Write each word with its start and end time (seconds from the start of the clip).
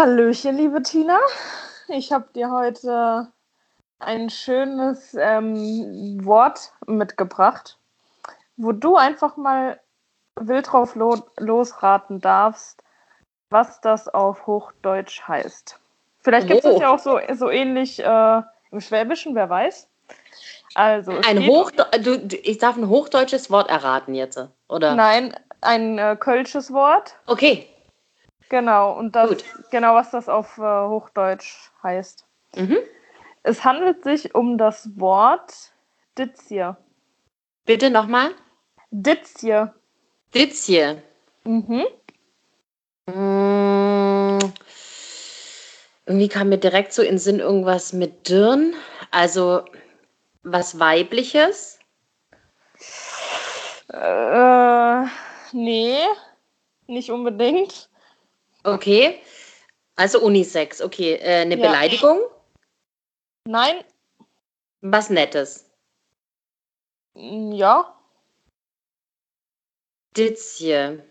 Hallöchen, 0.00 0.56
liebe 0.56 0.82
Tina. 0.82 1.18
Ich 1.88 2.10
habe 2.10 2.24
dir 2.34 2.50
heute 2.50 3.28
ein 3.98 4.30
schönes 4.30 5.12
ähm, 5.12 6.24
Wort 6.24 6.72
mitgebracht, 6.86 7.76
wo 8.56 8.72
du 8.72 8.96
einfach 8.96 9.36
mal 9.36 9.78
wild 10.36 10.72
drauf 10.72 10.94
lo 10.94 11.22
losraten 11.36 12.18
darfst, 12.18 12.82
was 13.50 13.82
das 13.82 14.08
auf 14.08 14.46
Hochdeutsch 14.46 15.20
heißt. 15.28 15.78
Vielleicht 16.20 16.48
gibt 16.48 16.64
es 16.64 16.76
oh. 16.76 16.80
ja 16.80 16.94
auch 16.94 16.98
so, 16.98 17.20
so 17.34 17.50
ähnlich 17.50 18.02
äh, 18.02 18.42
im 18.70 18.80
Schwäbischen, 18.80 19.34
wer 19.34 19.50
weiß. 19.50 19.86
Also, 20.76 21.12
ein 21.28 21.46
Hochde 21.46 21.84
du, 22.02 22.36
ich 22.36 22.56
darf 22.56 22.78
ein 22.78 22.88
hochdeutsches 22.88 23.50
Wort 23.50 23.68
erraten 23.68 24.14
jetzt, 24.14 24.40
oder? 24.66 24.94
Nein, 24.94 25.36
ein 25.60 25.98
äh, 25.98 26.16
kölsches 26.18 26.72
Wort. 26.72 27.16
Okay. 27.26 27.68
Genau, 28.50 28.92
und 28.98 29.14
das, 29.14 29.30
Gut. 29.30 29.44
genau 29.70 29.94
was 29.94 30.10
das 30.10 30.28
auf 30.28 30.58
äh, 30.58 30.62
Hochdeutsch 30.62 31.70
heißt. 31.84 32.26
Mhm. 32.56 32.78
Es 33.44 33.64
handelt 33.64 34.02
sich 34.02 34.34
um 34.34 34.58
das 34.58 34.98
Wort 34.98 35.72
Ditzier. 36.18 36.76
Bitte 37.64 37.90
nochmal? 37.90 38.32
Ditzier. 38.90 39.72
Ditzier. 40.34 41.00
Mhm. 41.44 41.86
Mmh, 43.06 44.38
irgendwie 46.06 46.28
kam 46.28 46.48
mir 46.48 46.58
direkt 46.58 46.92
so 46.92 47.02
in 47.02 47.10
den 47.10 47.18
Sinn 47.18 47.38
irgendwas 47.38 47.92
mit 47.92 48.28
Dirn. 48.28 48.74
Also 49.12 49.64
was 50.42 50.80
Weibliches? 50.80 51.78
Äh, 53.92 55.04
nee, 55.52 55.98
nicht 56.88 57.12
unbedingt. 57.12 57.89
Okay. 58.64 59.20
Also 59.96 60.20
Unisex, 60.20 60.80
okay. 60.80 61.14
Äh, 61.14 61.42
eine 61.42 61.56
ja. 61.56 61.66
Beleidigung? 61.66 62.20
Nein. 63.46 63.84
Was 64.82 65.10
Nettes? 65.10 65.70
Ja. 67.14 67.98
Ditzje. 70.16 71.04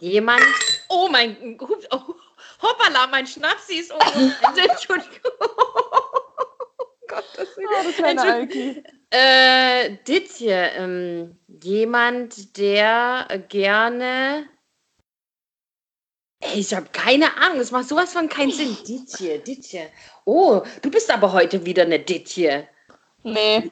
Jemand. 0.00 0.42
Oh 0.88 1.08
mein 1.08 1.56
Gott. 1.56 1.86
Oh, 1.90 2.14
hoppala, 2.60 3.06
mein 3.06 3.26
Schnapsi 3.26 3.76
ist 3.76 3.92
um. 3.92 4.00
Entschuldigung. 4.70 5.32
Gottes 7.08 7.56
Willen. 7.56 7.68
Oh, 7.70 7.84
das 7.84 7.94
kleine 7.96 8.22
Alki. 8.22 8.82
Äh, 9.10 9.96
Ditzje. 10.06 10.72
Ähm, 10.74 11.38
jemand, 11.62 12.58
der 12.58 13.28
gerne 13.48 14.48
ich 16.54 16.74
habe 16.74 16.86
keine 16.92 17.36
Ahnung. 17.36 17.58
Das 17.58 17.70
macht 17.70 17.88
sowas 17.88 18.12
von 18.12 18.28
keinen 18.28 18.50
Sinn. 18.50 18.76
Ditje, 18.86 19.38
Ditje. 19.38 19.90
Oh, 20.24 20.62
du 20.82 20.90
bist 20.90 21.12
aber 21.12 21.32
heute 21.32 21.64
wieder 21.66 21.82
eine 21.82 21.98
Ditje. 21.98 22.68
Nee. 23.22 23.70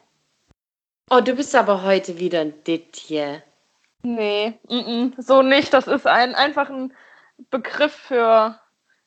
Oh, 1.10 1.20
du 1.20 1.34
bist 1.34 1.54
aber 1.54 1.82
heute 1.82 2.18
wieder 2.18 2.40
ein 2.40 2.64
Ditje. 2.64 3.42
Nee, 4.02 4.58
mm 4.68 4.74
-mm, 4.74 5.22
so 5.22 5.42
nicht. 5.42 5.72
Das 5.72 5.86
ist 5.86 6.06
ein, 6.06 6.34
einfach 6.34 6.68
ein 6.68 6.92
Begriff 7.50 7.92
für, 7.92 8.58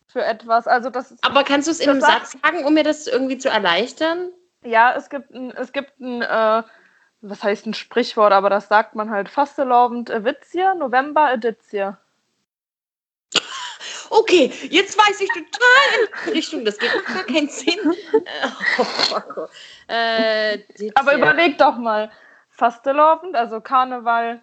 für 0.07 0.23
etwas. 0.23 0.67
Also 0.67 0.89
das 0.89 1.11
ist, 1.11 1.23
aber 1.23 1.43
kannst 1.43 1.67
du 1.67 1.71
es 1.71 1.79
in 1.79 1.89
einem 1.89 2.01
Satz 2.01 2.35
sagen, 2.41 2.63
um 2.63 2.73
mir 2.73 2.83
das 2.83 3.07
irgendwie 3.07 3.37
zu 3.37 3.49
erleichtern? 3.49 4.29
Ja, 4.63 4.93
es 4.95 5.09
gibt 5.09 5.31
ein, 5.31 5.51
es 5.51 5.71
gibt 5.71 5.99
ein, 5.99 6.21
äh, 6.21 6.63
was 7.21 7.43
heißt 7.43 7.65
ein 7.65 7.73
Sprichwort, 7.73 8.33
aber 8.33 8.49
das 8.49 8.67
sagt 8.67 8.95
man 8.95 9.09
halt 9.09 9.29
fastelovend 9.29 10.09
Witzier, 10.09 10.75
November 10.75 11.33
Edizier. 11.33 11.97
Okay, 14.17 14.49
jetzt 14.69 14.97
weiß 14.97 15.19
ich 15.19 15.29
total 15.29 16.25
in 16.25 16.31
Richtung, 16.33 16.63
das 16.63 16.77
geht 16.77 16.91
gar 17.05 17.23
keinen 17.23 17.49
Sinn. 17.49 17.79
Oh, 18.77 19.47
äh, 19.87 20.59
Aber 20.95 21.15
überleg 21.15 21.57
doch 21.57 21.77
mal, 21.77 22.11
Fastelovend, 22.49 23.35
also 23.35 23.59
Karneval, 23.59 24.41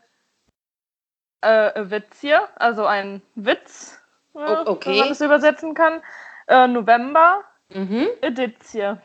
äh, 1.41 1.71
Witz 1.91 2.21
hier, 2.21 2.49
also 2.57 2.85
ein 2.85 3.23
Witz, 3.35 3.99
ja, 4.35 4.67
okay. 4.67 4.91
wenn 4.91 4.99
man 4.99 5.09
das 5.09 5.21
übersetzen 5.21 5.75
kann. 5.75 6.03
Äh, 6.49 6.67
November, 6.67 7.45
mhm. 7.71 8.09
Edizie. 8.21 9.01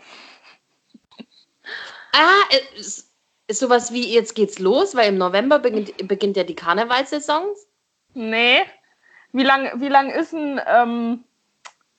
Ah, 2.14 2.44
ist, 2.76 3.10
ist 3.48 3.60
sowas 3.60 3.92
wie 3.94 4.14
jetzt 4.14 4.36
geht's 4.36 4.60
los, 4.60 4.96
weil 4.96 5.10
im 5.10 5.18
November 5.18 5.60
beginnt, 5.60 6.08
beginnt 6.08 6.36
ja 6.38 6.44
die 6.44 6.56
Karnevalssaison? 6.56 7.46
Nee, 8.14 8.64
wie 9.38 9.44
lang, 9.44 9.80
wie 9.80 9.88
lang 9.88 10.10
ist 10.10 10.34
denn 10.34 10.60
ähm, 10.66 11.24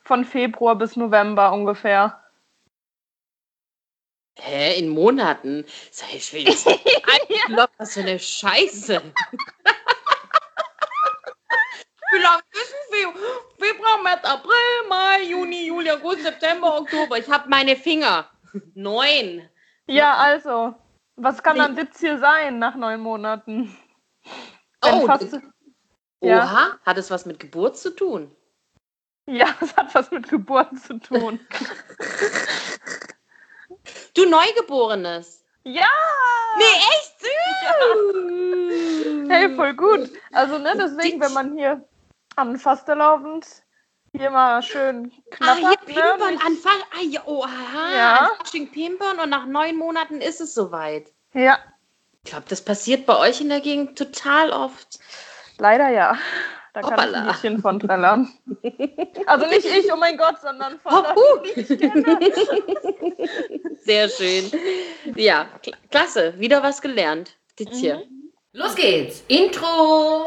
von 0.03 0.25
Februar 0.25 0.75
bis 0.75 0.97
November 0.97 1.53
ungefähr? 1.53 2.21
Hä, 4.41 4.77
in 4.79 4.89
Monaten? 4.89 5.65
Sag 5.93 6.13
ich, 6.15 6.33
will 6.33 6.49
jetzt 6.49 6.67
was 7.77 7.95
für 7.95 8.01
eine 8.01 8.19
Scheiße. 8.19 9.01
wie 12.13 12.19
lang 12.19 12.41
ist 12.51 12.75
denn 12.93 13.15
Februar, 13.59 14.03
März, 14.03 14.25
April, 14.25 14.89
Mai, 14.89 15.23
Juni, 15.23 15.67
Juli, 15.67 15.91
August, 15.93 16.23
September, 16.23 16.79
Oktober? 16.79 17.19
Ich 17.19 17.29
habe 17.29 17.49
meine 17.49 17.77
Finger. 17.77 18.29
Neun. 18.75 19.49
Ja, 19.87 20.15
also. 20.15 20.75
Was 21.15 21.41
kann 21.43 21.59
dann 21.59 21.77
das 21.77 22.01
hier 22.01 22.19
sein 22.19 22.59
nach 22.59 22.75
neun 22.75 23.01
Monaten? 23.01 23.77
Wenn 24.83 24.95
oh, 24.95 25.07
fast, 25.07 25.41
ja. 26.21 26.45
Oha, 26.45 26.79
hat 26.85 26.99
es 26.99 27.11
was 27.11 27.27
mit 27.27 27.39
Geburt 27.39 27.77
zu 27.77 27.91
tun? 27.91 28.35
Ja, 29.27 29.55
es 29.61 29.77
hat 29.77 29.95
was 29.95 30.11
mit 30.11 30.29
Geburt 30.29 30.81
zu 30.81 30.99
tun. 30.99 31.39
du 34.15 34.29
Neugeborenes. 34.29 35.45
Ja! 35.65 35.91
Nee, 36.57 36.65
echt 36.65 37.21
süß! 37.21 37.29
Ja. 39.29 39.35
Hey, 39.35 39.55
voll 39.55 39.75
gut. 39.75 40.11
Also, 40.33 40.57
ne, 40.59 40.73
deswegen, 40.77 41.21
wenn 41.21 41.35
man 41.35 41.57
hier 41.57 41.87
an 42.37 42.57
Fastelavend 42.57 43.47
hier 44.17 44.31
mal 44.31 44.63
schön 44.63 45.13
knapp. 45.31 45.51
Ah, 45.51 45.57
hier 45.57 45.69
ne? 45.69 45.77
Pimpern, 45.87 46.39
Anfang. 46.45 46.81
Ah, 46.93 47.03
ja, 47.03 47.23
oh, 47.27 47.45
aha. 47.45 47.95
Ja. 47.95 48.31
Pimpern 48.73 49.21
und 49.21 49.31
nach 49.31 49.47
neun 49.47 49.77
Monaten 49.77 50.21
ist 50.21 50.41
es 50.41 50.55
soweit. 50.55 51.13
Ja. 51.35 51.59
Ich 52.25 52.31
glaube, 52.31 52.47
das 52.49 52.65
passiert 52.65 53.07
bei 53.07 53.17
euch 53.19 53.41
in 53.41 53.49
der 53.49 53.61
Gegend 53.61 53.97
total 53.99 54.51
oft. 54.51 54.99
Leider 55.59 55.89
ja. 55.89 56.17
Da 56.73 56.81
kann 56.83 56.93
Hoppala. 56.93 57.11
ich 57.11 57.17
ein 57.17 57.27
bisschen 57.27 57.61
von 57.61 57.81
trällern. 57.81 58.29
Also 59.27 59.47
nicht 59.47 59.67
ich, 59.67 59.93
oh 59.93 59.97
mein 59.97 60.17
Gott, 60.17 60.41
sondern 60.41 60.79
von 60.79 61.05
oh, 61.17 61.19
uh. 61.19 61.43
Sehr 63.81 64.09
schön. 64.09 64.49
Ja, 65.17 65.49
klasse. 65.91 66.39
Wieder 66.39 66.63
was 66.63 66.81
gelernt. 66.81 67.37
Tizia. 67.57 67.97
Mhm. 67.97 68.31
Los 68.53 68.77
geht's. 68.77 69.25
Intro. 69.29 70.25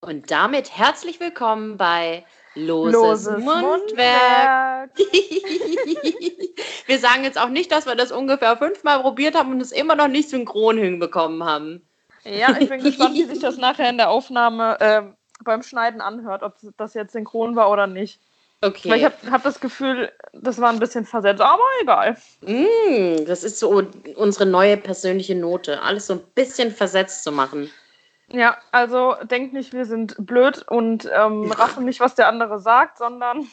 Und 0.00 0.30
damit 0.30 0.70
herzlich 0.76 1.18
willkommen 1.20 1.76
bei 1.76 2.24
Loses, 2.56 2.94
Loses 2.94 3.44
Mundwerk. 3.44 4.90
Mundwerk. 4.96 5.12
wir 6.86 6.98
sagen 6.98 7.24
jetzt 7.24 7.38
auch 7.38 7.50
nicht, 7.50 7.70
dass 7.70 7.86
wir 7.86 7.94
das 7.94 8.10
ungefähr 8.10 8.56
fünfmal 8.56 9.00
probiert 9.00 9.34
haben 9.34 9.52
und 9.52 9.60
es 9.60 9.72
immer 9.72 9.94
noch 9.94 10.08
nicht 10.08 10.30
synchron 10.30 10.78
hinbekommen 10.78 11.44
haben. 11.44 11.86
Ja, 12.24 12.56
ich 12.58 12.68
bin 12.68 12.82
gespannt, 12.82 13.14
wie 13.14 13.24
sich 13.24 13.38
das 13.38 13.56
nachher 13.56 13.88
in 13.88 13.98
der 13.98 14.10
Aufnahme 14.10 14.80
äh, 14.80 15.02
beim 15.44 15.62
Schneiden 15.62 16.00
anhört, 16.00 16.42
ob 16.42 16.56
das 16.76 16.94
jetzt 16.94 17.12
synchron 17.12 17.56
war 17.56 17.70
oder 17.70 17.86
nicht. 17.86 18.20
Okay. 18.62 18.90
Weil 18.90 18.98
ich 18.98 19.04
habe 19.04 19.14
hab 19.30 19.42
das 19.42 19.60
Gefühl, 19.60 20.10
das 20.32 20.60
war 20.60 20.70
ein 20.70 20.78
bisschen 20.78 21.04
versetzt, 21.04 21.42
aber 21.42 21.62
egal. 21.82 22.16
Mm, 22.40 23.26
das 23.26 23.44
ist 23.44 23.58
so 23.58 23.84
unsere 24.16 24.46
neue 24.46 24.78
persönliche 24.78 25.34
Note, 25.34 25.82
alles 25.82 26.06
so 26.06 26.14
ein 26.14 26.22
bisschen 26.34 26.70
versetzt 26.70 27.22
zu 27.22 27.32
machen. 27.32 27.70
Ja, 28.28 28.58
also 28.72 29.14
denkt 29.22 29.52
nicht, 29.52 29.72
wir 29.72 29.84
sind 29.84 30.16
blöd 30.18 30.64
und 30.68 31.08
ähm, 31.14 31.52
raffen 31.52 31.84
nicht, 31.84 32.00
was 32.00 32.16
der 32.16 32.28
andere 32.28 32.58
sagt, 32.58 32.98
sondern 32.98 33.46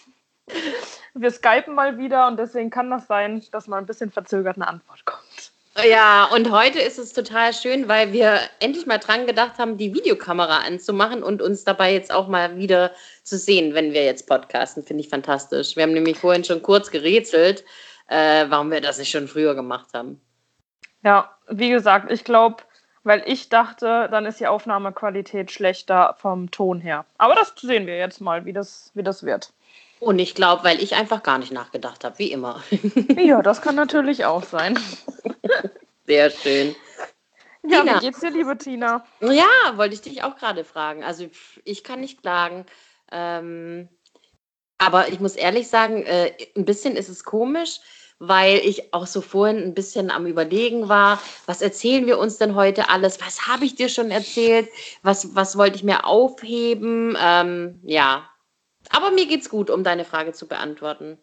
wir 1.14 1.32
skypen 1.32 1.76
mal 1.76 1.98
wieder 1.98 2.28
und 2.28 2.38
deswegen 2.38 2.70
kann 2.70 2.90
das 2.90 3.08
sein, 3.08 3.44
dass 3.52 3.68
mal 3.68 3.78
ein 3.78 3.86
bisschen 3.86 4.12
verzögert 4.12 4.56
eine 4.56 4.68
Antwort 4.68 5.06
kommt. 5.06 5.54
Ja, 5.82 6.26
und 6.26 6.52
heute 6.52 6.80
ist 6.80 7.00
es 7.00 7.14
total 7.14 7.52
schön, 7.52 7.88
weil 7.88 8.14
wir 8.14 8.40
endlich 8.60 8.86
mal 8.86 9.00
dran 9.00 9.26
gedacht 9.26 9.58
haben, 9.58 9.78
die 9.78 9.94
Videokamera 9.94 10.60
anzumachen 10.60 11.24
und 11.24 11.42
uns 11.42 11.64
dabei 11.64 11.94
jetzt 11.94 12.14
auch 12.14 12.28
mal 12.28 12.58
wieder 12.58 12.92
zu 13.24 13.38
sehen, 13.38 13.74
wenn 13.74 13.92
wir 13.92 14.06
jetzt 14.06 14.28
podcasten. 14.28 14.84
Finde 14.84 15.02
ich 15.02 15.10
fantastisch. 15.10 15.76
Wir 15.76 15.84
haben 15.84 15.94
nämlich 15.94 16.20
vorhin 16.20 16.44
schon 16.44 16.62
kurz 16.62 16.92
gerätselt, 16.92 17.64
äh, 18.08 18.46
warum 18.50 18.70
wir 18.70 18.82
das 18.82 19.00
nicht 19.00 19.10
schon 19.10 19.28
früher 19.28 19.56
gemacht 19.56 19.88
haben. 19.96 20.22
Ja, 21.04 21.36
wie 21.50 21.72
gesagt, 21.72 22.12
ich 22.12 22.24
glaube, 22.24 22.58
weil 23.04 23.24
ich 23.26 23.50
dachte, 23.50 24.08
dann 24.10 24.26
ist 24.26 24.40
die 24.40 24.48
Aufnahmequalität 24.48 25.52
schlechter 25.52 26.16
vom 26.20 26.52
Ton 26.52 26.80
her. 26.80 27.06
Aber 27.18 27.36
das 27.36 27.54
sehen 27.58 27.88
wir 27.88 27.98
jetzt 27.98 28.22
mal, 28.22 28.46
wie 28.46 28.54
das, 28.54 28.92
wie 28.94 29.04
das 29.04 29.24
wird. 29.24 29.54
Und 30.00 30.20
ich 30.20 30.36
glaube, 30.36 30.64
weil 30.64 30.82
ich 30.82 30.96
einfach 30.96 31.24
gar 31.24 31.38
nicht 31.38 31.52
nachgedacht 31.52 32.04
habe, 32.04 32.20
wie 32.20 32.32
immer. 32.32 32.62
ja, 33.18 33.42
das 33.42 33.62
kann 33.62 33.76
natürlich 33.76 34.26
auch 34.26 34.44
sein. 34.44 34.78
Sehr 36.06 36.30
schön. 36.30 36.76
Ja, 37.66 37.82
Tina. 37.82 37.96
wie 37.96 38.00
geht's 38.06 38.20
dir, 38.20 38.32
liebe 38.32 38.58
Tina? 38.58 39.06
Ja, 39.22 39.48
wollte 39.76 39.96
ich 39.96 40.02
dich 40.02 40.24
auch 40.24 40.36
gerade 40.36 40.66
fragen. 40.66 41.04
Also 41.04 41.30
ich 41.64 41.84
kann 41.84 42.02
nicht 42.02 42.22
klagen. 42.22 42.66
Ähm, 43.12 43.88
aber 44.78 45.08
ich 45.08 45.22
muss 45.22 45.36
ehrlich 45.36 45.70
sagen, 45.70 46.04
äh, 46.04 46.34
ein 46.58 46.66
bisschen 46.66 46.98
ist 46.98 47.08
es 47.08 47.24
komisch, 47.24 47.80
weil 48.28 48.58
ich 48.60 48.94
auch 48.94 49.06
so 49.06 49.20
vorhin 49.22 49.58
ein 49.58 49.74
bisschen 49.74 50.10
am 50.10 50.26
Überlegen 50.26 50.88
war, 50.88 51.20
was 51.46 51.62
erzählen 51.62 52.06
wir 52.06 52.18
uns 52.20 52.38
denn 52.38 52.56
heute 52.56 52.90
alles? 52.90 53.20
Was 53.20 53.48
habe 53.48 53.66
ich 53.66 53.76
dir 53.76 53.90
schon 53.90 54.12
erzählt? 54.12 54.70
Was, 55.02 55.36
was 55.36 55.58
wollte 55.58 55.76
ich 55.76 55.84
mir 55.84 56.06
aufheben? 56.06 57.18
Ähm, 57.22 57.80
ja, 57.84 58.24
aber 58.92 59.12
mir 59.12 59.26
geht's 59.26 59.50
gut, 59.50 59.70
um 59.70 59.84
deine 59.84 60.06
Frage 60.06 60.32
zu 60.32 60.48
beantworten. 60.48 61.18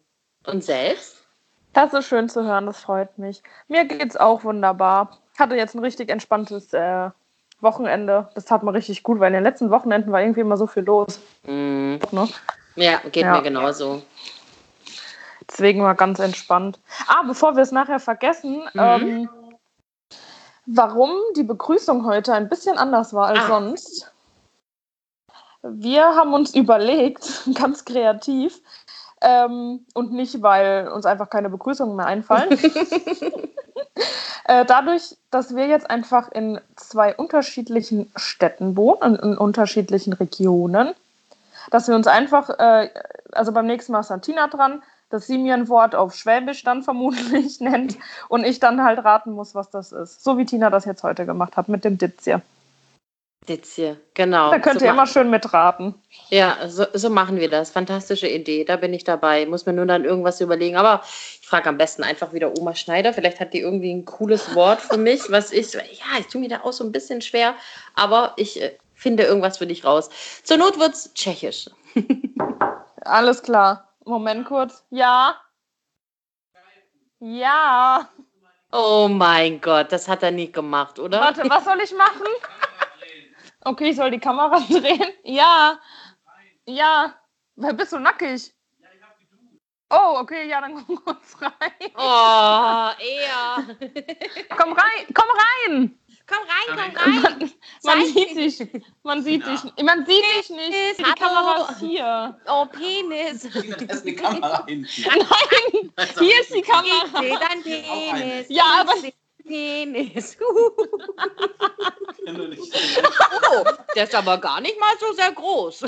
Und 0.45 0.63
selbst? 0.63 1.23
Das 1.73 1.93
ist 1.93 2.07
schön 2.07 2.29
zu 2.29 2.43
hören, 2.43 2.65
das 2.65 2.81
freut 2.81 3.17
mich. 3.17 3.41
Mir 3.67 3.85
geht's 3.85 4.17
auch 4.17 4.43
wunderbar. 4.43 5.17
Hatte 5.39 5.55
jetzt 5.55 5.73
ein 5.73 5.79
richtig 5.79 6.09
entspanntes 6.09 6.73
äh, 6.73 7.09
Wochenende. 7.61 8.29
Das 8.35 8.45
tat 8.45 8.61
mir 8.63 8.73
richtig 8.73 9.03
gut, 9.03 9.19
weil 9.19 9.27
in 9.29 9.35
den 9.35 9.43
letzten 9.43 9.71
Wochenenden 9.71 10.11
war 10.11 10.21
irgendwie 10.21 10.41
immer 10.41 10.57
so 10.57 10.67
viel 10.67 10.83
los. 10.83 11.19
Mm, 11.43 11.95
Ne? 12.11 12.27
ja, 12.75 12.97
geht 13.11 13.23
Ja. 13.23 13.37
mir 13.37 13.41
genauso. 13.41 14.01
Deswegen 15.51 15.83
war 15.83 15.95
ganz 15.95 16.19
entspannt. 16.19 16.79
Ah, 17.07 17.23
bevor 17.23 17.55
wir 17.55 17.63
es 17.63 17.71
nachher 17.71 17.99
vergessen, 17.99 18.61
Mhm. 18.73 18.79
ähm, 18.79 19.29
warum 20.65 21.11
die 21.35 21.43
Begrüßung 21.43 22.05
heute 22.05 22.33
ein 22.33 22.47
bisschen 22.49 22.77
anders 22.77 23.13
war 23.13 23.27
als 23.27 23.43
Ah. 23.43 23.47
sonst. 23.47 24.11
Wir 25.63 26.15
haben 26.15 26.33
uns 26.33 26.55
überlegt, 26.55 27.43
ganz 27.53 27.85
kreativ, 27.85 28.61
ähm, 29.21 29.85
und 29.93 30.11
nicht, 30.13 30.41
weil 30.41 30.87
uns 30.87 31.05
einfach 31.05 31.29
keine 31.29 31.49
Begrüßungen 31.49 31.95
mehr 31.95 32.07
einfallen. 32.07 32.49
äh, 34.45 34.65
dadurch, 34.65 35.15
dass 35.29 35.55
wir 35.55 35.67
jetzt 35.67 35.89
einfach 35.91 36.31
in 36.31 36.59
zwei 36.75 37.15
unterschiedlichen 37.15 38.11
Städten 38.15 38.75
wohnen, 38.75 39.15
in, 39.15 39.33
in 39.33 39.37
unterschiedlichen 39.37 40.13
Regionen, 40.13 40.95
dass 41.69 41.87
wir 41.87 41.95
uns 41.95 42.07
einfach, 42.07 42.49
äh, 42.57 42.89
also 43.33 43.51
beim 43.51 43.67
nächsten 43.67 43.91
Mal 43.91 43.99
ist 43.99 44.09
dann 44.09 44.23
Tina 44.23 44.47
dran, 44.47 44.81
dass 45.13 45.27
sie 45.27 45.37
mir 45.37 45.53
ein 45.53 45.69
Wort 45.69 45.95
auf 45.95 46.15
Schwäbisch 46.15 46.63
dann 46.63 46.83
vermutlich 46.83 47.59
nennt 47.59 47.97
und 48.29 48.43
ich 48.43 48.59
dann 48.59 48.83
halt 48.83 49.03
raten 49.03 49.31
muss, 49.31 49.55
was 49.55 49.69
das 49.69 49.91
ist. 49.91 50.23
So 50.23 50.37
wie 50.37 50.45
Tina 50.45 50.69
das 50.69 50.85
jetzt 50.85 51.03
heute 51.03 51.25
gemacht 51.25 51.57
hat 51.57 51.69
mit 51.69 51.85
dem 51.85 51.97
Ditzier. 51.97 52.41
Jetzt 53.47 53.73
hier, 53.73 53.99
genau. 54.13 54.51
Da 54.51 54.59
könnt 54.59 54.79
So 54.79 54.85
ihr 54.85 54.91
immer 54.91 55.07
schön 55.07 55.31
mitraten. 55.31 55.95
Ja, 56.29 56.57
so, 56.67 56.85
so 56.93 57.09
machen 57.09 57.39
wir 57.39 57.49
das. 57.49 57.71
Fantastische 57.71 58.27
Idee. 58.27 58.63
Da 58.65 58.75
bin 58.75 58.93
ich 58.93 59.03
dabei. 59.03 59.47
Muss 59.47 59.65
mir 59.65 59.73
nur 59.73 59.87
dann 59.87 60.05
irgendwas 60.05 60.41
überlegen. 60.41 60.75
Aber 60.75 61.01
ich 61.03 61.47
frage 61.47 61.67
am 61.67 61.77
besten 61.77 62.03
einfach 62.03 62.33
wieder 62.33 62.55
Oma 62.55 62.75
Schneider. 62.75 63.13
Vielleicht 63.13 63.39
hat 63.39 63.53
die 63.53 63.59
irgendwie 63.59 63.91
ein 63.91 64.05
cooles 64.05 64.53
Wort 64.53 64.79
für 64.79 64.97
mich, 64.97 65.31
was 65.31 65.51
ich. 65.51 65.73
Ja, 65.73 66.19
ich 66.19 66.27
tue 66.27 66.39
mir 66.39 66.49
da 66.49 66.61
auch 66.61 66.71
so 66.71 66.83
ein 66.83 66.91
bisschen 66.91 67.21
schwer. 67.21 67.55
Aber 67.95 68.33
ich 68.37 68.61
äh, 68.61 68.77
finde 68.93 69.23
irgendwas 69.23 69.57
für 69.57 69.67
dich 69.67 69.83
raus. 69.83 70.11
Zur 70.43 70.57
Not 70.57 70.77
wird's 70.77 71.11
Tschechisch. 71.15 71.67
Alles 73.01 73.41
klar. 73.41 73.90
Moment 74.05 74.45
kurz. 74.47 74.85
Ja. 74.89 75.39
Ja. 77.19 78.09
Oh 78.71 79.07
mein 79.09 79.59
Gott, 79.61 79.91
das 79.91 80.07
hat 80.07 80.23
er 80.23 80.31
nie 80.31 80.51
gemacht, 80.51 80.97
oder? 80.97 81.19
Warte, 81.19 81.47
was 81.49 81.65
soll 81.65 81.79
ich 81.81 81.93
machen? 81.93 82.25
Okay, 83.63 83.89
ich 83.89 83.95
soll 83.95 84.11
die 84.11 84.19
Kamera 84.19 84.59
drehen. 84.69 85.13
Ja. 85.23 85.79
Ja. 86.65 87.13
Wer 87.55 87.73
bist 87.73 87.91
du 87.93 87.99
nackig? 87.99 88.53
Oh, 89.93 90.19
okay, 90.19 90.47
ja, 90.47 90.61
dann 90.61 90.73
komm 90.87 91.03
kurz 91.03 91.35
rein. 91.41 91.91
Oh, 91.95 92.89
er. 92.97 93.77
Komm 94.57 94.71
rein, 94.73 95.05
komm 95.13 95.27
rein. 95.67 95.99
Komm 96.31 96.43
rein, 96.47 96.93
komm 96.95 97.25
rein. 97.25 97.51
Man 97.83 97.99
Zeig 97.99 98.07
sieht 98.07 98.35
dich. 98.37 98.57
Man 99.03 99.23
sieht 99.23 99.45
dich. 99.45 99.59
Man 99.83 100.05
sieht 100.05 100.23
dich 100.39 100.49
nicht. 100.49 100.99
Die 100.99 101.03
Hallo. 101.03 101.15
Kamera 101.19 101.69
ist 101.71 101.79
hier. 101.79 102.37
Oh, 102.47 102.65
Penis. 102.65 103.47
Da 103.51 103.59
ist 103.93 104.05
eine 104.05 104.15
Kamera 104.15 104.65
hinten. 104.65 104.87
Nein, 105.07 105.91
hier 106.19 106.41
ist 106.41 106.53
die 106.53 106.59
Ich 106.59 106.67
Kamera. 106.67 107.19
sehe 107.19 107.37
dein 107.39 107.63
Penis. 107.63 108.45
Ja, 108.49 108.63
aber- 108.81 108.93
Ich 109.43 109.47
Penis. 109.47 110.37
Oh, 110.39 110.71
der 113.95 114.03
ist 114.03 114.13
aber 114.15 114.37
gar 114.37 114.61
nicht 114.61 114.79
mal 114.79 114.93
so 114.99 115.13
sehr 115.13 115.31
groß. 115.31 115.79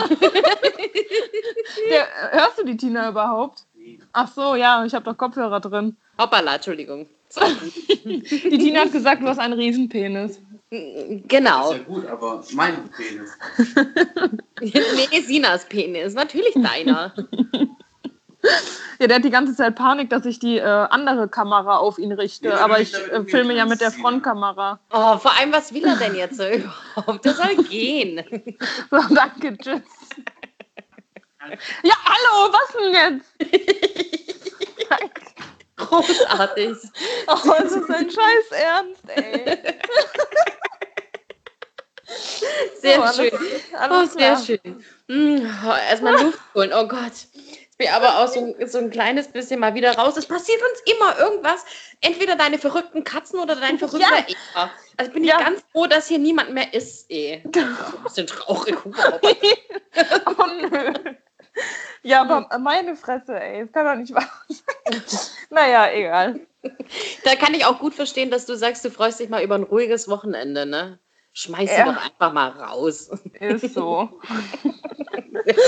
Der, 1.90 2.08
hörst 2.32 2.58
du 2.58 2.64
die 2.66 2.78
Tina 2.78 3.10
überhaupt? 3.10 3.64
Ach 4.12 4.28
so, 4.28 4.56
ja, 4.56 4.84
ich 4.86 4.94
habe 4.94 5.06
doch 5.06 5.18
Kopfhörer 5.18 5.60
drin. 5.60 5.98
Hoppala, 6.20 6.56
Entschuldigung. 6.56 7.08
Die 8.06 8.58
Tina 8.58 8.82
hat 8.82 8.92
gesagt, 8.92 9.22
du 9.22 9.28
hast 9.28 9.40
einen 9.40 9.54
Riesenpenis. 9.54 10.40
Genau. 10.70 11.72
Ist 11.72 11.78
ja 11.78 11.84
gut, 11.84 12.06
aber 12.08 12.44
mein 12.54 12.90
Penis. 12.90 13.38
nee, 14.62 15.22
Sinas 15.22 15.66
Penis. 15.66 16.14
Natürlich 16.14 16.54
deiner. 16.56 17.14
Ja, 19.00 19.08
der 19.08 19.18
hat 19.18 19.24
die 19.24 19.30
ganze 19.30 19.56
Zeit 19.56 19.76
Panik, 19.76 20.10
dass 20.10 20.26
ich 20.26 20.38
die 20.38 20.58
äh, 20.58 20.64
andere 20.64 21.30
Kamera 21.30 21.78
auf 21.78 21.98
ihn 21.98 22.12
richte. 22.12 22.50
Ja, 22.50 22.58
aber 22.58 22.80
ich 22.80 22.94
äh, 22.94 23.24
filme 23.24 23.54
ja 23.54 23.66
mit 23.66 23.82
der. 23.82 23.92
Frontkamera. 23.92 24.80
Oh, 24.92 25.18
vor 25.18 25.38
allem, 25.38 25.54
was 25.54 25.74
will 25.74 25.86
er 25.86 25.96
denn 25.96 26.16
jetzt 26.16 26.38
so 26.38 26.44
überhaupt? 26.48 27.24
Der 27.26 27.34
soll 27.34 27.56
gehen. 27.70 28.24
So, 28.92 29.16
danke, 29.16 29.58
tschüss. 29.58 29.82
Ja, 31.84 31.96
hallo, 32.06 32.54
was 32.54 32.74
denn 32.74 32.94
jetzt? 32.94 33.34
Großartig. 35.88 36.78
Oh, 37.28 37.52
es 37.64 37.72
ist 37.72 37.90
ein 37.90 38.10
Scheiß 38.12 38.52
Ernst, 38.52 39.02
ey. 39.16 39.58
Sehr 42.82 43.02
alles- 43.02 43.16
schön. 43.16 43.32
Alles 43.78 44.12
oh, 44.14 44.18
sehr 44.20 44.38
schön. 44.38 44.84
Mm, 45.08 45.48
oh, 45.66 45.74
erstmal 45.90 46.22
Luft 46.22 46.40
holen. 46.54 46.72
Oh 46.76 46.88
Gott. 46.88 47.12
Ich 47.34 47.78
bin 47.78 47.88
aber 47.90 48.20
auch 48.20 48.28
so, 48.28 48.54
so 48.68 48.78
ein 48.78 48.92
kleines 48.92 49.28
bisschen 49.30 49.60
mal 49.60 49.74
wieder 49.74 49.96
raus. 49.96 50.16
Es 50.18 50.26
passiert 50.28 50.62
uns 50.62 50.82
immer 50.96 51.18
irgendwas. 51.18 51.66
Entweder 52.02 52.36
deine 52.36 52.60
verrückten 52.60 53.04
Katzen 53.04 53.40
oder 53.40 53.56
dein 53.56 53.80
verrückter 53.80 54.00
Ja. 54.20 54.26
Eva. 54.28 54.72
Also 54.98 55.12
bin 55.12 55.24
Ja. 55.24 55.40
ich 55.40 55.46
ganz 55.46 55.64
froh, 55.72 55.88
dass 55.88 56.08
hier 56.08 56.20
niemand 56.20 56.54
mehr 56.54 56.72
ist, 56.74 57.10
eh. 57.10 57.42
Ein 57.56 57.78
bisschen 58.04 58.28
traurig. 58.28 58.76
Oh 58.86 60.46
nö. 60.70 60.94
Ja, 62.06 62.20
aber 62.22 62.50
meine 62.60 62.98
Fresse, 62.98 63.40
ey. 63.40 63.62
Das 63.64 63.72
kann 63.72 63.86
doch 63.86 63.96
nicht 63.96 64.14
wahr 64.14 64.30
sein. 64.50 65.02
Naja, 65.50 65.90
egal. 65.94 66.40
Da 67.24 67.36
kann 67.36 67.54
ich 67.54 67.64
auch 67.66 67.80
gut 67.80 67.94
verstehen, 67.94 68.30
dass 68.30 68.46
du 68.46 68.56
sagst, 68.58 68.84
du 68.84 68.92
freust 68.92 69.20
dich 69.22 69.30
mal 69.30 69.42
über 69.44 69.56
ein 69.56 69.64
ruhiges 69.64 70.10
Wochenende, 70.10 70.66
ne? 70.66 71.00
Schmeiß 71.34 71.70
sie 71.70 71.78
Ja. 71.78 71.86
doch 71.86 72.04
einfach 72.04 72.34
mal 72.34 72.50
raus. 72.50 73.10
Ist 73.40 73.74
so. 73.74 74.20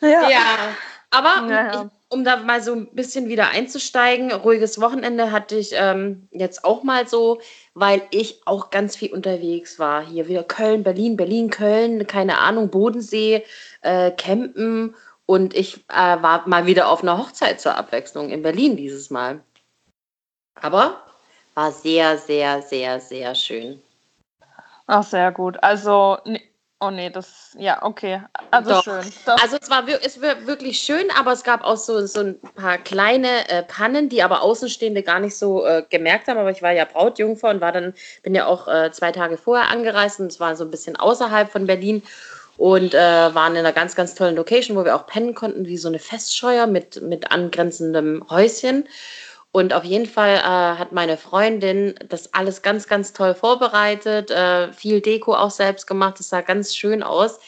ja. 0.00 0.28
Ja, 0.28 0.76
aber 1.10 1.46
Ja, 1.48 1.66
ja. 1.66 1.82
Ich, 1.84 1.90
um 2.14 2.22
da 2.22 2.36
mal 2.36 2.62
so 2.62 2.74
ein 2.74 2.86
bisschen 2.92 3.28
wieder 3.28 3.48
einzusteigen, 3.48 4.32
ruhiges 4.32 4.80
Wochenende 4.80 5.32
hatte 5.32 5.56
ich 5.56 5.72
ähm, 5.74 6.28
jetzt 6.30 6.64
auch 6.64 6.84
mal 6.84 7.08
so, 7.08 7.40
weil 7.74 8.02
ich 8.12 8.40
auch 8.46 8.70
ganz 8.70 8.94
viel 8.96 9.12
unterwegs 9.12 9.80
war. 9.80 10.06
Hier 10.06 10.28
wieder 10.28 10.44
Köln, 10.44 10.84
Berlin, 10.84 11.16
Berlin, 11.16 11.50
Köln, 11.50 12.06
keine 12.06 12.38
Ahnung, 12.38 12.70
Bodensee, 12.70 13.44
äh, 13.82 14.12
Campen 14.12 14.94
und 15.26 15.54
ich 15.54 15.84
äh, 15.88 16.22
war 16.22 16.48
mal 16.48 16.66
wieder 16.66 16.88
auf 16.88 17.02
einer 17.02 17.18
Hochzeit 17.18 17.60
zur 17.60 17.74
Abwechslung 17.74 18.30
in 18.30 18.42
Berlin 18.42 18.76
dieses 18.76 19.10
Mal. 19.10 19.42
Aber 20.60 21.02
war 21.54 21.72
sehr, 21.72 22.16
sehr, 22.16 22.62
sehr, 22.62 23.00
sehr 23.00 23.34
schön. 23.34 23.82
Ach, 24.86 25.02
sehr 25.02 25.32
gut. 25.32 25.60
Also. 25.62 26.18
Oh 26.84 26.90
nee, 26.90 27.10
das, 27.10 27.56
ja, 27.58 27.82
okay. 27.82 28.20
Also 28.50 28.70
Doch. 28.70 28.84
schön. 28.84 29.12
Das, 29.24 29.42
Also 29.42 29.56
es 29.60 29.70
war, 29.70 29.84
es 29.88 30.20
war 30.20 30.46
wirklich 30.46 30.78
schön, 30.78 31.06
aber 31.18 31.32
es 31.32 31.42
gab 31.42 31.64
auch 31.64 31.76
so, 31.76 32.06
so 32.06 32.20
ein 32.20 32.40
paar 32.54 32.78
kleine 32.78 33.48
äh, 33.48 33.62
Pannen, 33.62 34.08
die 34.08 34.22
aber 34.22 34.42
Außenstehende 34.42 35.02
gar 35.02 35.20
nicht 35.20 35.36
so 35.36 35.64
äh, 35.64 35.84
gemerkt 35.88 36.28
haben. 36.28 36.38
Aber 36.38 36.50
ich 36.50 36.62
war 36.62 36.72
ja 36.72 36.84
Brautjungfer 36.84 37.50
und 37.50 37.60
war 37.60 37.72
dann, 37.72 37.94
bin 38.22 38.34
ja 38.34 38.46
auch 38.46 38.68
äh, 38.68 38.90
zwei 38.92 39.12
Tage 39.12 39.36
vorher 39.36 39.70
angereist 39.70 40.20
und 40.20 40.26
es 40.26 40.40
war 40.40 40.56
so 40.56 40.64
ein 40.64 40.70
bisschen 40.70 40.96
außerhalb 40.96 41.50
von 41.50 41.66
Berlin 41.66 42.02
und 42.56 42.94
äh, 42.94 43.34
waren 43.34 43.52
in 43.52 43.58
einer 43.58 43.72
ganz, 43.72 43.96
ganz 43.96 44.14
tollen 44.14 44.36
Location, 44.36 44.76
wo 44.76 44.84
wir 44.84 44.94
auch 44.94 45.06
pennen 45.06 45.34
konnten, 45.34 45.66
wie 45.66 45.78
so 45.78 45.88
eine 45.88 45.98
Festscheuer 45.98 46.66
mit, 46.66 47.02
mit 47.02 47.32
angrenzendem 47.32 48.24
Häuschen. 48.30 48.86
Und 49.54 49.72
auf 49.72 49.84
jeden 49.84 50.06
Fall 50.06 50.34
äh, 50.38 50.40
hat 50.78 50.90
meine 50.90 51.16
Freundin 51.16 51.94
das 52.08 52.34
alles 52.34 52.62
ganz, 52.62 52.88
ganz 52.88 53.12
toll 53.12 53.36
vorbereitet, 53.36 54.32
äh, 54.32 54.72
viel 54.72 55.00
Deko 55.00 55.32
auch 55.36 55.52
selbst 55.52 55.86
gemacht. 55.86 56.18
Es 56.18 56.30
sah 56.30 56.40
ganz 56.40 56.74
schön 56.74 57.04
aus. 57.04 57.38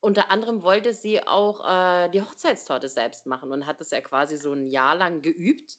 Unter 0.00 0.30
anderem 0.30 0.62
wollte 0.62 0.92
sie 0.92 1.26
auch 1.26 1.66
äh, 1.66 2.10
die 2.10 2.20
Hochzeitstorte 2.20 2.90
selbst 2.90 3.24
machen 3.24 3.52
und 3.52 3.64
hat 3.64 3.80
das 3.80 3.90
ja 3.90 4.02
quasi 4.02 4.36
so 4.36 4.52
ein 4.52 4.66
Jahr 4.66 4.96
lang 4.96 5.22
geübt. 5.22 5.78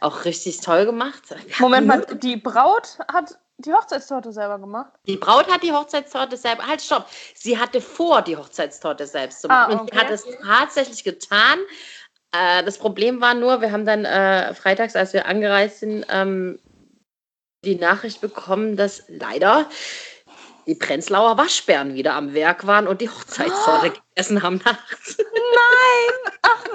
Auch 0.00 0.26
richtig 0.26 0.60
toll 0.60 0.84
gemacht. 0.84 1.22
Moment 1.60 1.86
mal, 1.86 2.06
die 2.22 2.36
Braut 2.36 2.98
hat 3.10 3.38
die 3.56 3.72
Hochzeitstorte 3.72 4.32
selber 4.32 4.58
gemacht. 4.58 4.92
Die 5.06 5.16
Braut 5.16 5.50
hat 5.50 5.62
die 5.62 5.72
Hochzeitstorte 5.72 6.36
selber. 6.36 6.66
Halt, 6.66 6.82
stopp. 6.82 7.06
Sie 7.34 7.58
hatte 7.58 7.80
vor, 7.80 8.20
die 8.20 8.36
Hochzeitstorte 8.36 9.06
selbst 9.06 9.40
zu 9.40 9.48
machen. 9.48 9.72
Ah, 9.72 9.80
Und 9.80 9.90
sie 9.90 9.96
okay. 9.96 10.04
hat 10.04 10.10
es 10.10 10.26
tatsächlich 10.44 11.04
getan. 11.04 11.58
Äh, 12.32 12.62
das 12.64 12.78
Problem 12.78 13.20
war 13.20 13.34
nur, 13.34 13.60
wir 13.60 13.72
haben 13.72 13.84
dann 13.84 14.04
äh, 14.04 14.54
freitags, 14.54 14.96
als 14.96 15.12
wir 15.12 15.26
angereist 15.26 15.80
sind, 15.80 16.06
ähm, 16.10 16.58
die 17.64 17.76
Nachricht 17.76 18.20
bekommen, 18.20 18.76
dass 18.76 19.04
leider 19.08 19.68
die 20.66 20.74
Prenzlauer 20.74 21.36
Waschbären 21.36 21.94
wieder 21.94 22.14
am 22.14 22.32
Werk 22.32 22.66
waren 22.66 22.86
und 22.86 23.00
die 23.00 23.08
Hochzeitssorte 23.08 23.92
oh. 23.92 24.00
gegessen 24.14 24.42
haben 24.42 24.60
nachts. 24.64 25.18
Nein! 25.18 26.32
Ach 26.42 26.64
du 26.64 26.70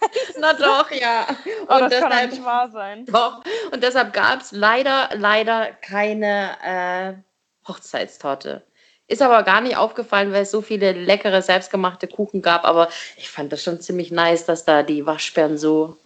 Na 0.38 0.52
doch, 0.52 0.90
ja. 0.90 1.26
Und 1.62 1.68
oh, 1.68 1.78
das 1.80 1.90
deshalb, 1.90 2.12
kann 2.12 2.30
nicht 2.30 2.44
wahr 2.44 2.70
sein. 2.70 3.04
Doch. 3.06 3.42
Und 3.72 3.82
deshalb 3.82 4.12
gab 4.12 4.40
es 4.40 4.52
leider, 4.52 5.10
leider 5.14 5.72
keine 5.72 6.56
äh, 6.64 7.68
Hochzeitstorte. 7.68 8.62
Ist 9.08 9.22
aber 9.22 9.42
gar 9.42 9.62
nicht 9.62 9.78
aufgefallen, 9.78 10.32
weil 10.32 10.42
es 10.42 10.50
so 10.50 10.60
viele 10.60 10.92
leckere, 10.92 11.40
selbstgemachte 11.40 12.06
Kuchen 12.08 12.42
gab. 12.42 12.64
Aber 12.64 12.88
ich 13.16 13.30
fand 13.30 13.50
das 13.52 13.62
schon 13.62 13.80
ziemlich 13.80 14.10
nice, 14.10 14.44
dass 14.44 14.66
da 14.66 14.82
die 14.82 15.06
Waschbären 15.06 15.56
so 15.56 15.96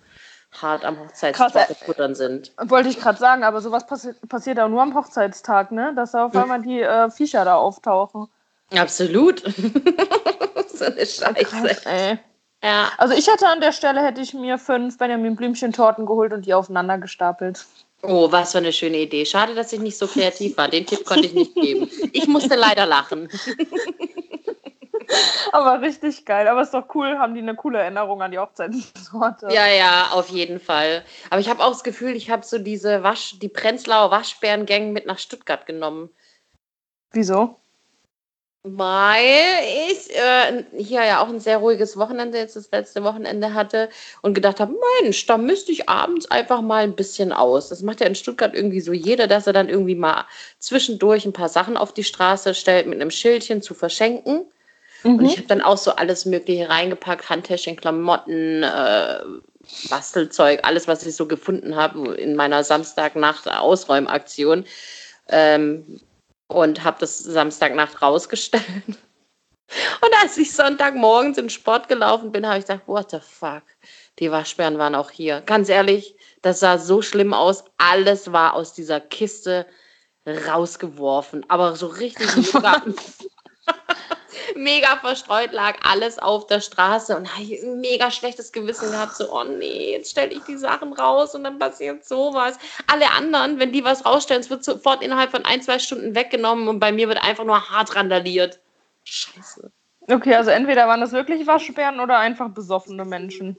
hart 0.52 0.84
am 0.84 1.00
Hochzeitstag 1.00 1.76
futtern 1.84 2.14
sind. 2.14 2.52
Wollte 2.58 2.88
ich 2.88 3.00
gerade 3.00 3.18
sagen, 3.18 3.42
aber 3.42 3.60
sowas 3.60 3.86
passi 3.86 4.12
passiert 4.28 4.60
auch 4.60 4.68
nur 4.68 4.82
am 4.82 4.94
Hochzeitstag, 4.94 5.72
ne? 5.72 5.92
Dass 5.96 6.12
da 6.12 6.26
auf 6.26 6.34
hm. 6.34 6.42
einmal 6.42 6.62
die 6.62 6.80
äh, 6.80 7.10
Viecher 7.10 7.44
da 7.44 7.56
auftauchen. 7.56 8.28
Absolut. 8.70 9.40
so 10.72 10.84
eine 10.84 11.06
Scheiße. 11.06 11.34
Krass. 11.44 11.82
Ja. 12.62 12.92
Also 12.98 13.14
ich 13.14 13.26
hätte 13.26 13.48
an 13.48 13.60
der 13.60 13.72
Stelle 13.72 14.02
hätte 14.02 14.20
ich 14.20 14.34
mir 14.34 14.58
fünf 14.58 14.98
Benjamin 14.98 15.34
Blümchen 15.34 15.72
Torten 15.72 16.06
geholt 16.06 16.32
und 16.32 16.46
die 16.46 16.54
aufeinander 16.54 16.98
gestapelt. 16.98 17.66
Oh, 18.02 18.30
was 18.32 18.52
für 18.52 18.58
eine 18.58 18.72
schöne 18.72 18.98
Idee. 18.98 19.24
Schade, 19.24 19.54
dass 19.54 19.72
ich 19.72 19.80
nicht 19.80 19.96
so 19.96 20.08
kreativ 20.08 20.56
war. 20.56 20.68
Den 20.68 20.86
Tipp 20.86 21.04
konnte 21.04 21.26
ich 21.26 21.34
nicht 21.34 21.54
geben. 21.54 21.88
Ich 22.12 22.26
musste 22.26 22.56
leider 22.56 22.84
lachen. 22.84 23.28
Aber 25.52 25.82
richtig 25.82 26.24
geil. 26.24 26.48
Aber 26.48 26.62
ist 26.62 26.74
doch 26.74 26.92
cool, 26.94 27.18
haben 27.18 27.34
die 27.34 27.40
eine 27.40 27.54
coole 27.54 27.78
Erinnerung 27.78 28.22
an 28.22 28.32
die 28.32 28.38
Hochzeitssorte. 28.38 29.48
Ja, 29.52 29.68
ja, 29.68 30.08
auf 30.12 30.30
jeden 30.30 30.58
Fall. 30.58 31.04
Aber 31.30 31.40
ich 31.40 31.48
habe 31.48 31.62
auch 31.62 31.70
das 31.70 31.84
Gefühl, 31.84 32.16
ich 32.16 32.30
habe 32.30 32.44
so 32.44 32.58
diese 32.58 33.02
Wasch, 33.02 33.38
die 33.38 33.48
Prenzlauer 33.48 34.10
Waschbärengang 34.10 34.92
mit 34.92 35.06
nach 35.06 35.18
Stuttgart 35.18 35.66
genommen. 35.66 36.10
Wieso? 37.12 37.61
Weil 38.64 39.90
ich 39.90 40.08
äh, 40.14 40.62
hier 40.80 41.04
ja 41.04 41.20
auch 41.20 41.28
ein 41.28 41.40
sehr 41.40 41.58
ruhiges 41.58 41.96
Wochenende, 41.96 42.38
jetzt 42.38 42.54
das 42.54 42.70
letzte 42.70 43.02
Wochenende 43.02 43.54
hatte 43.54 43.88
und 44.20 44.34
gedacht 44.34 44.60
habe, 44.60 44.72
Mensch, 45.02 45.26
da 45.26 45.36
müsste 45.36 45.72
ich 45.72 45.88
abends 45.88 46.30
einfach 46.30 46.62
mal 46.62 46.84
ein 46.84 46.94
bisschen 46.94 47.32
aus. 47.32 47.70
Das 47.70 47.82
macht 47.82 48.00
ja 48.00 48.06
in 48.06 48.14
Stuttgart 48.14 48.54
irgendwie 48.54 48.80
so 48.80 48.92
jeder, 48.92 49.26
dass 49.26 49.48
er 49.48 49.52
dann 49.52 49.68
irgendwie 49.68 49.96
mal 49.96 50.26
zwischendurch 50.60 51.24
ein 51.24 51.32
paar 51.32 51.48
Sachen 51.48 51.76
auf 51.76 51.92
die 51.92 52.04
Straße 52.04 52.54
stellt 52.54 52.86
mit 52.86 53.00
einem 53.00 53.10
Schildchen 53.10 53.62
zu 53.62 53.74
verschenken. 53.74 54.44
Mhm. 55.02 55.18
Und 55.18 55.24
ich 55.24 55.38
habe 55.38 55.48
dann 55.48 55.60
auch 55.60 55.78
so 55.78 55.96
alles 55.96 56.24
Mögliche 56.24 56.68
reingepackt, 56.68 57.28
Handtäschchen, 57.28 57.74
Klamotten, 57.74 58.62
äh, 58.62 59.18
Bastelzeug, 59.90 60.60
alles, 60.62 60.86
was 60.86 61.04
ich 61.04 61.16
so 61.16 61.26
gefunden 61.26 61.74
habe 61.74 62.14
in 62.14 62.36
meiner 62.36 62.62
Samstagnacht-Ausräumaktion. 62.62 64.66
Ähm, 65.28 66.00
und 66.52 66.84
habe 66.84 66.98
das 67.00 67.18
Samstagnacht 67.18 68.02
rausgestellt. 68.02 68.64
Und 68.86 70.10
als 70.20 70.36
ich 70.36 70.54
Sonntagmorgens 70.54 71.38
in 71.38 71.48
Sport 71.48 71.88
gelaufen 71.88 72.30
bin, 72.30 72.46
habe 72.46 72.58
ich 72.58 72.66
gedacht, 72.66 72.86
what 72.86 73.10
the 73.10 73.20
fuck? 73.20 73.62
Die 74.18 74.30
Waschbären 74.30 74.78
waren 74.78 74.94
auch 74.94 75.10
hier. 75.10 75.40
Ganz 75.40 75.68
ehrlich, 75.68 76.14
das 76.42 76.60
sah 76.60 76.78
so 76.78 77.00
schlimm 77.00 77.32
aus. 77.32 77.64
Alles 77.78 78.32
war 78.32 78.54
aus 78.54 78.74
dieser 78.74 79.00
Kiste 79.00 79.66
rausgeworfen. 80.26 81.48
Aber 81.48 81.74
so 81.74 81.86
richtig 81.86 82.28
mega, 84.56 84.96
verstreut 84.96 85.52
lag 85.52 85.76
alles 85.82 86.18
auf 86.18 86.46
der 86.46 86.60
Straße 86.60 87.16
und 87.16 87.32
habe 87.32 87.54
ein 87.54 87.80
mega 87.80 88.10
schlechtes 88.10 88.52
Gewissen 88.52 88.90
gehabt. 88.90 89.16
So, 89.16 89.32
oh 89.32 89.44
nee, 89.44 89.92
jetzt 89.92 90.10
stelle 90.10 90.32
ich 90.32 90.42
die 90.44 90.56
Sachen 90.56 90.92
raus 90.92 91.34
und 91.34 91.44
dann 91.44 91.58
passiert 91.58 92.04
sowas. 92.04 92.58
Alle 92.86 93.10
anderen, 93.12 93.58
wenn 93.58 93.72
die 93.72 93.84
was 93.84 94.04
rausstellen, 94.04 94.40
es 94.40 94.50
wird 94.50 94.64
sofort 94.64 95.02
innerhalb 95.02 95.30
von 95.30 95.44
ein, 95.44 95.62
zwei 95.62 95.78
Stunden 95.78 96.14
weggenommen 96.14 96.68
und 96.68 96.80
bei 96.80 96.92
mir 96.92 97.08
wird 97.08 97.22
einfach 97.22 97.44
nur 97.44 97.70
hart 97.70 97.94
randaliert. 97.94 98.60
Scheiße. 99.04 99.70
Okay, 100.08 100.34
also 100.34 100.50
entweder 100.50 100.88
waren 100.88 101.00
das 101.00 101.12
wirklich 101.12 101.46
Waschbären 101.46 102.00
oder 102.00 102.18
einfach 102.18 102.48
besoffene 102.50 103.04
Menschen. 103.04 103.56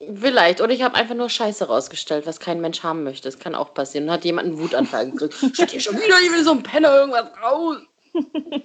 Vielleicht. 0.00 0.60
Oder 0.62 0.72
ich 0.72 0.82
habe 0.82 0.94
einfach 0.94 1.14
nur 1.14 1.28
Scheiße 1.28 1.66
rausgestellt, 1.66 2.26
was 2.26 2.40
kein 2.40 2.60
Mensch 2.60 2.82
haben 2.82 3.04
möchte. 3.04 3.28
Das 3.28 3.38
kann 3.38 3.54
auch 3.54 3.74
passieren. 3.74 4.06
Dann 4.06 4.14
hat 4.14 4.24
jemand 4.24 4.48
einen 4.48 4.58
Wutanfall 4.58 5.10
gekriegt. 5.10 5.54
Steht 5.54 5.70
hier 5.70 5.80
schon 5.80 5.96
wieder, 5.96 6.18
ich 6.24 6.32
will 6.32 6.42
so 6.42 6.52
ein 6.52 6.62
Penner 6.62 6.94
irgendwas 6.94 7.26
raus 7.42 7.76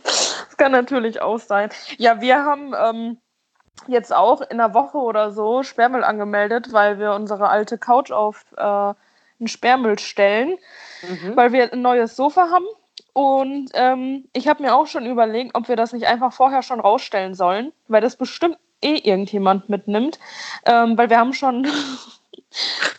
das 0.03 0.57
kann 0.57 0.71
natürlich 0.71 1.21
auch 1.21 1.39
sein. 1.39 1.69
Ja, 1.97 2.21
wir 2.21 2.43
haben 2.43 2.73
ähm, 2.77 3.17
jetzt 3.87 4.13
auch 4.13 4.41
in 4.41 4.59
einer 4.59 4.73
Woche 4.73 4.97
oder 4.97 5.31
so 5.31 5.63
Sperrmüll 5.63 6.03
angemeldet, 6.03 6.71
weil 6.71 6.99
wir 6.99 7.13
unsere 7.13 7.49
alte 7.49 7.77
Couch 7.77 8.11
auf 8.11 8.45
äh, 8.57 8.61
einen 8.61 9.47
Sperrmüll 9.47 9.99
stellen, 9.99 10.57
mhm. 11.01 11.35
weil 11.35 11.51
wir 11.51 11.71
ein 11.71 11.81
neues 11.81 12.15
Sofa 12.15 12.49
haben. 12.49 12.65
Und 13.13 13.71
ähm, 13.73 14.25
ich 14.33 14.47
habe 14.47 14.61
mir 14.61 14.75
auch 14.75 14.87
schon 14.87 15.05
überlegt, 15.05 15.55
ob 15.55 15.69
wir 15.69 15.75
das 15.75 15.93
nicht 15.93 16.07
einfach 16.07 16.33
vorher 16.33 16.61
schon 16.61 16.79
rausstellen 16.79 17.33
sollen, 17.33 17.71
weil 17.87 18.01
das 18.01 18.17
bestimmt 18.17 18.57
eh 18.81 18.97
irgendjemand 18.97 19.69
mitnimmt. 19.69 20.19
Ähm, 20.65 20.97
weil 20.97 21.09
wir 21.09 21.17
haben 21.17 21.33
schon 21.33 21.65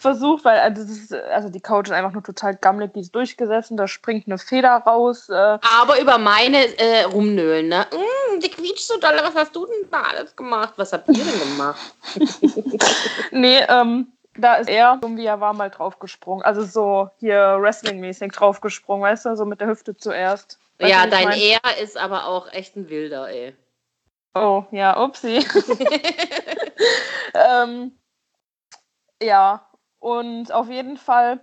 versucht, 0.01 0.45
weil 0.45 0.59
also, 0.59 0.83
ist, 0.83 1.13
also, 1.13 1.49
die 1.49 1.61
Couch 1.61 1.87
ist 1.89 1.93
einfach 1.93 2.13
nur 2.13 2.23
total 2.23 2.57
gammelig, 2.57 2.93
die 2.93 3.01
ist 3.01 3.15
durchgesessen, 3.15 3.77
da 3.77 3.89
springt 3.89 4.27
eine 4.27 4.39
Feder 4.39 4.77
raus. 4.87 5.29
Äh. 5.29 5.33
Aber 5.35 6.01
über 6.01 6.19
meine 6.19 6.79
äh, 6.79 7.05
rumnöhlen, 7.05 7.69
ne? 7.69 7.87
Mm, 7.93 8.41
die 8.41 8.51
quietscht 8.51 8.87
so 8.87 8.99
doll, 8.99 9.19
was 9.23 9.35
hast 9.35 9.57
du 9.57 9.67
denn 9.67 9.89
da 9.91 10.03
alles 10.03 10.37
gemacht? 10.37 10.75
Was 10.77 10.93
habt 10.93 11.09
ihr 11.09 11.25
denn 11.25 11.39
gemacht? 11.39 11.95
nee, 13.31 13.61
ähm, 13.69 14.13
da 14.39 14.57
ist 14.57 14.69
er, 14.69 14.99
so 15.03 15.17
wie 15.17 15.27
er 15.27 15.41
war, 15.41 15.55
mal 15.55 15.71
draufgesprungen. 15.71 16.45
Also 16.45 16.63
so 16.63 17.11
hier 17.19 17.57
Wrestling-mäßig 17.59 18.33
draufgesprungen, 18.33 19.03
weißt 19.03 19.27
du, 19.27 19.37
so 19.37 19.45
mit 19.45 19.61
der 19.61 19.69
Hüfte 19.69 19.97
zuerst. 19.97 20.59
Weißt 20.79 20.91
ja, 20.91 21.07
dein 21.07 21.31
Er 21.31 21.61
ist 21.83 21.97
aber 21.97 22.27
auch 22.27 22.53
echt 22.53 22.77
ein 22.77 22.89
Wilder, 22.89 23.29
ey. 23.29 23.55
Oh, 24.35 24.65
ja, 24.71 25.03
upsi. 25.03 25.39
ähm, 27.35 27.93
ja, 29.23 29.67
und 29.99 30.53
auf 30.53 30.69
jeden 30.69 30.97
Fall 30.97 31.41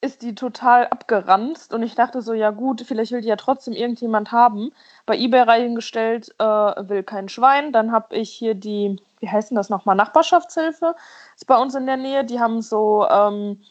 ist 0.00 0.22
die 0.22 0.34
total 0.34 0.86
abgeranzt 0.88 1.72
und 1.72 1.82
ich 1.82 1.94
dachte 1.94 2.20
so, 2.20 2.34
ja 2.34 2.50
gut, 2.50 2.82
vielleicht 2.82 3.12
will 3.12 3.22
die 3.22 3.28
ja 3.28 3.36
trotzdem 3.36 3.74
irgendjemand 3.74 4.30
haben. 4.30 4.72
Bei 5.06 5.16
eBay 5.16 5.42
reingestellt, 5.42 6.34
äh, 6.38 6.44
will 6.44 7.02
kein 7.02 7.28
Schwein. 7.28 7.72
Dann 7.72 7.92
habe 7.92 8.14
ich 8.14 8.30
hier 8.30 8.54
die, 8.54 9.00
wie 9.20 9.28
heißt 9.28 9.50
denn 9.50 9.56
das 9.56 9.70
nochmal, 9.70 9.96
Nachbarschaftshilfe. 9.96 10.94
Ist 11.34 11.46
bei 11.46 11.56
uns 11.56 11.74
in 11.74 11.86
der 11.86 11.96
Nähe. 11.96 12.24
Die 12.24 12.38
haben 12.40 12.60
so 12.60 13.06
ähm, 13.08 13.62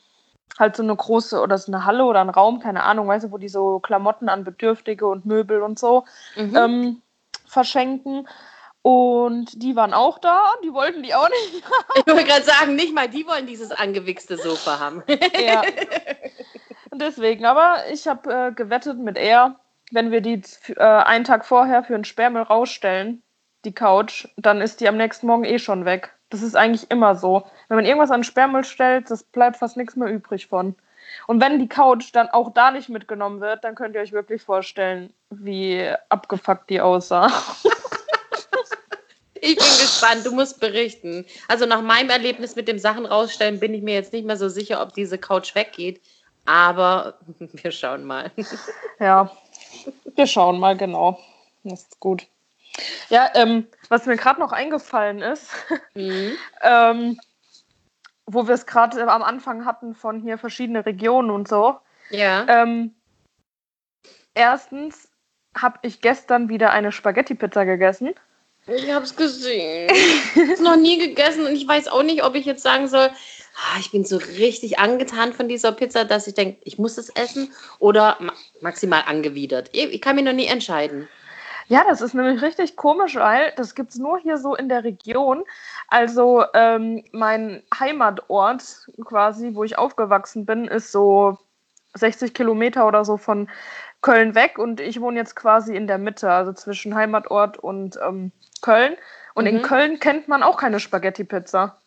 halt 0.57 0.75
so 0.75 0.83
eine 0.83 0.95
große 0.95 1.39
oder 1.39 1.57
so 1.57 1.71
eine 1.71 1.85
Halle 1.85 2.05
oder 2.05 2.21
einen 2.21 2.29
Raum, 2.29 2.59
keine 2.59 2.83
Ahnung, 2.83 3.07
weißt 3.07 3.25
du, 3.25 3.31
wo 3.31 3.37
die 3.37 3.49
so 3.49 3.79
Klamotten 3.79 4.29
an 4.29 4.43
Bedürftige 4.43 5.07
und 5.07 5.25
Möbel 5.25 5.61
und 5.61 5.77
so 5.77 6.05
mhm. 6.35 6.55
ähm, 6.55 7.01
verschenken. 7.45 8.27
Und 8.85 9.63
die 9.63 9.75
waren 9.75 9.95
auch 9.95 10.19
da, 10.19 10.39
die 10.63 10.71
wollten 10.71 11.01
die 11.01 11.15
auch 11.15 11.27
nicht. 11.27 11.63
ich 11.95 12.05
wollte 12.05 12.23
gerade 12.23 12.43
sagen, 12.43 12.75
nicht 12.75 12.93
mal 12.93 13.09
die 13.09 13.25
wollen 13.25 13.47
dieses 13.47 13.71
angewichste 13.71 14.37
Sofa 14.37 14.77
haben. 14.77 15.01
ja. 15.43 15.63
Und 16.91 17.01
deswegen, 17.01 17.45
aber 17.45 17.77
ich 17.91 18.07
habe 18.07 18.31
äh, 18.31 18.51
gewettet 18.51 18.99
mit 18.99 19.17
er, 19.17 19.55
wenn 19.89 20.11
wir 20.11 20.21
die 20.21 20.39
äh, 20.75 20.83
einen 20.83 21.23
Tag 21.23 21.45
vorher 21.45 21.83
für 21.83 21.95
einen 21.95 22.05
Sperrmüll 22.05 22.43
rausstellen, 22.43 23.23
die 23.65 23.73
Couch, 23.73 24.27
dann 24.37 24.61
ist 24.61 24.81
die 24.81 24.87
am 24.87 24.97
nächsten 24.97 25.25
Morgen 25.25 25.45
eh 25.45 25.57
schon 25.57 25.85
weg. 25.85 26.13
Das 26.29 26.43
ist 26.43 26.55
eigentlich 26.55 26.91
immer 26.91 27.15
so. 27.15 27.47
Wenn 27.69 27.77
man 27.77 27.85
irgendwas 27.85 28.11
an 28.11 28.23
Sperrmüll 28.23 28.65
stellt, 28.65 29.09
das 29.09 29.23
bleibt 29.23 29.57
fast 29.57 29.77
nichts 29.77 29.95
mehr 29.95 30.09
übrig 30.13 30.45
von. 30.45 30.75
Und 31.25 31.41
wenn 31.41 31.57
die 31.57 31.69
Couch 31.69 32.11
dann 32.13 32.29
auch 32.29 32.53
da 32.53 32.69
nicht 32.69 32.89
mitgenommen 32.89 33.41
wird, 33.41 33.63
dann 33.63 33.73
könnt 33.73 33.95
ihr 33.95 34.01
euch 34.01 34.11
wirklich 34.11 34.43
vorstellen, 34.43 35.11
wie 35.31 35.91
abgefuckt 36.09 36.69
die 36.69 36.81
aussah. 36.81 37.31
Ich 39.45 39.57
bin 39.57 39.65
gespannt, 39.65 40.25
du 40.25 40.31
musst 40.31 40.59
berichten. 40.59 41.23
Also 41.47 41.67
nach 41.67 41.81
meinem 41.81 42.09
Erlebnis 42.09 42.55
mit 42.55 42.67
dem 42.67 42.79
Sachen 42.79 43.05
rausstellen 43.05 43.59
bin 43.59 43.75
ich 43.75 43.83
mir 43.83 43.93
jetzt 43.93 44.11
nicht 44.11 44.25
mehr 44.25 44.37
so 44.37 44.49
sicher, 44.49 44.81
ob 44.81 44.93
diese 44.93 45.19
Couch 45.19 45.53
weggeht. 45.53 46.01
Aber 46.45 47.19
wir 47.39 47.71
schauen 47.71 48.05
mal. 48.05 48.31
Ja, 48.99 49.31
wir 50.15 50.25
schauen 50.25 50.59
mal, 50.59 50.75
genau. 50.75 51.19
Das 51.63 51.83
ist 51.83 51.99
gut. 51.99 52.27
Ja, 53.09 53.29
ähm, 53.35 53.67
was 53.89 54.07
mir 54.07 54.17
gerade 54.17 54.39
noch 54.39 54.51
eingefallen 54.51 55.21
ist, 55.21 55.51
mhm. 55.93 56.31
ähm, 56.61 57.19
wo 58.25 58.47
wir 58.47 58.55
es 58.55 58.65
gerade 58.65 59.07
am 59.07 59.21
Anfang 59.21 59.63
hatten 59.65 59.93
von 59.93 60.21
hier 60.21 60.39
verschiedene 60.39 60.85
Regionen 60.85 61.29
und 61.29 61.47
so. 61.47 61.77
Ja. 62.09 62.45
Ähm, 62.47 62.95
erstens 64.33 65.07
habe 65.55 65.79
ich 65.83 66.01
gestern 66.01 66.49
wieder 66.49 66.71
eine 66.71 66.91
Spaghetti-Pizza 66.91 67.65
gegessen. 67.65 68.15
Ich 68.67 68.91
habe 68.91 69.05
es 69.05 69.15
gesehen. 69.15 69.89
Ich 69.93 70.41
habe 70.41 70.53
es 70.53 70.59
noch 70.59 70.75
nie 70.75 70.97
gegessen 70.97 71.45
und 71.45 71.53
ich 71.53 71.67
weiß 71.67 71.87
auch 71.87 72.03
nicht, 72.03 72.23
ob 72.23 72.35
ich 72.35 72.45
jetzt 72.45 72.63
sagen 72.63 72.87
soll, 72.87 73.09
ah, 73.09 73.79
ich 73.79 73.91
bin 73.91 74.03
so 74.03 74.17
richtig 74.17 74.79
angetan 74.79 75.33
von 75.33 75.47
dieser 75.47 75.71
Pizza, 75.71 76.03
dass 76.03 76.27
ich 76.27 76.33
denke, 76.33 76.57
ich 76.63 76.79
muss 76.79 76.97
es 76.97 77.09
essen 77.09 77.53
oder 77.79 78.17
maximal 78.61 79.03
angewidert. 79.05 79.69
Ich 79.71 80.01
kann 80.01 80.15
mich 80.15 80.25
noch 80.25 80.33
nie 80.33 80.47
entscheiden. 80.47 81.07
Ja, 81.67 81.83
das 81.87 82.01
ist 82.01 82.13
nämlich 82.13 82.41
richtig 82.41 82.75
komisch, 82.75 83.15
weil 83.15 83.53
das 83.55 83.73
gibt 83.73 83.91
es 83.91 83.97
nur 83.97 84.19
hier 84.19 84.37
so 84.37 84.55
in 84.55 84.69
der 84.69 84.83
Region. 84.83 85.43
Also 85.87 86.43
ähm, 86.53 87.03
mein 87.11 87.63
Heimatort 87.79 88.87
quasi, 89.03 89.51
wo 89.53 89.63
ich 89.63 89.77
aufgewachsen 89.77 90.45
bin, 90.45 90.65
ist 90.65 90.91
so 90.91 91.37
60 91.95 92.33
Kilometer 92.33 92.87
oder 92.87 93.05
so 93.05 93.17
von 93.17 93.49
Köln 94.01 94.35
weg 94.35 94.59
und 94.59 94.79
ich 94.79 95.01
wohne 95.01 95.17
jetzt 95.17 95.35
quasi 95.35 95.75
in 95.75 95.87
der 95.87 95.97
Mitte, 95.97 96.29
also 96.29 96.53
zwischen 96.53 96.93
Heimatort 96.93 97.57
und 97.57 97.97
ähm, 98.07 98.31
Köln. 98.65 98.95
Und 99.35 99.45
in 99.45 99.57
Mhm. 99.57 99.61
Köln 99.61 99.99
kennt 99.99 100.27
man 100.27 100.41
auch 100.41 100.57
keine 100.57 100.79
Spaghetti-Pizza. 100.79 101.79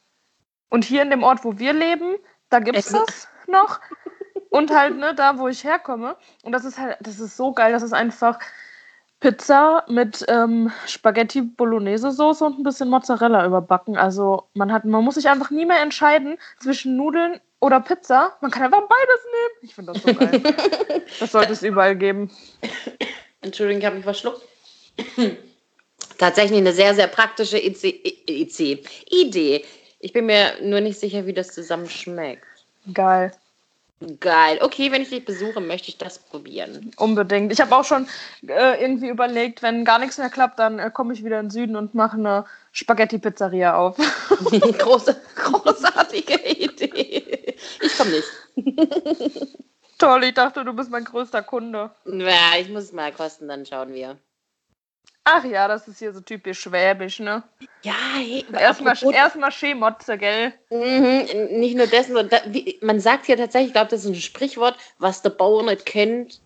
Und 0.70 0.85
hier 0.85 1.02
in 1.02 1.11
dem 1.11 1.23
Ort, 1.25 1.44
wo 1.44 1.58
wir 1.58 1.73
leben, 1.73 2.16
da 2.50 2.61
gibt 2.61 2.78
es 2.78 2.90
das 2.90 3.28
noch. 3.49 3.80
Und 4.50 4.70
halt, 4.70 4.97
ne, 4.97 5.14
da, 5.14 5.38
wo 5.38 5.49
ich 5.49 5.64
herkomme. 5.64 6.16
Und 6.44 6.52
das 6.52 6.64
ist 6.64 6.78
halt, 6.78 6.97
das 7.00 7.18
ist 7.18 7.37
so 7.37 7.52
geil. 7.52 7.73
Das 7.73 7.82
ist 7.82 7.92
einfach 7.92 8.38
Pizza 9.20 9.85
mit 9.88 10.25
ähm, 10.28 10.70
Spaghetti 10.87 11.42
Bolognese 11.42 12.12
Soße 12.12 12.44
und 12.44 12.58
ein 12.58 12.62
bisschen 12.62 12.88
Mozzarella 12.88 13.44
überbacken. 13.44 13.97
Also 13.97 14.49
man 14.54 14.73
hat, 14.73 14.85
man 14.85 15.02
muss 15.04 15.16
sich 15.16 15.28
einfach 15.28 15.50
nie 15.50 15.66
mehr 15.66 15.80
entscheiden 15.80 16.38
zwischen 16.61 16.97
Nudeln 16.97 17.40
oder 17.61 17.80
Pizza. 17.80 18.37
Man 18.40 18.50
kann 18.52 18.62
einfach 18.62 18.82
beides 18.82 19.25
nehmen. 19.35 19.54
Ich 19.62 19.75
finde 19.75 19.92
das 19.92 20.02
so 20.02 20.14
geil. 20.14 21.04
das 21.20 21.32
sollte 21.32 21.52
es 21.52 21.62
überall 21.62 21.97
geben. 21.97 22.30
Entschuldigung, 23.40 23.80
ich 23.80 23.87
habe 23.87 23.97
mich 23.97 24.04
verschluckt. 24.04 24.42
Tatsächlich 26.19 26.59
eine 26.59 26.73
sehr, 26.73 26.95
sehr 26.95 27.07
praktische 27.07 27.59
IC, 27.59 28.29
IC, 28.29 28.85
Idee. 29.11 29.65
Ich 30.01 30.13
bin 30.13 30.27
mir 30.27 30.53
nur 30.63 30.81
nicht 30.81 30.99
sicher, 30.99 31.27
wie 31.27 31.33
das 31.33 31.55
zusammen 31.55 31.89
schmeckt. 31.89 32.45
Geil. 32.93 33.33
Geil. 34.21 34.59
Okay, 34.63 34.93
wenn 34.93 35.03
ich 35.03 35.11
dich 35.11 35.25
besuche, 35.25 35.61
möchte 35.61 35.89
ich 35.89 35.99
das 35.99 36.21
probieren. 36.21 36.93
Unbedingt. 36.99 37.53
Ich 37.53 37.61
habe 37.61 37.77
auch 37.77 37.85
schon 37.85 38.07
äh, 38.47 38.81
irgendwie 38.81 39.09
überlegt, 39.09 39.63
wenn 39.63 39.85
gar 39.85 39.99
nichts 39.99 40.19
mehr 40.19 40.31
klappt, 40.31 40.61
dann 40.61 40.79
äh, 40.79 40.91
komme 40.93 41.13
ich 41.13 41.25
wieder 41.25 41.41
in 41.41 41.47
den 41.47 41.51
Süden 41.51 41.75
und 41.75 41.95
mache 41.95 42.17
eine 42.17 42.45
Spaghetti-Pizzeria 42.71 43.77
auf. 43.77 43.97
Große, 44.79 45.21
großartige 45.35 46.35
Idee. 46.49 47.57
Ich 47.81 47.99
komme 47.99 48.11
nicht. 48.11 49.57
Toll, 49.99 50.25
ich 50.25 50.35
dachte, 50.35 50.65
du 50.65 50.73
bist 50.75 50.91
mein 50.93 51.05
größter 51.05 51.43
Kunde. 51.43 51.91
Ja, 52.05 52.57
ich 52.61 52.69
muss 52.69 52.85
es 52.85 52.93
mal 52.93 53.11
kosten, 53.11 53.49
dann 53.49 53.67
schauen 53.67 53.93
wir. 53.93 54.17
Ach 55.30 55.44
ja, 55.44 55.68
das 55.68 55.87
ist 55.88 55.99
hier 55.99 56.12
so 56.12 56.20
typisch 56.20 56.61
schwäbisch, 56.61 57.20
ne? 57.20 57.42
Ja, 57.82 57.94
hey, 58.14 58.44
Erstmal 58.52 58.97
erstmal 59.12 59.52
Schemotze, 59.52 60.16
gell? 60.16 60.52
Mhm, 60.70 61.58
nicht 61.58 61.76
nur 61.76 61.87
dessen, 61.87 62.14
sondern 62.14 62.30
da, 62.30 62.52
wie, 62.52 62.78
man 62.80 62.99
sagt 62.99 63.26
hier 63.26 63.37
tatsächlich, 63.37 63.68
ich 63.68 63.75
glaube, 63.75 63.90
das 63.90 64.04
ist 64.04 64.06
ein 64.06 64.14
Sprichwort, 64.14 64.76
was 64.99 65.20
der 65.23 65.30
Bauer 65.30 65.62
nicht 65.64 65.85
kennt, 65.85 66.40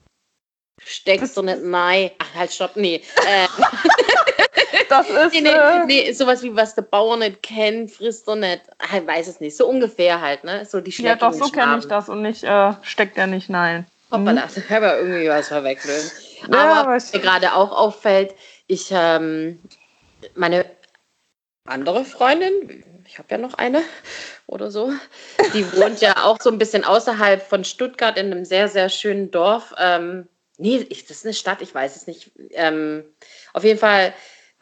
steckst 0.85 1.37
du 1.37 1.43
nicht 1.43 1.63
nein. 1.63 2.11
Ach, 2.19 2.35
halt, 2.35 2.53
stopp, 2.53 2.77
nee. 2.77 3.03
Äh, 3.27 3.47
Das 4.89 5.09
ist. 5.27 5.33
nee, 5.33 5.41
nee, 5.41 5.51
äh, 5.51 5.85
nee, 5.87 6.13
sowas 6.13 6.43
wie, 6.43 6.55
was 6.55 6.75
der 6.75 6.83
Bauer 6.83 7.17
nicht 7.17 7.43
kennt, 7.43 7.91
frisst 7.91 8.29
du 8.29 8.35
nicht. 8.35 8.63
Ah, 8.79 8.99
Ich 8.99 9.07
weiß 9.07 9.29
es 9.29 9.41
nicht, 9.41 9.57
so 9.57 9.67
ungefähr 9.67 10.21
halt, 10.21 10.45
ne? 10.45 10.65
So 10.67 10.81
die 10.81 10.91
ja, 10.91 10.97
Schnecke 10.97 11.19
doch, 11.19 11.33
so 11.33 11.49
kenne 11.51 11.79
ich 11.79 11.87
das 11.87 12.09
und 12.09 12.23
nicht, 12.23 12.45
äh, 12.45 12.73
steckt 12.83 13.17
er 13.17 13.27
nicht, 13.27 13.49
nein. 13.49 13.87
Hoppala, 14.11 14.49
ich 14.55 14.71
habe 14.71 14.87
ja 14.87 14.97
irgendwie 14.99 15.29
was 15.29 15.49
verwechseln. 15.49 16.11
Ja, 16.53 16.59
Aber 16.59 16.81
aber 16.81 16.93
was 16.97 17.13
mir 17.13 17.21
gerade 17.21 17.55
auch 17.55 17.71
auffällt, 17.73 18.35
ich, 18.67 18.89
ähm, 18.91 19.61
meine 20.35 20.65
andere 21.65 22.05
Freundin, 22.05 22.85
ich 23.07 23.19
habe 23.19 23.29
ja 23.31 23.39
noch 23.39 23.55
eine 23.55 23.83
oder 24.47 24.71
so, 24.71 24.93
die 25.55 25.65
wohnt 25.77 26.01
ja 26.01 26.25
auch 26.25 26.39
so 26.41 26.51
ein 26.51 26.59
bisschen 26.59 26.85
außerhalb 26.85 27.43
von 27.43 27.65
Stuttgart 27.65 28.19
in 28.19 28.27
einem 28.27 28.45
sehr, 28.45 28.69
sehr 28.69 28.89
schönen 28.89 29.31
Dorf. 29.31 29.75
Ähm, 29.79 30.29
nee, 30.59 30.87
ich, 30.89 31.07
das 31.07 31.19
ist 31.19 31.25
eine 31.27 31.35
Stadt, 31.35 31.63
ich 31.63 31.75
weiß 31.75 31.97
es 31.97 32.07
nicht. 32.07 32.33
Ähm, 32.51 33.05
auf 33.53 33.65
jeden 33.65 33.79
Fall 33.79 34.15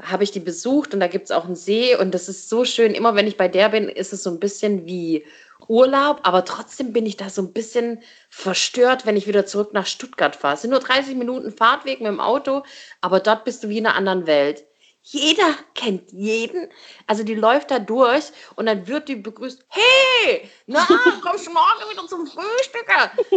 habe 0.03 0.25
ich 0.25 0.31
die 0.31 0.41
besucht 0.41 0.95
und 0.95 1.01
da 1.01 1.09
gibt 1.09 1.27
es 1.27 1.31
auch 1.31 1.45
einen 1.45 1.57
See 1.57 1.95
und 1.95 2.13
das 2.13 2.29
ist 2.29 2.49
so 2.49 2.65
schön. 2.65 2.95
Immer 2.95 3.15
wenn 3.15 3.27
ich 3.27 3.37
bei 3.37 3.49
der 3.49 3.69
bin, 3.69 3.89
ist 3.89 4.13
es 4.13 4.23
so 4.23 4.31
ein 4.31 4.41
bisschen 4.41 4.87
wie 4.87 5.27
Urlaub, 5.69 6.21
aber 6.23 6.45
trotzdem 6.45 6.93
bin 6.93 7.07
ich 7.07 7.17
da 7.17 7.31
so 7.31 7.43
ein 7.43 7.53
bisschen 7.53 8.03
verstört, 8.29 9.07
wenn 9.07 9.17
ich 9.17 9.27
wieder 9.27 9.47
zurück 9.47 9.73
nach 9.73 9.87
Stuttgart 9.87 10.37
fahre. 10.37 10.55
Es 10.55 10.63
sind 10.63 10.71
nur 10.71 10.81
30 10.81 11.17
Minuten 11.17 11.53
Fahrtweg 11.53 12.01
mit 12.01 12.09
dem 12.09 12.21
Auto, 12.21 12.63
aber 13.01 13.21
dort 13.21 13.45
bist 13.45 13.63
du 13.63 13.69
wie 13.69 13.79
in 13.79 13.87
einer 13.87 13.97
anderen 13.97 14.27
Welt. 14.27 14.65
Jeder 15.03 15.55
kennt 15.75 16.13
jeden. 16.13 16.69
Also 17.07 17.25
die 17.25 17.35
läuft 17.35 17.71
da 17.71 17.79
durch 17.79 18.25
und 18.57 18.67
dann 18.67 18.87
wird 18.87 19.09
die 19.09 19.17
begrüßt, 19.17 19.65
hey, 19.69 20.51
na, 20.67 20.87
kommst 21.23 21.47
du 21.47 21.53
morgen 21.53 21.91
wieder 21.91 22.07
zum 22.07 22.27
Frühstück? 22.27 22.87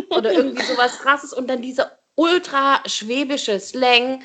Oder 0.09 0.33
irgendwie 0.33 0.63
sowas 0.63 0.99
krasses 0.99 1.33
und 1.33 1.47
dann 1.47 1.61
dieser 1.61 1.97
ultra 2.15 2.81
schwäbische 2.85 3.59
Slang. 3.59 4.23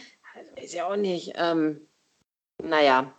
Ist 0.57 0.75
ja 0.75 0.87
auch 0.87 0.97
nicht, 0.97 1.33
ähm, 1.37 1.87
naja. 2.63 3.15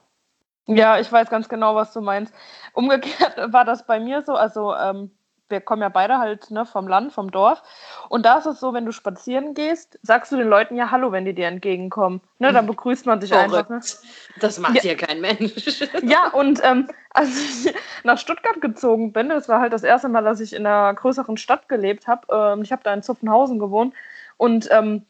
Ja, 0.75 0.99
ich 0.99 1.11
weiß 1.11 1.29
ganz 1.29 1.49
genau, 1.49 1.75
was 1.75 1.93
du 1.93 2.01
meinst. 2.01 2.33
Umgekehrt 2.73 3.35
war 3.53 3.65
das 3.65 3.85
bei 3.85 3.99
mir 3.99 4.21
so, 4.21 4.33
also 4.35 4.75
ähm, 4.75 5.11
wir 5.49 5.61
kommen 5.61 5.81
ja 5.81 5.89
beide 5.89 6.19
halt 6.19 6.51
ne, 6.51 6.63
vom 6.65 6.87
Land, 6.87 7.11
vom 7.11 7.31
Dorf. 7.31 7.63
Und 8.07 8.23
da 8.23 8.37
ist 8.37 8.45
es 8.45 8.59
so, 8.59 8.71
wenn 8.73 8.85
du 8.85 8.91
spazieren 8.91 9.55
gehst, 9.55 9.97
sagst 10.03 10.31
du 10.31 10.37
den 10.37 10.47
Leuten 10.47 10.75
ja 10.75 10.91
Hallo, 10.91 11.11
wenn 11.11 11.25
die 11.25 11.33
dir 11.33 11.47
entgegenkommen. 11.47 12.21
Ne, 12.37 12.53
dann 12.53 12.67
begrüßt 12.67 13.07
man 13.07 13.19
sich 13.19 13.33
einfach. 13.33 13.67
Ne? 13.67 13.81
Verrückt. 13.81 13.97
Das 14.39 14.59
macht 14.59 14.75
Ja. 14.75 14.81
hier 14.81 14.95
kein 14.97 15.21
Mensch. 15.21 15.81
Ja, 16.03 16.27
und 16.27 16.61
ähm, 16.63 16.87
als 17.09 17.65
ich 17.65 17.73
nach 18.03 18.19
Stuttgart 18.19 18.61
gezogen 18.61 19.11
bin, 19.11 19.29
das 19.29 19.49
war 19.49 19.59
halt 19.59 19.73
das 19.73 19.83
erste 19.83 20.07
Mal, 20.07 20.23
dass 20.23 20.39
ich 20.39 20.53
in 20.53 20.67
einer 20.67 20.93
größeren 20.93 21.37
Stadt 21.37 21.67
gelebt 21.67 22.07
habe. 22.07 22.27
Ähm, 22.31 22.61
ich 22.61 22.71
habe 22.71 22.83
da 22.83 22.93
in 22.93 23.01
Zuffenhausen 23.01 23.57
gewohnt 23.57 23.95
und 24.37 24.69
ähm, 24.71 25.05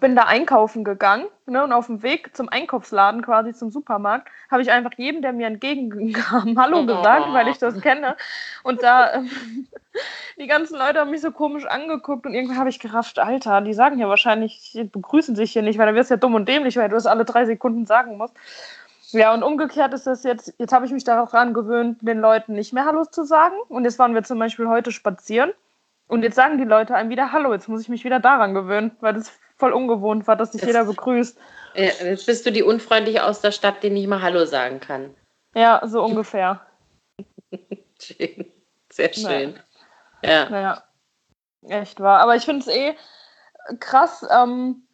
bin 0.00 0.16
da 0.16 0.24
einkaufen 0.24 0.84
gegangen. 0.84 1.26
Ne, 1.46 1.62
und 1.62 1.72
auf 1.72 1.86
dem 1.86 2.02
Weg 2.02 2.34
zum 2.34 2.48
Einkaufsladen, 2.48 3.20
quasi 3.20 3.52
zum 3.52 3.70
Supermarkt, 3.70 4.28
habe 4.50 4.62
ich 4.62 4.70
einfach 4.70 4.92
jedem, 4.96 5.20
der 5.20 5.34
mir 5.34 5.46
entgegenkam, 5.46 6.58
Hallo 6.58 6.86
gesagt, 6.86 7.26
weil 7.32 7.48
ich 7.48 7.58
das 7.58 7.78
kenne. 7.82 8.16
Und 8.62 8.82
da, 8.82 9.12
ähm, 9.12 9.30
die 10.38 10.46
ganzen 10.46 10.78
Leute 10.78 11.00
haben 11.00 11.10
mich 11.10 11.20
so 11.20 11.30
komisch 11.32 11.66
angeguckt 11.66 12.24
und 12.24 12.32
irgendwann 12.32 12.58
habe 12.58 12.70
ich 12.70 12.78
gerafft, 12.78 13.18
Alter, 13.18 13.60
die 13.60 13.74
sagen 13.74 13.98
ja 13.98 14.08
wahrscheinlich, 14.08 14.72
die 14.72 14.84
begrüßen 14.84 15.36
sich 15.36 15.52
hier 15.52 15.60
nicht, 15.60 15.78
weil 15.78 15.84
dann 15.84 15.94
wirst 15.94 16.10
du 16.10 16.14
ja 16.14 16.18
dumm 16.18 16.34
und 16.34 16.48
dämlich, 16.48 16.78
weil 16.78 16.88
du 16.88 16.94
das 16.94 17.04
alle 17.04 17.26
drei 17.26 17.44
Sekunden 17.44 17.84
sagen 17.84 18.16
musst. 18.16 18.34
Ja, 19.10 19.34
und 19.34 19.42
umgekehrt 19.42 19.92
ist 19.92 20.06
das 20.06 20.24
jetzt, 20.24 20.54
jetzt 20.58 20.72
habe 20.72 20.86
ich 20.86 20.92
mich 20.92 21.04
daran 21.04 21.52
gewöhnt, 21.52 21.98
den 22.00 22.20
Leuten 22.20 22.54
nicht 22.54 22.72
mehr 22.72 22.86
Hallo 22.86 23.04
zu 23.04 23.22
sagen. 23.24 23.54
Und 23.68 23.84
jetzt 23.84 23.98
waren 23.98 24.14
wir 24.14 24.24
zum 24.24 24.38
Beispiel 24.38 24.66
heute 24.66 24.92
spazieren 24.92 25.52
und 26.08 26.22
jetzt 26.22 26.36
sagen 26.36 26.58
die 26.58 26.64
Leute 26.64 26.94
einem 26.94 27.10
wieder 27.10 27.32
Hallo. 27.32 27.52
Jetzt 27.52 27.68
muss 27.68 27.82
ich 27.82 27.88
mich 27.88 28.04
wieder 28.04 28.18
daran 28.18 28.54
gewöhnen, 28.54 28.92
weil 29.00 29.14
das 29.14 29.30
voll 29.64 29.72
ungewohnt 29.72 30.26
war, 30.26 30.36
dass 30.36 30.52
sich 30.52 30.60
Das- 30.60 30.68
jeder 30.68 30.84
begrüßt. 30.84 31.38
Ja, 31.74 31.84
Jetzt 31.84 32.26
bist 32.26 32.44
du 32.44 32.52
die 32.52 32.62
Unfreundliche 32.62 33.24
aus 33.24 33.40
der 33.40 33.50
Stadt, 33.50 33.82
die 33.82 33.88
nicht 33.88 34.06
mal 34.06 34.20
Hallo 34.20 34.44
sagen 34.44 34.78
kann. 34.78 35.14
Ja, 35.54 35.80
so 35.86 36.04
ungefähr. 36.04 36.60
Schön. 38.00 38.52
Sehr 38.92 39.12
schön. 39.14 39.58
Ja. 40.22 40.50
Naja, 40.50 40.82
echt 41.66 41.98
wahr. 42.00 42.20
Aber 42.20 42.36
ich 42.36 42.44
finde 42.44 42.60
es 42.60 42.68
eh 42.68 42.94
krass, 43.80 44.26
ähm, 44.30 44.86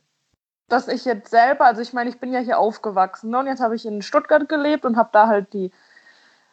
dass 0.68 0.86
ich 0.86 1.04
jetzt 1.04 1.30
selber, 1.30 1.64
also 1.64 1.82
ich 1.82 1.92
meine, 1.92 2.08
ich 2.08 2.20
bin 2.20 2.32
ja 2.32 2.38
hier 2.38 2.58
aufgewachsen 2.58 3.30
ne? 3.30 3.40
und 3.40 3.46
jetzt 3.48 3.60
habe 3.60 3.74
ich 3.74 3.84
in 3.84 4.02
Stuttgart 4.02 4.48
gelebt 4.48 4.84
und 4.84 4.96
habe 4.96 5.10
da 5.12 5.26
halt 5.26 5.52
die 5.52 5.72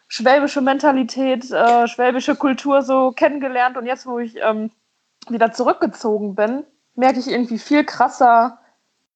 schwäbische 0.07 0.61
Mentalität, 0.61 1.51
äh, 1.51 1.87
schwäbische 1.87 2.35
Kultur 2.35 2.81
so 2.81 3.11
kennengelernt 3.11 3.77
und 3.77 3.85
jetzt, 3.85 4.07
wo 4.07 4.17
ich 4.17 4.35
ähm, 4.41 4.71
wieder 5.29 5.51
zurückgezogen 5.51 6.33
bin, 6.33 6.65
merke 6.97 7.19
ich 7.19 7.27
irgendwie 7.29 7.59
viel 7.59 7.85
krasser 7.85 8.59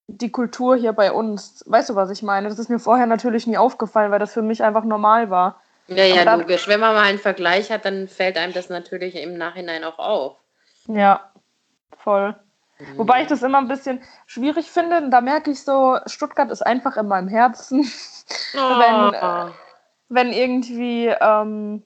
die 0.07 0.31
Kultur 0.31 0.75
hier 0.75 0.93
bei 0.93 1.11
uns. 1.11 1.63
Weißt 1.67 1.89
du, 1.89 1.95
was 1.95 2.09
ich 2.09 2.21
meine? 2.21 2.49
Das 2.49 2.59
ist 2.59 2.69
mir 2.69 2.79
vorher 2.79 3.05
natürlich 3.05 3.47
nie 3.47 3.57
aufgefallen, 3.57 4.11
weil 4.11 4.19
das 4.19 4.33
für 4.33 4.41
mich 4.41 4.63
einfach 4.63 4.83
normal 4.83 5.29
war. 5.29 5.61
Ja, 5.87 6.03
ja, 6.03 6.15
Aber 6.15 6.25
da- 6.25 6.35
logisch. 6.35 6.67
Wenn 6.67 6.79
man 6.79 6.93
mal 6.93 7.03
einen 7.03 7.19
Vergleich 7.19 7.71
hat, 7.71 7.85
dann 7.85 8.07
fällt 8.07 8.37
einem 8.37 8.53
das 8.53 8.69
natürlich 8.69 9.15
im 9.15 9.37
Nachhinein 9.37 9.83
auch 9.83 9.99
auf. 9.99 10.37
Ja, 10.87 11.31
voll. 11.97 12.35
Wobei 12.97 13.21
ich 13.21 13.27
das 13.27 13.43
immer 13.43 13.59
ein 13.59 13.67
bisschen 13.67 14.01
schwierig 14.25 14.69
finde. 14.71 15.09
Da 15.09 15.21
merke 15.21 15.51
ich 15.51 15.63
so, 15.63 15.97
Stuttgart 16.07 16.49
ist 16.51 16.65
einfach 16.65 16.97
in 16.97 17.07
meinem 17.07 17.27
Herzen. 17.27 17.83
wenn, 18.53 19.13
äh, 19.13 19.51
wenn 20.09 20.33
irgendwie, 20.33 21.07
ähm, 21.07 21.83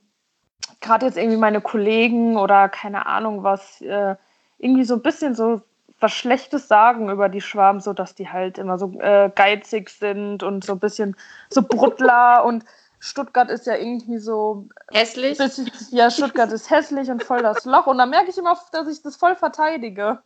gerade 0.82 1.06
jetzt 1.06 1.18
irgendwie 1.18 1.38
meine 1.38 1.62
Kollegen 1.62 2.38
oder 2.38 2.70
keine 2.70 3.06
Ahnung 3.06 3.44
was, 3.44 3.82
äh, 3.82 4.16
irgendwie 4.58 4.86
so 4.86 4.96
ein 4.96 5.02
bisschen 5.02 5.36
so 5.36 5.62
was 6.00 6.12
Schlechtes 6.12 6.68
sagen 6.68 7.10
über 7.10 7.30
die 7.30 7.42
Schwaben, 7.42 7.80
so 7.80 7.94
dass 7.94 8.16
die 8.16 8.30
halt 8.30 8.58
immer 8.58 8.78
so 8.78 9.00
äh, 9.00 9.32
geizig 9.34 9.90
sind 9.90 10.44
und 10.44 10.64
so 10.64 10.74
ein 10.74 10.80
bisschen 10.80 11.16
so 11.50 11.62
Bruttler 11.62 12.44
und 12.46 12.64
Stuttgart 13.00 13.50
ist 13.50 13.68
ja 13.68 13.76
irgendwie 13.76 14.18
so 14.18 14.68
Hässlich? 14.92 15.38
bisschen, 15.38 15.72
ja, 15.92 16.10
Stuttgart 16.10 16.52
ist 16.52 16.70
hässlich 16.72 17.10
und 17.10 17.24
voll 17.24 17.42
das 17.44 17.66
Loch. 17.66 17.86
Und 17.88 17.98
da 18.00 18.06
merke 18.06 18.30
ich 18.30 18.38
immer, 18.38 18.58
dass 18.72 18.88
ich 18.88 19.02
das 19.04 19.16
voll 19.16 19.36
verteidige. 19.36 20.20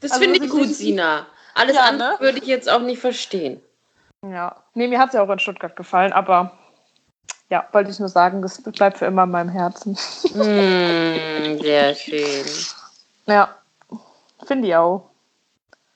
Das 0.00 0.12
also, 0.12 0.24
finde 0.24 0.38
ich 0.38 0.44
ich 0.44 0.50
gut, 0.50 0.60
nicht- 0.62 0.76
Sina. 0.76 1.26
Alles 1.54 1.76
Ja, 1.76 1.84
andere 1.84 2.10
ne? 2.10 2.16
würde 2.20 2.38
ich 2.38 2.46
jetzt 2.46 2.68
auch 2.70 2.80
nicht 2.82 3.00
verstehen. 3.00 3.62
Ja. 4.22 4.56
Nee, 4.74 4.88
mir 4.88 4.98
hat 4.98 5.08
es 5.08 5.14
ja 5.14 5.22
auch 5.22 5.30
in 5.30 5.38
Stuttgart 5.38 5.76
gefallen, 5.76 6.12
aber 6.12 6.52
ja, 7.48 7.66
wollte 7.72 7.90
ich 7.90 7.98
nur 8.00 8.08
sagen, 8.08 8.42
das 8.42 8.60
bleibt 8.60 8.98
für 8.98 9.06
immer 9.06 9.22
in 9.22 9.30
meinem 9.30 9.48
Herzen. 9.48 9.96
Mm, 10.34 11.60
sehr 11.62 11.94
schön. 11.94 12.44
Ja, 13.26 13.55
finde 14.44 14.68
ich 14.68 14.76
auch. 14.76 15.10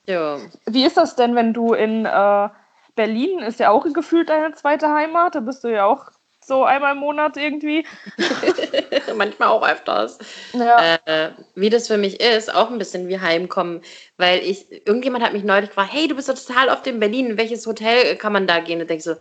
Ja. 0.05 0.37
Wie 0.65 0.85
ist 0.85 0.97
das 0.97 1.15
denn, 1.15 1.35
wenn 1.35 1.53
du 1.53 1.73
in 1.73 2.05
äh, 2.05 2.49
Berlin, 2.95 3.39
ist 3.39 3.59
ja 3.59 3.69
auch 3.69 3.85
gefühlt 3.93 4.29
deine 4.29 4.53
zweite 4.53 4.89
Heimat, 4.89 5.35
da 5.35 5.39
bist 5.39 5.63
du 5.63 5.69
ja 5.69 5.85
auch 5.85 6.11
so 6.43 6.63
einmal 6.63 6.93
im 6.93 6.99
Monat 6.99 7.37
irgendwie. 7.37 7.85
Manchmal 9.15 9.49
auch 9.49 9.67
öfters. 9.67 10.17
Ja. 10.53 10.97
Äh, 11.05 11.31
wie 11.55 11.69
das 11.69 11.87
für 11.87 11.97
mich 11.97 12.19
ist, 12.19 12.53
auch 12.53 12.71
ein 12.71 12.79
bisschen 12.79 13.07
wie 13.07 13.19
Heimkommen, 13.19 13.81
weil 14.17 14.39
ich, 14.39 14.85
irgendjemand 14.87 15.23
hat 15.23 15.33
mich 15.33 15.43
neulich 15.43 15.69
gefragt, 15.69 15.93
hey, 15.93 16.07
du 16.07 16.15
bist 16.15 16.29
doch 16.29 16.35
total 16.35 16.69
oft 16.69 16.85
in 16.87 16.99
Berlin, 16.99 17.31
in 17.31 17.37
welches 17.37 17.65
Hotel 17.65 18.15
kann 18.17 18.33
man 18.33 18.47
da 18.47 18.59
gehen? 18.59 18.81
Und 18.81 18.89
denke 18.89 19.03
so, 19.03 19.15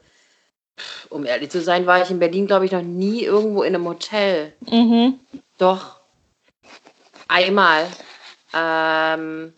um 1.10 1.26
ehrlich 1.26 1.50
zu 1.50 1.60
sein, 1.60 1.86
war 1.86 2.02
ich 2.02 2.10
in 2.10 2.18
Berlin, 2.18 2.46
glaube 2.46 2.64
ich, 2.64 2.72
noch 2.72 2.82
nie 2.82 3.22
irgendwo 3.22 3.62
in 3.62 3.74
einem 3.74 3.86
Hotel. 3.86 4.52
Mhm. 4.68 5.20
Doch. 5.58 6.00
Einmal. 7.28 7.86
Ähm, 8.52 9.52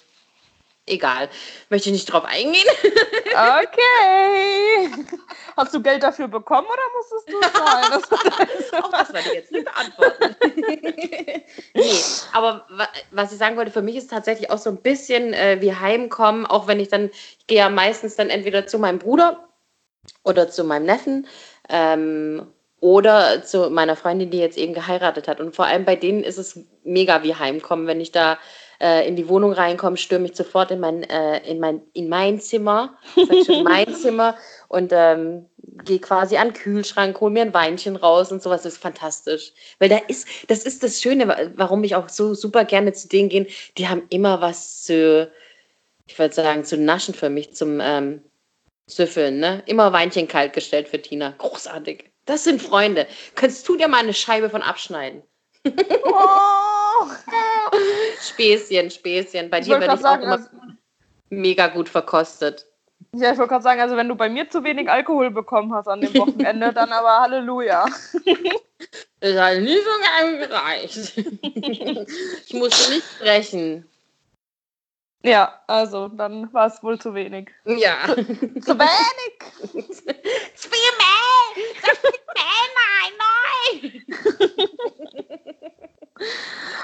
egal. 0.86 1.28
Möchte 1.70 1.88
ich 1.88 1.94
nicht 1.94 2.06
drauf 2.06 2.24
eingehen. 2.24 2.68
Okay. 3.32 4.90
Hast 5.56 5.74
du 5.74 5.82
Geld 5.82 6.02
dafür 6.02 6.28
bekommen 6.28 6.66
oder 6.66 6.82
musstest 6.96 7.28
du 7.28 7.40
zahlen? 7.58 7.86
Das 7.90 8.10
war 8.10 8.84
Auch 8.84 8.90
das 8.90 9.12
werde 9.12 9.28
ich 9.28 9.34
jetzt 9.34 9.52
nicht 9.52 9.64
beantworten. 9.64 10.36
nee, 11.74 11.98
aber 12.32 12.66
wa 12.70 12.88
was 13.10 13.32
ich 13.32 13.38
sagen 13.38 13.56
wollte, 13.56 13.70
für 13.70 13.82
mich 13.82 13.96
ist 13.96 14.10
tatsächlich 14.10 14.50
auch 14.50 14.58
so 14.58 14.70
ein 14.70 14.78
bisschen 14.78 15.32
äh, 15.34 15.58
wie 15.60 15.74
Heimkommen, 15.74 16.46
auch 16.46 16.66
wenn 16.66 16.80
ich 16.80 16.88
dann, 16.88 17.10
ich 17.38 17.46
gehe 17.46 17.58
ja 17.58 17.68
meistens 17.68 18.16
dann 18.16 18.30
entweder 18.30 18.66
zu 18.66 18.78
meinem 18.78 18.98
Bruder 18.98 19.48
oder 20.24 20.48
zu 20.48 20.64
meinem 20.64 20.86
Neffen 20.86 21.26
ähm, 21.68 22.46
oder 22.80 23.44
zu 23.44 23.70
meiner 23.70 23.96
Freundin, 23.96 24.30
die 24.30 24.38
jetzt 24.38 24.58
eben 24.58 24.74
geheiratet 24.74 25.28
hat. 25.28 25.40
Und 25.40 25.54
vor 25.54 25.66
allem 25.66 25.84
bei 25.84 25.96
denen 25.96 26.24
ist 26.24 26.38
es 26.38 26.58
mega 26.82 27.22
wie 27.22 27.34
Heimkommen, 27.34 27.86
wenn 27.86 28.00
ich 28.00 28.10
da 28.10 28.38
äh, 28.82 29.06
in 29.06 29.14
die 29.16 29.28
Wohnung 29.28 29.52
reinkomme, 29.52 29.96
stürme 29.96 30.26
ich 30.26 30.36
sofort 30.36 30.72
in 30.72 30.80
mein, 30.80 31.04
äh, 31.04 31.38
in 31.48 31.60
mein, 31.60 31.82
in 31.92 32.08
mein 32.08 32.40
Zimmer, 32.40 32.98
schon, 33.44 33.62
mein 33.62 33.94
Zimmer 33.94 34.36
und 34.68 34.90
ähm, 34.92 35.46
gehe 35.84 36.00
quasi 36.00 36.36
an 36.36 36.48
den 36.48 36.54
Kühlschrank, 36.54 37.20
hole 37.20 37.30
mir 37.32 37.42
ein 37.42 37.54
Weinchen 37.54 37.94
raus 37.96 38.32
und 38.32 38.42
sowas. 38.42 38.62
Das 38.64 38.74
ist 38.74 38.82
fantastisch. 38.82 39.52
Weil 39.78 39.88
da 39.88 39.98
ist, 40.08 40.26
das 40.48 40.64
ist 40.64 40.82
das 40.82 41.00
Schöne, 41.00 41.28
wa- 41.28 41.38
warum 41.54 41.84
ich 41.84 41.94
auch 41.94 42.08
so 42.08 42.34
super 42.34 42.64
gerne 42.64 42.92
zu 42.92 43.08
denen 43.08 43.28
gehe. 43.28 43.46
Die 43.78 43.88
haben 43.88 44.02
immer 44.10 44.40
was 44.40 44.82
zu, 44.82 45.30
ich 46.08 46.18
würde 46.18 46.34
sagen, 46.34 46.64
zu 46.64 46.76
naschen 46.76 47.14
für 47.14 47.30
mich, 47.30 47.54
zum 47.54 47.78
ähm, 47.80 48.22
Süffeln, 48.88 49.38
ne? 49.38 49.62
Immer 49.66 49.92
Weinchen 49.92 50.26
kalt 50.26 50.52
gestellt 50.52 50.88
für 50.88 51.00
Tina. 51.00 51.34
Großartig. 51.38 52.10
Das 52.26 52.44
sind 52.44 52.60
Freunde. 52.60 53.06
Könntest 53.36 53.66
du 53.68 53.76
dir 53.76 53.86
mal 53.88 53.98
eine 54.00 54.12
Scheibe 54.14 54.50
von 54.50 54.62
abschneiden? 54.62 55.22
Oh. 55.64 55.70
Späßchen, 58.20 58.90
Späßchen. 58.90 59.50
Bei 59.50 59.58
Ich 59.58 59.66
dir 59.66 59.72
werde 59.80 59.86
ich 59.86 59.90
auch 59.92 59.98
sagen, 59.98 60.22
immer 60.22 60.32
also, 60.32 60.48
mega 61.30 61.68
gut 61.68 61.88
verkostet. 61.88 62.66
ja, 63.14 63.32
ich 63.32 63.38
wollte 63.38 63.50
gerade 63.50 63.62
sagen, 63.64 63.80
also 63.80 63.96
wenn 63.96 64.08
du 64.08 64.14
bei 64.14 64.28
mir 64.28 64.48
zu 64.50 64.64
wenig 64.64 64.90
Alkohol 64.90 65.30
bekommen 65.30 65.74
hast 65.74 65.88
an 65.88 66.00
dem 66.00 66.14
Wochenende, 66.14 66.72
dann 66.72 66.92
aber 66.92 67.20
Halleluja. 67.20 67.86
Das 69.20 69.36
hat 69.38 69.60
nie 69.60 69.78
so 69.78 70.38
gereicht. 70.48 71.16
ich 71.16 72.52
musste 72.54 72.92
nicht 72.92 73.06
sprechen. 73.14 73.88
Ja, 75.22 75.62
also 75.68 76.08
dann 76.08 76.52
war 76.52 76.66
es 76.66 76.82
wohl 76.82 76.98
zu 76.98 77.14
wenig. 77.14 77.48
Ja. 77.64 78.08
Zu 78.08 78.76
wenig! 78.76 79.38
Zwiebel! 80.56 81.12
Nein, 82.34 83.12
nein! 83.78 84.68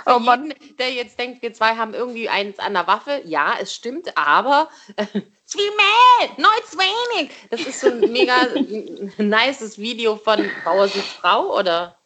Oh 0.07 0.19
Mann. 0.19 0.47
Jeden, 0.51 0.77
der 0.79 0.93
jetzt 0.93 1.19
denkt, 1.19 1.43
wir 1.43 1.53
zwei 1.53 1.77
haben 1.77 1.93
irgendwie 1.95 2.29
eins 2.29 2.59
an 2.59 2.75
der 2.75 2.87
Waffe. 2.87 3.21
Ja, 3.25 3.57
es 3.61 3.75
stimmt, 3.75 4.17
aber 4.17 4.69
äh, 4.97 5.07
Zwiebel! 5.45 6.37
Neu 6.37 6.49
wenig! 6.79 7.31
Das 7.51 7.61
ist 7.61 7.81
so 7.81 7.89
ein 7.89 8.01
mega 8.13 8.35
nices 9.19 9.79
Video 9.79 10.17
von 10.17 10.51
Bauer 10.65 10.89
sucht 10.89 11.07
Frau, 11.07 11.59
oder? 11.59 11.97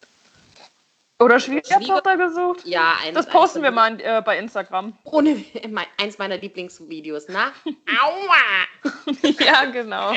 Oder 1.19 1.39
Schwiegertochter 1.39 2.17
gesucht? 2.17 2.65
Ja, 2.65 2.97
eins, 3.01 3.15
Das 3.15 3.29
posten 3.29 3.59
eins, 3.59 3.65
wir 3.65 3.71
mal 3.71 4.01
äh, 4.01 4.23
bei 4.23 4.39
Instagram. 4.39 4.97
Ohne, 5.05 5.45
eins 5.99 6.19
meiner 6.19 6.37
Lieblingsvideos, 6.39 7.27
na? 7.29 7.53
Aua! 8.03 9.23
ja, 9.41 9.65
genau. 9.67 10.15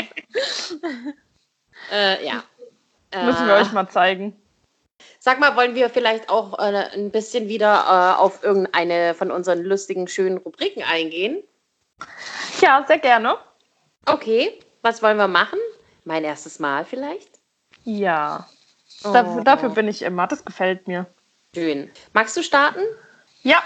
Äh, 1.92 2.26
ja. 2.26 2.44
Müssen 3.24 3.46
wir 3.48 3.56
Äh, 3.56 3.62
euch 3.62 3.72
mal 3.72 3.88
zeigen. 3.88 4.36
Sag 5.20 5.40
mal, 5.40 5.56
wollen 5.56 5.76
wir 5.76 5.90
vielleicht 5.90 6.30
auch 6.30 6.58
äh, 6.60 6.90
ein 6.94 7.12
bisschen 7.12 7.48
wieder 7.48 7.74
äh, 7.74 8.20
auf 8.20 8.44
irgendeine 8.44 9.14
von 9.14 9.32
unseren 9.32 9.64
lustigen, 9.64 10.08
schönen 10.08 10.38
Rubriken 10.38 10.84
eingehen? 10.84 11.44
Ja, 12.62 12.84
sehr 12.88 13.00
gerne. 13.00 13.38
Okay, 14.06 14.60
was 14.82 15.02
wollen 15.02 15.18
wir 15.18 15.28
machen? 15.28 15.60
Mein 16.04 16.24
erstes 16.24 16.60
Mal 16.60 16.86
vielleicht? 16.86 17.30
Ja. 17.84 18.48
Oh. 19.04 19.12
Dafür, 19.12 19.44
dafür 19.44 19.70
bin 19.70 19.88
ich 19.88 20.02
immer. 20.02 20.28
Das 20.28 20.46
gefällt 20.46 20.88
mir. 20.88 21.08
Schön. 21.56 21.90
Magst 22.14 22.38
du 22.38 22.44
starten? 22.44 22.82
Ja, 23.42 23.64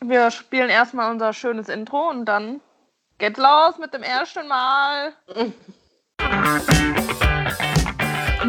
wir 0.00 0.30
spielen 0.30 0.70
erstmal 0.70 1.10
unser 1.10 1.32
schönes 1.32 1.68
Intro 1.68 2.08
und 2.08 2.24
dann 2.24 2.60
geht's 3.18 3.38
los 3.38 3.78
mit 3.78 3.92
dem 3.94 4.02
ersten 4.02 4.48
Mal. 4.48 5.12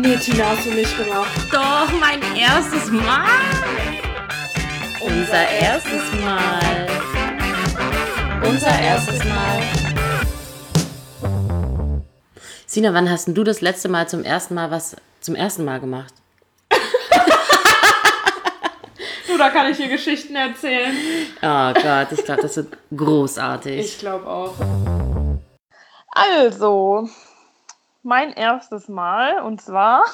Nee, 0.03 0.17
Tina, 0.17 0.49
hast 0.49 0.65
du 0.65 0.71
nicht 0.71 0.97
gemacht. 0.97 1.31
Doch, 1.49 1.89
mein 1.97 2.21
erstes 2.35 2.91
Mal. 2.91 3.25
Unser 4.99 5.49
erstes 5.49 6.03
Mal. 6.21 6.87
Unser 8.45 8.81
erstes 8.81 9.19
Mal. 9.23 9.61
Sina, 12.65 12.93
wann 12.93 13.09
hast 13.09 13.27
denn 13.27 13.33
du 13.33 13.45
das 13.45 13.61
letzte 13.61 13.87
Mal 13.87 14.09
zum 14.09 14.25
ersten 14.25 14.55
Mal 14.55 14.71
was 14.71 14.97
zum 15.21 15.35
ersten 15.35 15.63
Mal 15.63 15.79
gemacht? 15.79 16.13
Du, 19.25 19.37
da 19.37 19.51
kann 19.51 19.71
ich 19.71 19.77
dir 19.77 19.87
Geschichten 19.87 20.35
erzählen. 20.35 20.93
Oh 21.41 21.71
Gott, 21.81 22.07
ich 22.11 22.25
glaube, 22.25 22.41
das 22.41 22.57
wird 22.57 22.75
großartig. 22.93 23.99
glaube 23.99 24.27
auch. 24.27 24.53
Also, 26.11 27.07
mein 28.03 28.33
erstes 28.33 28.87
Mal 28.87 29.41
und 29.41 29.61
zwar 29.61 30.05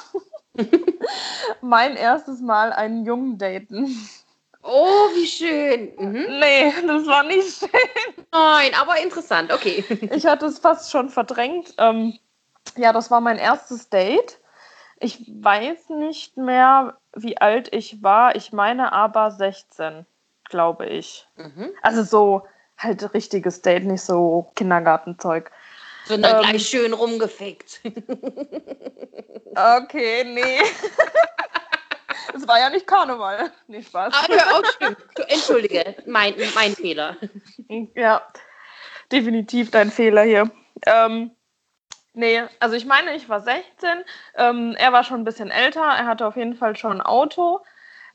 mein 1.60 1.96
erstes 1.96 2.40
Mal 2.40 2.72
einen 2.72 3.04
Jungen 3.04 3.38
daten. 3.38 3.96
Oh, 4.62 5.08
wie 5.14 5.26
schön. 5.26 5.92
Mhm. 5.96 6.38
Nee, 6.38 6.72
das 6.86 7.06
war 7.06 7.22
nicht 7.22 7.58
schön. 7.58 7.70
Nein, 8.32 8.72
aber 8.78 9.00
interessant. 9.02 9.52
Okay. 9.52 9.84
Ich 10.12 10.26
hatte 10.26 10.46
es 10.46 10.58
fast 10.58 10.90
schon 10.90 11.08
verdrängt. 11.08 11.74
Ähm, 11.78 12.18
ja, 12.76 12.92
das 12.92 13.10
war 13.10 13.20
mein 13.20 13.38
erstes 13.38 13.88
Date. 13.88 14.38
Ich 14.98 15.32
weiß 15.42 15.88
nicht 15.90 16.36
mehr, 16.36 16.98
wie 17.14 17.38
alt 17.38 17.72
ich 17.72 18.02
war. 18.02 18.36
Ich 18.36 18.52
meine 18.52 18.92
aber 18.92 19.30
16, 19.30 20.04
glaube 20.44 20.86
ich. 20.86 21.26
Mhm. 21.36 21.70
Also 21.82 22.02
so 22.02 22.42
halt 22.76 23.14
richtiges 23.14 23.62
Date, 23.62 23.84
nicht 23.84 24.02
so 24.02 24.50
Kindergartenzeug. 24.56 25.50
So 26.04 26.16
dann 26.16 26.36
Ähm. 26.36 26.50
gleich 26.50 26.68
schön 26.68 26.92
rumgefickt. 26.92 27.80
Okay, 29.52 30.24
nee. 30.24 30.60
Es 32.34 32.46
war 32.46 32.60
ja 32.60 32.70
nicht 32.70 32.86
Karneval. 32.86 33.50
Nee, 33.66 33.82
Spaß. 33.82 34.14
Ah, 34.14 34.26
ja, 34.32 34.44
auch 34.52 34.64
stimmt. 34.64 34.98
Du, 35.16 35.22
Entschuldige, 35.22 35.96
mein, 36.06 36.34
mein 36.54 36.74
Fehler. 36.74 37.16
Ja, 37.94 38.22
definitiv 39.10 39.70
dein 39.72 39.90
Fehler 39.90 40.22
hier. 40.22 40.50
Ähm, 40.86 41.32
nee, 42.14 42.42
also 42.60 42.76
ich 42.76 42.86
meine, 42.86 43.14
ich 43.14 43.28
war 43.28 43.40
16. 43.40 44.04
Ähm, 44.36 44.74
er 44.78 44.92
war 44.92 45.02
schon 45.04 45.20
ein 45.20 45.24
bisschen 45.24 45.50
älter. 45.50 45.82
Er 45.82 46.06
hatte 46.06 46.26
auf 46.26 46.36
jeden 46.36 46.54
Fall 46.54 46.76
schon 46.76 47.00
ein 47.00 47.06
Auto. 47.06 47.60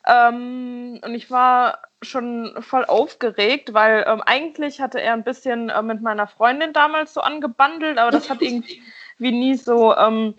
Ähm, 0.07 0.99
und 1.03 1.15
ich 1.15 1.31
war 1.31 1.79
schon 2.01 2.55
voll 2.61 2.85
aufgeregt, 2.85 3.73
weil 3.73 4.05
ähm, 4.07 4.21
eigentlich 4.21 4.79
hatte 4.79 5.01
er 5.01 5.13
ein 5.13 5.23
bisschen 5.23 5.69
äh, 5.69 5.81
mit 5.81 6.01
meiner 6.01 6.27
Freundin 6.27 6.73
damals 6.73 7.13
so 7.13 7.21
angebandelt, 7.21 7.97
aber 7.97 8.11
das 8.11 8.29
hat 8.29 8.41
irgendwie 8.41 8.81
nie 9.17 9.55
so 9.55 9.95
ähm, 9.95 10.35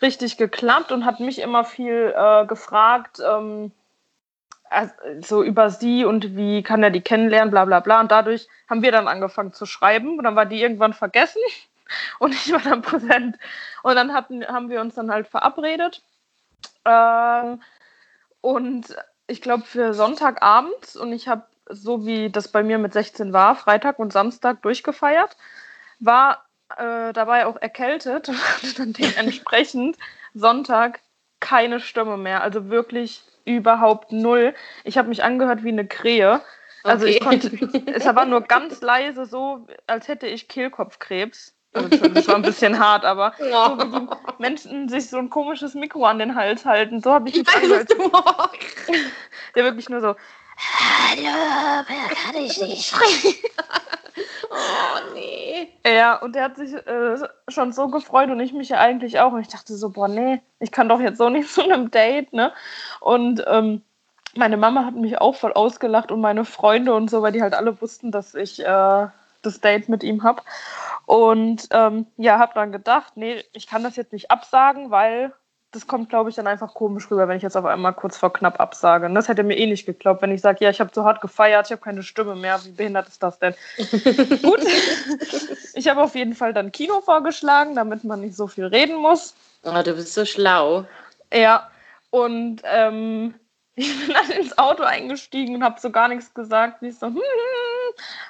richtig 0.00 0.36
geklappt 0.38 0.92
und 0.92 1.04
hat 1.04 1.20
mich 1.20 1.40
immer 1.40 1.64
viel 1.64 2.14
äh, 2.16 2.46
gefragt, 2.46 3.20
ähm, 3.20 3.72
also, 4.70 4.94
so 5.20 5.42
über 5.42 5.70
sie 5.70 6.04
und 6.04 6.34
wie 6.36 6.62
kann 6.62 6.82
er 6.82 6.90
die 6.90 7.02
kennenlernen, 7.02 7.50
bla 7.50 7.66
bla 7.66 7.80
bla. 7.80 8.00
Und 8.00 8.10
dadurch 8.10 8.48
haben 8.68 8.82
wir 8.82 8.92
dann 8.92 9.08
angefangen 9.08 9.52
zu 9.52 9.66
schreiben 9.66 10.18
und 10.18 10.24
dann 10.24 10.36
war 10.36 10.46
die 10.46 10.62
irgendwann 10.62 10.94
vergessen 10.94 11.42
und 12.18 12.34
ich 12.34 12.50
war 12.52 12.60
dann 12.60 12.82
präsent. 12.82 13.38
Und 13.82 13.94
dann 13.96 14.14
hatten, 14.14 14.46
haben 14.46 14.70
wir 14.70 14.80
uns 14.80 14.94
dann 14.94 15.10
halt 15.10 15.28
verabredet. 15.28 16.02
Ähm, 16.84 17.60
und 18.42 18.94
ich 19.26 19.40
glaube 19.40 19.64
für 19.64 19.94
Sonntagabend 19.94 20.96
und 20.96 21.12
ich 21.12 21.28
habe, 21.28 21.46
so 21.70 22.04
wie 22.04 22.28
das 22.30 22.48
bei 22.48 22.62
mir 22.62 22.76
mit 22.78 22.92
16 22.92 23.32
war, 23.32 23.56
Freitag 23.56 23.98
und 23.98 24.12
Samstag 24.12 24.60
durchgefeiert, 24.60 25.36
war 26.00 26.44
äh, 26.76 27.14
dabei 27.14 27.46
auch 27.46 27.56
erkältet 27.56 28.28
und 28.28 28.36
hatte 28.48 28.74
dann 28.76 28.92
dementsprechend 28.92 29.96
Sonntag 30.34 31.00
keine 31.40 31.80
Stimme 31.80 32.18
mehr. 32.18 32.42
Also 32.42 32.68
wirklich 32.68 33.24
überhaupt 33.44 34.12
null. 34.12 34.54
Ich 34.84 34.98
habe 34.98 35.08
mich 35.08 35.24
angehört 35.24 35.64
wie 35.64 35.68
eine 35.70 35.86
Krähe. 35.86 36.42
Also 36.84 37.06
ich 37.06 37.20
Okay. 37.20 37.40
konnte, 37.40 37.86
es 37.92 38.04
war 38.04 38.26
nur 38.26 38.42
ganz 38.48 38.80
leise, 38.80 39.24
so 39.24 39.66
als 39.86 40.08
hätte 40.08 40.26
ich 40.26 40.48
Kehlkopfkrebs. 40.48 41.54
Also, 41.74 42.08
das 42.08 42.28
war 42.28 42.34
ein 42.36 42.42
bisschen 42.42 42.78
hart, 42.78 43.04
aber 43.04 43.32
so 43.38 43.44
wie 43.44 44.00
die 44.00 44.08
Menschen 44.38 44.88
sich 44.88 45.08
so 45.08 45.18
ein 45.18 45.30
komisches 45.30 45.74
Mikro 45.74 46.04
an 46.04 46.18
den 46.18 46.34
Hals 46.34 46.64
halten, 46.64 47.00
so 47.00 47.12
habe 47.12 47.28
ich 47.28 47.48
angehört. 47.48 47.88
Der 49.54 49.64
wirklich 49.64 49.88
nur 49.88 50.00
so, 50.00 50.14
hallo, 50.56 51.84
wer 51.86 52.14
kann 52.14 52.42
ich 52.42 52.60
nicht 52.60 52.86
sprechen? 52.86 53.34
Oh, 54.50 55.14
nee. 55.14 55.68
Ja, 55.86 56.16
und 56.16 56.34
der 56.34 56.44
hat 56.44 56.56
sich 56.56 56.74
äh, 56.74 57.16
schon 57.48 57.72
so 57.72 57.88
gefreut 57.88 58.28
und 58.28 58.40
ich 58.40 58.52
mich 58.52 58.68
ja 58.68 58.78
eigentlich 58.78 59.18
auch. 59.18 59.32
Und 59.32 59.40
ich 59.40 59.48
dachte 59.48 59.74
so, 59.74 59.88
boah, 59.88 60.08
nee, 60.08 60.42
ich 60.60 60.70
kann 60.70 60.90
doch 60.90 61.00
jetzt 61.00 61.16
so 61.16 61.30
nicht 61.30 61.48
zu 61.48 61.62
einem 61.62 61.90
Date, 61.90 62.34
ne? 62.34 62.52
Und 63.00 63.42
ähm, 63.46 63.80
meine 64.34 64.58
Mama 64.58 64.84
hat 64.84 64.94
mich 64.94 65.18
auch 65.18 65.36
voll 65.36 65.52
ausgelacht 65.52 66.12
und 66.12 66.20
meine 66.20 66.44
Freunde 66.44 66.94
und 66.94 67.08
so, 67.08 67.22
weil 67.22 67.32
die 67.32 67.42
halt 67.42 67.54
alle 67.54 67.80
wussten, 67.80 68.10
dass 68.10 68.34
ich 68.34 68.60
äh, 68.60 69.06
das 69.42 69.60
Date 69.60 69.88
mit 69.88 70.02
ihm 70.02 70.22
habe. 70.22 70.42
Und 71.06 71.68
ähm, 71.70 72.06
ja, 72.16 72.38
habe 72.38 72.52
dann 72.54 72.72
gedacht, 72.72 73.16
nee, 73.16 73.44
ich 73.52 73.66
kann 73.66 73.82
das 73.82 73.96
jetzt 73.96 74.12
nicht 74.12 74.30
absagen, 74.30 74.90
weil 74.90 75.32
das 75.72 75.86
kommt, 75.86 76.10
glaube 76.10 76.28
ich, 76.28 76.36
dann 76.36 76.46
einfach 76.46 76.74
komisch 76.74 77.10
rüber, 77.10 77.28
wenn 77.28 77.38
ich 77.38 77.42
jetzt 77.42 77.56
auf 77.56 77.64
einmal 77.64 77.94
kurz 77.94 78.18
vor 78.18 78.32
knapp 78.32 78.60
absage. 78.60 79.06
Und 79.06 79.14
das 79.14 79.28
hätte 79.28 79.42
mir 79.42 79.56
eh 79.56 79.66
nicht 79.66 79.86
geglaubt, 79.86 80.20
wenn 80.20 80.30
ich 80.30 80.42
sage, 80.42 80.62
ja, 80.62 80.70
ich 80.70 80.80
habe 80.80 80.92
zu 80.92 81.04
hart 81.04 81.22
gefeiert, 81.22 81.66
ich 81.66 81.72
habe 81.72 81.80
keine 81.80 82.02
Stimme 82.02 82.36
mehr. 82.36 82.62
Wie 82.64 82.72
behindert 82.72 83.08
ist 83.08 83.22
das 83.22 83.38
denn? 83.38 83.54
Gut, 84.42 84.60
ich 85.74 85.88
habe 85.88 86.02
auf 86.02 86.14
jeden 86.14 86.34
Fall 86.34 86.52
dann 86.52 86.72
Kino 86.72 87.00
vorgeschlagen, 87.00 87.74
damit 87.74 88.04
man 88.04 88.20
nicht 88.20 88.36
so 88.36 88.46
viel 88.46 88.66
reden 88.66 88.96
muss. 88.96 89.34
Oh, 89.64 89.82
du 89.82 89.94
bist 89.94 90.12
so 90.12 90.26
schlau. 90.26 90.84
Ja, 91.32 91.70
und 92.10 92.60
ähm, 92.64 93.34
ich 93.74 93.98
bin 93.98 94.14
dann 94.14 94.30
ins 94.38 94.58
Auto 94.58 94.82
eingestiegen 94.82 95.54
und 95.54 95.64
habe 95.64 95.80
so 95.80 95.90
gar 95.90 96.08
nichts 96.08 96.34
gesagt. 96.34 96.82
Ich 96.82 96.98
so, 96.98 97.06
hm, 97.06 97.16
und 97.16 97.22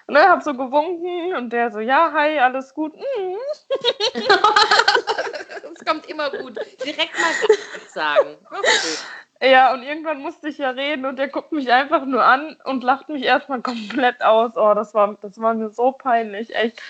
ne, 0.09 0.21
habe 0.29 0.43
so 0.43 0.55
gewunken 0.55 1.35
und 1.37 1.51
der 1.51 1.71
so, 1.71 1.81
ja, 1.81 2.13
hi, 2.13 2.39
alles 2.39 2.75
gut. 2.75 2.95
Hm. 2.95 3.37
Das 5.63 5.87
kommt 5.87 6.07
immer 6.07 6.31
gut. 6.31 6.57
Direkt 6.85 7.15
mal 7.19 7.57
sagen. 7.89 8.37
Ja, 9.43 9.73
und 9.75 9.83
irgendwann 9.83 10.21
musste 10.21 10.49
ich 10.49 10.59
ja 10.59 10.71
reden 10.71 11.05
und 11.05 11.17
der 11.19 11.29
guckt 11.29 11.51
mich 11.51 11.73
einfach 11.73 12.05
nur 12.05 12.25
an 12.25 12.57
und 12.65 12.85
lacht 12.85 13.09
mich 13.09 13.25
erstmal 13.25 13.61
komplett 13.61 14.23
aus. 14.23 14.53
Oh, 14.57 14.75
das 14.75 14.95
war, 14.95 15.19
das 15.21 15.41
war 15.41 15.55
mir 15.55 15.71
so 15.71 15.91
peinlich, 15.91 16.55
echt. 16.55 16.81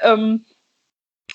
Ähm, 0.00 0.44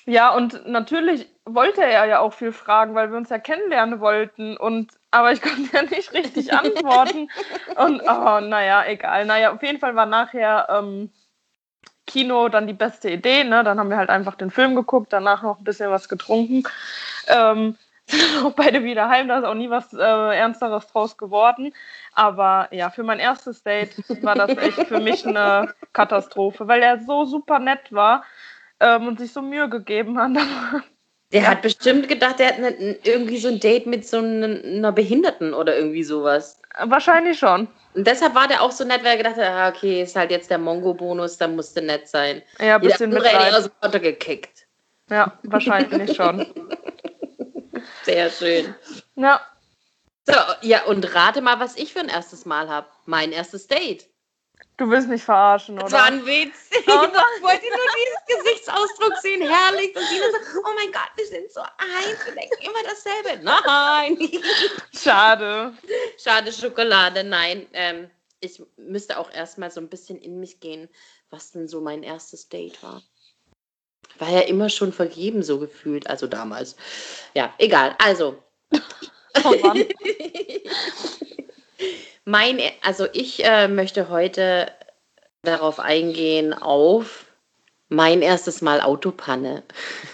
ja, 0.08 0.34
und 0.34 0.66
natürlich 0.66 1.28
wollte 1.44 1.84
er 1.84 2.06
ja 2.06 2.20
auch 2.20 2.32
viel 2.32 2.52
fragen, 2.52 2.94
weil 2.94 3.10
wir 3.10 3.18
uns 3.18 3.28
ja 3.28 3.38
kennenlernen 3.38 4.00
wollten. 4.00 4.56
Und 4.56 4.92
aber 5.10 5.32
ich 5.32 5.42
konnte 5.42 5.68
ja 5.76 5.82
nicht 5.82 6.14
richtig 6.14 6.54
antworten. 6.54 7.28
und 7.76 8.00
oh, 8.08 8.40
naja, 8.40 8.86
egal. 8.86 9.26
Naja, 9.26 9.52
auf 9.52 9.62
jeden 9.62 9.78
Fall 9.78 9.94
war 9.96 10.06
nachher 10.06 10.66
ähm, 10.70 11.10
Kino 12.06 12.48
dann 12.48 12.66
die 12.66 12.72
beste 12.72 13.10
Idee. 13.10 13.44
Ne? 13.44 13.62
Dann 13.64 13.78
haben 13.78 13.90
wir 13.90 13.98
halt 13.98 14.08
einfach 14.08 14.34
den 14.36 14.50
Film 14.50 14.74
geguckt, 14.74 15.12
danach 15.12 15.42
noch 15.42 15.58
ein 15.58 15.64
bisschen 15.64 15.90
was 15.90 16.08
getrunken. 16.08 16.62
Ähm, 17.26 17.76
sind 18.06 18.42
auch 18.42 18.52
beide 18.52 18.84
wieder 18.84 19.10
heim, 19.10 19.28
da 19.28 19.40
ist 19.40 19.44
auch 19.44 19.52
nie 19.52 19.68
was 19.68 19.92
äh, 19.92 19.98
Ernsteres 19.98 20.86
draus 20.86 21.18
geworden. 21.18 21.74
Aber 22.14 22.68
ja, 22.70 22.88
für 22.88 23.02
mein 23.02 23.18
erstes 23.18 23.62
Date 23.62 23.94
war 24.22 24.34
das 24.34 24.56
echt 24.56 24.88
für 24.88 25.00
mich 25.00 25.26
eine 25.26 25.74
Katastrophe, 25.92 26.66
weil 26.66 26.82
er 26.82 27.00
so 27.00 27.26
super 27.26 27.58
nett 27.58 27.92
war 27.92 28.24
ähm, 28.80 29.08
und 29.08 29.18
sich 29.18 29.32
so 29.32 29.42
Mühe 29.42 29.68
gegeben 29.68 30.18
hat. 30.18 30.32
Der 31.32 31.46
hat 31.46 31.60
bestimmt 31.60 32.08
gedacht, 32.08 32.40
er 32.40 32.48
hat 32.48 32.58
ne, 32.58 32.96
irgendwie 33.02 33.36
so 33.36 33.48
ein 33.48 33.60
Date 33.60 33.86
mit 33.86 34.08
so 34.08 34.16
einer 34.16 34.92
Behinderten 34.92 35.52
oder 35.52 35.76
irgendwie 35.76 36.02
sowas. 36.02 36.58
Wahrscheinlich 36.84 37.38
schon. 37.38 37.68
Und 37.92 38.06
deshalb 38.06 38.34
war 38.34 38.48
der 38.48 38.62
auch 38.62 38.70
so 38.70 38.84
nett, 38.84 39.04
weil 39.04 39.12
er 39.12 39.16
gedacht 39.18 39.36
hat, 39.36 39.44
ah, 39.44 39.68
okay, 39.68 40.02
ist 40.02 40.16
halt 40.16 40.30
jetzt 40.30 40.50
der 40.50 40.56
Mongo-Bonus, 40.56 41.36
da 41.36 41.46
musste 41.46 41.82
nett 41.82 42.08
sein. 42.08 42.42
Ja, 42.60 42.76
ein 42.76 42.80
bisschen 42.80 43.10
mit 43.10 43.26
aus 43.26 43.64
dem 43.64 43.72
Konto 43.80 44.00
gekickt. 44.00 44.66
Ja, 45.10 45.38
wahrscheinlich 45.42 46.16
schon. 46.16 46.46
Sehr 48.04 48.30
schön. 48.30 48.74
Ja. 49.16 49.40
So, 50.24 50.34
ja, 50.62 50.84
und 50.84 51.14
rate 51.14 51.40
mal, 51.40 51.60
was 51.60 51.76
ich 51.76 51.92
für 51.92 52.00
ein 52.00 52.08
erstes 52.08 52.46
Mal 52.46 52.68
habe. 52.68 52.86
Mein 53.06 53.32
erstes 53.32 53.66
Date. 53.66 54.08
Du 54.78 54.88
willst 54.88 55.08
mich 55.08 55.24
verarschen, 55.24 55.74
oder? 55.74 55.84
Das 55.84 55.92
war 55.92 56.04
ein 56.04 56.24
Witz. 56.24 56.70
Ich 56.70 56.86
wollte 56.86 57.66
nur 57.66 57.86
diesen 57.98 58.44
Gesichtsausdruck 58.44 59.16
sehen. 59.20 59.42
Herrlich. 59.42 59.88
Und 59.88 60.04
Dina 60.08 60.26
so, 60.30 60.60
oh 60.60 60.72
mein 60.76 60.92
Gott, 60.92 61.10
wir 61.16 61.26
sind 61.26 61.50
so 61.52 61.60
eins. 61.60 62.24
Wir 62.24 62.34
denken 62.34 62.62
immer 62.62 62.82
dasselbe. 62.84 63.42
Nein. 63.42 64.16
Schade. 64.96 65.74
Schade 66.16 66.52
Schokolade. 66.52 67.24
Nein. 67.24 67.66
Ähm, 67.72 68.08
ich 68.38 68.62
müsste 68.76 69.18
auch 69.18 69.32
erstmal 69.32 69.72
so 69.72 69.80
ein 69.80 69.88
bisschen 69.88 70.20
in 70.20 70.38
mich 70.38 70.60
gehen, 70.60 70.88
was 71.30 71.50
denn 71.50 71.66
so 71.66 71.80
mein 71.80 72.04
erstes 72.04 72.48
Date 72.48 72.80
war. 72.80 73.02
War 74.18 74.30
ja 74.30 74.40
immer 74.42 74.70
schon 74.70 74.92
vergeben, 74.92 75.42
so 75.42 75.58
gefühlt. 75.58 76.08
Also 76.08 76.28
damals. 76.28 76.76
Ja, 77.34 77.52
egal. 77.58 77.96
Also. 77.98 78.40
Oh. 79.44 79.54
Mein, 82.28 82.60
also 82.82 83.06
ich 83.14 83.42
äh, 83.42 83.68
möchte 83.68 84.10
heute 84.10 84.70
darauf 85.44 85.80
eingehen 85.80 86.52
auf 86.52 87.24
mein 87.88 88.20
erstes 88.20 88.60
Mal 88.60 88.82
Autopanne. 88.82 89.62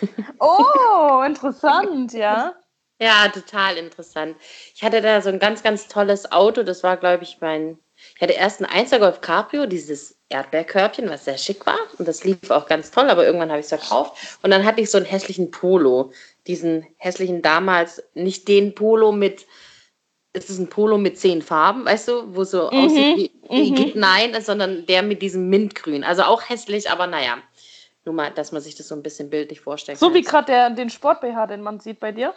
Oh, 0.39 1.23
interessant, 1.27 2.13
ja. 2.13 2.55
Ja, 3.01 3.29
total 3.33 3.79
interessant. 3.79 4.37
Ich 4.75 4.85
hatte 4.85 5.01
da 5.01 5.23
so 5.23 5.31
ein 5.31 5.39
ganz, 5.39 5.63
ganz 5.63 5.89
tolles 5.89 6.31
Auto. 6.31 6.63
Das 6.63 6.83
war, 6.85 6.99
glaube 6.99 7.25
ich, 7.25 7.39
mein. 7.41 7.79
Ich 8.15 8.21
hatte 8.21 8.35
erst 8.35 8.61
ein 8.61 8.67
1 8.67 8.91
Golf 8.91 9.21
Cabrio, 9.21 9.67
dieses 9.67 10.17
Erdbeerkörbchen, 10.29 11.09
was 11.09 11.25
sehr 11.25 11.39
schick 11.39 11.67
war. 11.67 11.79
Und 11.99 12.07
das 12.07 12.25
lief 12.25 12.51
auch 12.51 12.67
ganz 12.67 12.91
toll, 12.91 13.09
aber 13.09 13.25
irgendwann 13.25 13.51
habe 13.51 13.61
ich 13.61 13.67
es 13.73 13.81
verkauft. 13.81 14.39
Und 14.43 14.51
dann 14.51 14.65
hatte 14.65 14.83
ich 14.83 14.91
so 14.91 14.99
einen 14.99 15.07
hässlichen 15.07 15.51
Polo. 15.51 16.13
Diesen 16.47 16.87
hässlichen 16.99 17.41
damals, 17.41 18.03
nicht 18.15 18.47
den 18.47 18.75
Polo 18.75 19.11
mit 19.11 19.47
es 20.35 20.51
ist 20.51 20.59
ein 20.59 20.69
Polo 20.69 20.99
mit 20.99 21.19
zehn 21.19 21.41
Farben, 21.41 21.87
weißt 21.87 22.09
du, 22.09 22.35
wo 22.35 22.45
so 22.45 22.71
mhm. 22.71 22.79
aussieht 22.79 23.33
wie, 23.49 23.71
mhm. 23.71 23.93
Nein, 23.95 24.37
sondern 24.43 24.85
der 24.87 25.03
mit 25.03 25.23
diesem 25.23 25.49
Mintgrün. 25.49 26.05
Also 26.05 26.25
auch 26.25 26.49
hässlich, 26.49 26.91
aber 26.91 27.07
naja. 27.07 27.39
Nur 28.05 28.15
mal, 28.15 28.31
dass 28.33 28.53
man 28.53 28.61
sich 28.61 28.75
das 28.75 28.89
so 28.89 28.95
ein 28.95 29.03
bisschen 29.03 29.31
bildlich 29.31 29.61
vorstellt. 29.61 29.99
So 29.99 30.13
wie 30.13 30.21
gerade 30.21 30.75
den 30.75 30.91
Sport-BH, 30.91 31.47
den 31.47 31.63
man 31.63 31.81
sieht 31.81 32.01
bei 32.01 32.13
dir. 32.13 32.35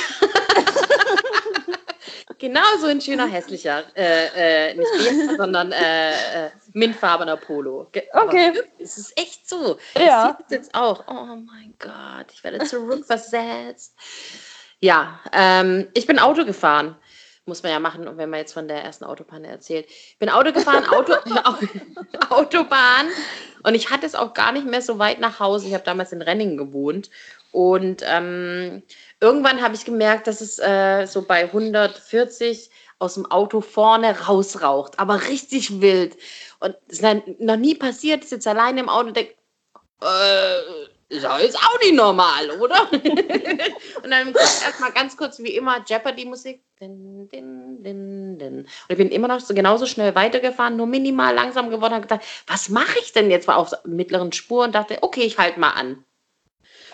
genau 2.37 2.61
so 2.79 2.85
ein 2.87 3.01
schöner, 3.01 3.25
hässlicher, 3.25 3.83
äh, 3.95 4.69
äh, 4.69 4.73
nicht 4.75 4.91
BH, 4.91 5.37
sondern 5.37 5.71
äh, 5.71 6.11
äh, 6.11 6.49
mintfarbener 6.73 7.37
Polo. 7.37 7.87
Okay. 7.87 8.03
Aber 8.13 8.33
es 8.77 8.97
ist 8.97 9.17
echt 9.17 9.49
so. 9.49 9.79
Ja. 9.97 10.27
Das 10.27 10.37
sieht 10.37 10.51
jetzt 10.51 10.75
auch. 10.75 11.03
Oh 11.07 11.35
mein 11.35 11.73
Gott, 11.79 12.27
ich 12.33 12.43
werde 12.43 12.63
zurückversetzt. 12.65 13.95
Ja, 14.81 15.19
ähm, 15.31 15.87
ich 15.93 16.05
bin 16.05 16.19
Auto 16.19 16.45
gefahren. 16.45 16.95
Muss 17.45 17.63
man 17.63 17.71
ja 17.71 17.79
machen, 17.79 18.05
wenn 18.17 18.29
man 18.29 18.39
jetzt 18.39 18.53
von 18.53 18.67
der 18.67 18.83
ersten 18.83 19.03
Autopanne 19.03 19.47
erzählt. 19.47 19.87
Ich 19.89 20.17
bin 20.19 20.29
Auto 20.29 20.51
gefahren, 20.51 20.85
Auto, 20.85 21.13
Autobahn. 22.29 23.07
Und 23.63 23.75
ich 23.75 23.89
hatte 23.89 24.05
es 24.05 24.15
auch 24.15 24.33
gar 24.33 24.51
nicht 24.51 24.65
mehr 24.65 24.81
so 24.81 24.99
weit 24.99 25.19
nach 25.19 25.39
Hause. 25.39 25.67
Ich 25.67 25.73
habe 25.73 25.83
damals 25.83 26.11
in 26.11 26.21
Renningen 26.21 26.57
gewohnt. 26.57 27.09
Und 27.51 28.03
ähm, 28.05 28.83
irgendwann 29.19 29.61
habe 29.61 29.75
ich 29.75 29.85
gemerkt, 29.85 30.27
dass 30.27 30.41
es 30.41 30.59
äh, 30.59 31.05
so 31.05 31.23
bei 31.23 31.43
140 31.45 32.69
aus 32.99 33.15
dem 33.15 33.29
Auto 33.29 33.61
vorne 33.61 34.27
rausraucht. 34.27 34.99
Aber 34.99 35.27
richtig 35.27 35.81
wild. 35.81 36.15
Und 36.59 36.75
es 36.87 36.99
ist 36.99 37.39
noch 37.39 37.57
nie 37.57 37.75
passiert. 37.75 38.23
Ich 38.23 38.29
sitze 38.29 38.51
alleine 38.51 38.81
im 38.81 38.89
Auto 38.89 39.07
und 39.07 39.17
denke, 39.17 39.33
äh, 40.01 40.87
ist 41.11 41.25
auch 41.25 41.39
jetzt 41.39 41.57
auch 41.57 41.79
nicht 41.79 41.93
normal, 41.93 42.51
oder? 42.51 42.89
und 42.91 44.09
dann 44.09 44.33
kommt 44.33 44.37
erstmal 44.37 44.91
ganz 44.91 45.17
kurz 45.17 45.39
wie 45.39 45.55
immer 45.55 45.83
Jeopardy-Musik. 45.85 46.61
Din, 46.79 47.29
din, 47.29 47.83
din, 47.83 48.39
din. 48.39 48.57
Und 48.61 48.67
ich 48.89 48.97
bin 48.97 49.09
immer 49.09 49.27
noch 49.27 49.39
so 49.39 49.53
genauso 49.53 49.85
schnell 49.85 50.15
weitergefahren, 50.15 50.77
nur 50.77 50.87
minimal 50.87 51.35
langsam 51.35 51.69
geworden 51.69 51.93
und 51.93 52.01
gedacht, 52.01 52.21
was 52.47 52.69
mache 52.69 52.97
ich 52.99 53.13
denn 53.13 53.29
jetzt? 53.29 53.47
War 53.47 53.57
auf 53.57 53.71
mittleren 53.85 54.31
Spur 54.31 54.63
und 54.63 54.73
dachte, 54.73 54.97
okay, 55.01 55.21
ich 55.21 55.37
halte 55.37 55.59
mal 55.59 55.71
an. 55.71 56.03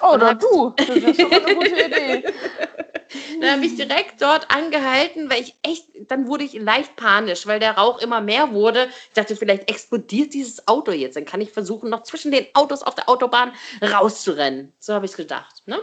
Oder 0.02 0.36
du, 0.36 0.74
das 0.76 0.90
ist 0.90 1.22
schon 1.22 1.32
eine 1.32 1.56
gute 1.56 1.86
Idee. 1.86 2.24
Dann 3.42 3.52
habe 3.52 3.66
ich 3.66 3.76
direkt 3.76 4.22
dort 4.22 4.50
angehalten, 4.50 5.30
weil 5.30 5.42
ich 5.42 5.56
echt, 5.64 5.86
dann 6.08 6.28
wurde 6.28 6.44
ich 6.44 6.54
leicht 6.54 6.96
panisch, 6.96 7.48
weil 7.48 7.60
der 7.60 7.78
Rauch 7.78 8.00
immer 8.00 8.22
mehr 8.22 8.54
wurde. 8.54 8.88
Ich 9.08 9.14
dachte, 9.14 9.36
vielleicht 9.36 9.70
explodiert 9.70 10.34
dieses 10.34 10.68
Auto 10.68 10.92
jetzt. 10.92 11.16
Dann 11.16 11.26
kann 11.26 11.42
ich 11.42 11.52
versuchen, 11.52 11.90
noch 11.90 12.04
zwischen 12.04 12.32
den 12.32 12.48
Autos 12.54 12.84
auf 12.84 12.96
der 12.96 13.10
Autobahn 13.10 13.54
rauszurennen. 13.82 14.74
So 14.80 14.94
habe 14.94 15.06
ich 15.06 15.14
gedacht. 15.14 15.64
Ne? 15.66 15.80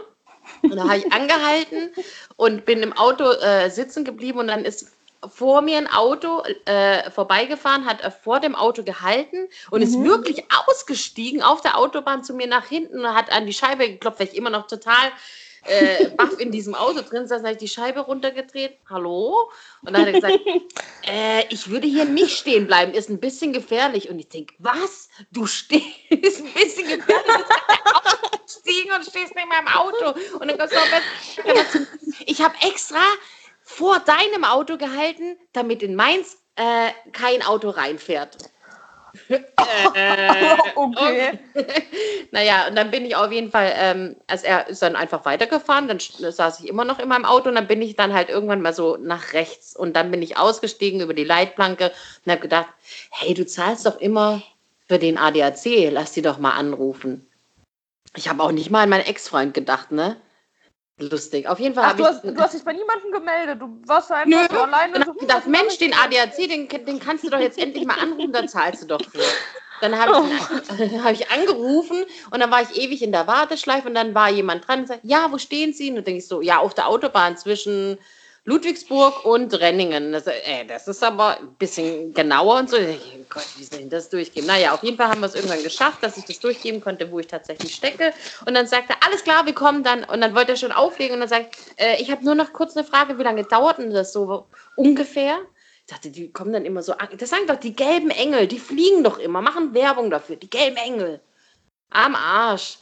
Und 0.61 0.75
dann 0.75 0.89
habe 0.89 0.97
ich 0.97 1.11
angehalten 1.13 1.91
und 2.35 2.65
bin 2.65 2.83
im 2.83 2.93
Auto 2.93 3.23
äh, 3.23 3.69
sitzen 3.69 4.03
geblieben 4.03 4.39
und 4.39 4.47
dann 4.47 4.65
ist 4.65 4.91
vor 5.27 5.61
mir 5.61 5.77
ein 5.77 5.91
Auto 5.91 6.43
äh, 6.65 7.09
vorbeigefahren, 7.09 7.85
hat 7.85 8.01
vor 8.23 8.39
dem 8.39 8.55
Auto 8.55 8.83
gehalten 8.83 9.47
und 9.71 9.79
mhm. 9.79 9.87
ist 9.87 10.03
wirklich 10.03 10.43
ausgestiegen 10.67 11.41
auf 11.41 11.61
der 11.61 11.77
Autobahn 11.77 12.23
zu 12.23 12.33
mir 12.33 12.47
nach 12.47 12.65
hinten 12.65 12.99
und 12.99 13.15
hat 13.15 13.31
an 13.31 13.45
die 13.45 13.53
Scheibe 13.53 13.89
geklopft, 13.89 14.19
weil 14.19 14.27
ich 14.27 14.35
immer 14.35 14.49
noch 14.49 14.67
total 14.67 15.11
äh, 15.65 16.09
baff 16.09 16.39
in 16.39 16.51
diesem 16.51 16.75
Auto 16.75 17.01
drin 17.01 17.27
saß, 17.27 17.41
habe 17.41 17.53
ich 17.53 17.57
die 17.57 17.67
Scheibe 17.67 18.01
runtergedreht. 18.01 18.77
Hallo? 18.89 19.51
Und 19.81 19.93
dann 19.93 20.01
hat 20.01 20.07
er 20.07 20.13
gesagt, 20.13 20.39
äh, 21.07 21.43
ich 21.49 21.69
würde 21.69 21.87
hier 21.87 22.05
nicht 22.05 22.37
stehen 22.37 22.67
bleiben, 22.67 22.93
ist 22.93 23.09
ein 23.09 23.19
bisschen 23.19 23.53
gefährlich. 23.53 24.09
Und 24.09 24.19
ich 24.19 24.29
denke, 24.29 24.53
was? 24.59 25.09
Du 25.31 25.45
stehst, 25.45 25.85
ein 26.11 26.21
bisschen 26.21 26.87
gefährlich. 26.87 27.45
Stiegen 28.47 28.91
und 28.93 29.05
stehst 29.05 29.33
neben 29.35 29.49
meinem 29.49 29.67
Auto. 29.67 30.19
Und 30.39 30.47
dann 30.47 30.57
kommst 30.57 30.73
du 30.73 30.77
noch 30.77 31.87
Ich 32.25 32.41
habe 32.41 32.55
extra 32.61 33.03
vor 33.63 33.99
deinem 33.99 34.43
Auto 34.43 34.77
gehalten, 34.77 35.37
damit 35.53 35.81
in 35.81 35.95
meins 35.95 36.37
äh, 36.55 36.91
kein 37.11 37.41
Auto 37.41 37.69
reinfährt. 37.69 38.37
äh, 39.29 40.57
okay. 40.75 41.39
naja, 42.31 42.67
und 42.67 42.75
dann 42.75 42.91
bin 42.91 43.05
ich 43.05 43.15
auf 43.15 43.31
jeden 43.31 43.51
Fall, 43.51 43.73
ähm, 43.75 44.15
also 44.27 44.45
er 44.45 44.67
ist 44.67 44.81
dann 44.81 44.95
einfach 44.95 45.25
weitergefahren, 45.25 45.87
dann 45.87 45.99
saß 45.99 46.59
ich 46.59 46.67
immer 46.67 46.85
noch 46.85 46.99
in 46.99 47.09
meinem 47.09 47.25
Auto 47.25 47.49
und 47.49 47.55
dann 47.55 47.67
bin 47.67 47.81
ich 47.81 47.95
dann 47.95 48.13
halt 48.13 48.29
irgendwann 48.29 48.61
mal 48.61 48.73
so 48.73 48.97
nach 48.97 49.33
rechts 49.33 49.75
und 49.75 49.95
dann 49.95 50.11
bin 50.11 50.21
ich 50.21 50.37
ausgestiegen 50.37 51.01
über 51.01 51.13
die 51.13 51.23
Leitplanke 51.23 51.91
und 52.25 52.31
habe 52.31 52.41
gedacht, 52.41 52.67
hey, 53.11 53.33
du 53.33 53.45
zahlst 53.45 53.85
doch 53.85 53.99
immer 53.99 54.41
für 54.87 54.99
den 54.99 55.17
ADAC, 55.17 55.91
lass 55.91 56.11
die 56.13 56.21
doch 56.21 56.37
mal 56.37 56.51
anrufen. 56.51 57.27
Ich 58.15 58.29
habe 58.29 58.43
auch 58.43 58.51
nicht 58.51 58.69
mal 58.69 58.83
an 58.83 58.89
meinen 58.89 59.05
Ex-Freund 59.05 59.53
gedacht, 59.53 59.91
ne? 59.91 60.17
Lustig. 60.97 61.47
Auf 61.47 61.59
jeden 61.59 61.75
Fall 61.75 61.87
habe 61.87 62.01
ich. 62.01 62.07
Hast, 62.07 62.23
du 62.23 62.37
hast 62.37 62.53
dich 62.53 62.63
bei 62.63 62.71
niemandem 62.71 63.11
gemeldet. 63.11 63.61
Du 63.61 63.81
warst 63.85 64.11
einfach 64.11 64.29
Nö. 64.29 64.47
so 64.49 64.61
alleine. 64.61 64.93
Dann 64.93 65.05
so, 65.05 65.13
gedacht, 65.13 65.45
Mensch, 65.45 65.77
den 65.77 65.93
ADAC, 65.93 66.37
den, 66.47 66.69
den 66.69 66.99
kannst 66.99 67.25
du 67.25 67.29
doch 67.29 67.39
jetzt 67.39 67.57
endlich 67.57 67.85
mal 67.85 67.99
anrufen, 67.99 68.31
da 68.31 68.47
zahlst 68.47 68.83
du 68.83 68.87
doch 68.87 69.01
für. 69.03 69.19
Dann 69.81 69.99
habe 69.99 70.11
ich, 70.11 70.17
oh. 70.17 71.03
hab 71.03 71.11
ich 71.11 71.29
angerufen 71.31 72.05
und 72.31 72.39
dann 72.39 72.49
war 72.49 72.61
ich 72.61 72.81
ewig 72.81 73.01
in 73.01 73.11
der 73.11 73.27
Warteschleife 73.27 73.89
und 73.89 73.95
dann 73.95 74.15
war 74.15 74.29
jemand 74.29 74.65
dran 74.65 74.81
und 74.81 74.87
sagt, 74.87 75.01
ja, 75.03 75.27
wo 75.31 75.37
stehen 75.37 75.73
Sie? 75.73 75.89
Und 75.89 75.95
dann 75.95 76.05
denke 76.05 76.19
ich 76.19 76.27
so, 76.27 76.41
ja, 76.41 76.59
auf 76.59 76.73
der 76.73 76.87
Autobahn 76.87 77.35
zwischen 77.35 77.97
Ludwigsburg 78.45 79.25
und 79.25 79.53
Renningen. 79.59 80.11
Das, 80.11 80.27
äh, 80.27 80.65
das 80.67 80.87
ist 80.87 81.03
aber 81.03 81.39
ein 81.39 81.55
bisschen 81.55 82.13
genauer 82.13 82.59
und 82.59 82.69
so. 82.69 82.77
Oh 82.77 83.25
Gott, 83.27 83.47
wie 83.57 83.63
soll 83.63 83.79
ich 83.81 83.89
das 83.89 84.09
durchgeben? 84.09 84.45
Naja, 84.45 84.73
auf 84.73 84.83
jeden 84.83 84.97
Fall 84.97 85.07
haben 85.09 85.19
wir 85.21 85.25
es 85.25 85.33
irgendwann 85.33 85.63
geschafft, 85.63 86.03
dass 86.03 86.15
ich 86.15 86.25
das 86.25 86.39
durchgeben 86.39 86.79
konnte, 86.79 87.11
wo 87.11 87.19
ich 87.19 87.25
tatsächlich 87.25 87.73
stecke. 87.73 88.13
Und 88.45 88.53
dann 88.53 88.67
sagt 88.67 88.91
er, 88.91 88.97
alles 89.03 89.23
klar, 89.23 89.47
wir 89.47 89.53
kommen 89.53 89.83
dann. 89.83 90.03
Und 90.03 90.21
dann 90.21 90.35
wollte 90.35 90.51
er 90.51 90.57
schon 90.57 90.71
auflegen 90.71 91.15
und 91.15 91.21
dann 91.21 91.29
sagt, 91.29 91.57
äh, 91.77 91.99
ich 91.99 92.11
habe 92.11 92.23
nur 92.23 92.35
noch 92.35 92.53
kurz 92.53 92.77
eine 92.77 92.85
Frage, 92.85 93.17
wie 93.17 93.23
lange 93.23 93.43
dauert 93.43 93.79
denn 93.79 93.91
das 93.91 94.13
so 94.13 94.45
ungefähr? 94.75 95.39
Ich 95.87 95.93
dachte, 95.93 96.11
die 96.11 96.31
kommen 96.31 96.53
dann 96.53 96.65
immer 96.65 96.83
so 96.83 96.93
an. 96.93 97.09
Das 97.17 97.31
sagen 97.31 97.47
doch 97.47 97.59
die 97.59 97.75
gelben 97.75 98.11
Engel, 98.11 98.47
die 98.47 98.59
fliegen 98.59 99.03
doch 99.03 99.17
immer, 99.17 99.41
machen 99.41 99.73
Werbung 99.73 100.11
dafür, 100.11 100.35
die 100.35 100.49
gelben 100.49 100.77
Engel. 100.77 101.19
Am 101.89 102.13
Arsch 102.15 102.77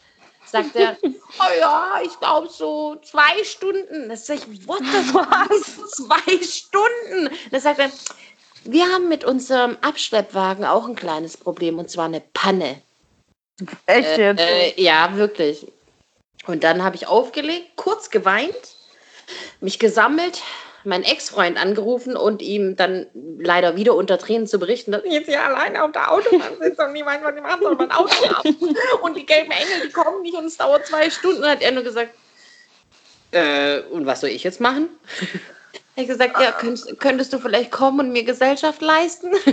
sagt 0.54 0.76
er, 0.76 0.98
oh 1.04 1.60
ja, 1.60 2.00
ich 2.04 2.18
glaube 2.20 2.48
so 2.48 2.96
zwei 3.04 3.44
Stunden. 3.44 4.08
Das 4.08 4.26
sag 4.26 4.38
ich, 4.38 4.68
what 4.68 4.80
the 4.80 5.04
fuck? 5.12 5.28
zwei 5.90 6.44
Stunden? 6.44 7.36
Das 7.52 7.64
sagt 7.64 7.80
er, 7.80 7.92
wir 8.64 8.86
haben 8.86 9.10
mit 9.10 9.26
unserem 9.26 9.78
Abschleppwagen 9.82 10.64
auch 10.64 10.88
ein 10.88 10.96
kleines 10.96 11.36
Problem 11.36 11.80
und 11.80 11.90
zwar 11.90 12.06
eine 12.06 12.22
Panne. 12.34 12.82
Echt 13.88 14.18
jetzt? 14.18 14.40
Äh, 14.40 14.70
äh, 14.70 14.82
ja, 14.82 15.16
wirklich. 15.16 15.68
Und 16.46 16.64
dann 16.64 16.84
habe 16.84 16.96
ich 16.96 17.08
aufgelegt, 17.08 17.76
kurz 17.76 18.10
geweint, 18.10 18.76
mich 19.60 19.80
gesammelt, 19.80 20.42
meinen 20.86 21.04
Ex-Freund 21.04 21.58
angerufen 21.58 22.16
und 22.16 22.42
ihm 22.42 22.76
dann 22.76 23.08
leider 23.40 23.76
wieder 23.76 23.96
unter 23.96 24.18
Tränen 24.18 24.48
zu 24.48 24.60
berichten, 24.60 24.92
dass 24.92 25.04
ich 25.04 25.14
jetzt 25.14 25.28
hier 25.28 25.44
alleine 25.44 25.84
auf 25.84 25.92
der 25.92 26.12
Autobahn 26.12 26.58
sitze 26.60 26.84
und 26.84 26.94
niemand 26.94 27.24
von 27.24 27.36
dem 27.36 27.46
anderen 27.46 27.78
mein 27.78 27.92
Auto 27.92 28.14
habe. 28.30 28.50
Und 29.02 29.16
die 29.16 29.26
gelben 29.26 29.52
Engel, 29.52 29.88
die 29.88 29.92
kommen 29.92 30.22
nicht 30.22 30.36
und 30.36 30.46
es 30.46 30.58
dauert 30.58 30.86
zwei 30.86 31.10
Stunden. 31.10 31.46
hat 31.46 31.62
er 31.62 31.72
nur 31.72 31.84
gesagt, 31.84 32.12
äh, 33.32 33.80
und 33.92 34.06
was 34.06 34.22
soll 34.22 34.30
ich 34.30 34.44
jetzt 34.44 34.62
machen? 34.62 34.90
Er 35.96 36.02
hat 36.02 36.10
gesagt, 36.10 36.42
ja, 36.42 36.52
könntest, 36.52 37.00
könntest, 37.00 37.34
du 37.34 37.38
vielleicht 37.38 37.70
kommen 37.70 38.00
und 38.00 38.12
mir 38.12 38.24
Gesellschaft 38.24 38.82
leisten? 38.82 39.28
äh, 39.46 39.52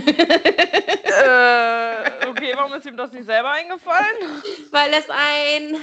okay, 2.27 2.53
warum 2.55 2.73
ist 2.73 2.87
ihm 2.87 2.97
das 2.97 3.11
nicht 3.11 3.27
selber 3.27 3.51
eingefallen? 3.51 4.41
Weil 4.71 4.91
es 4.91 5.07
ein 5.07 5.77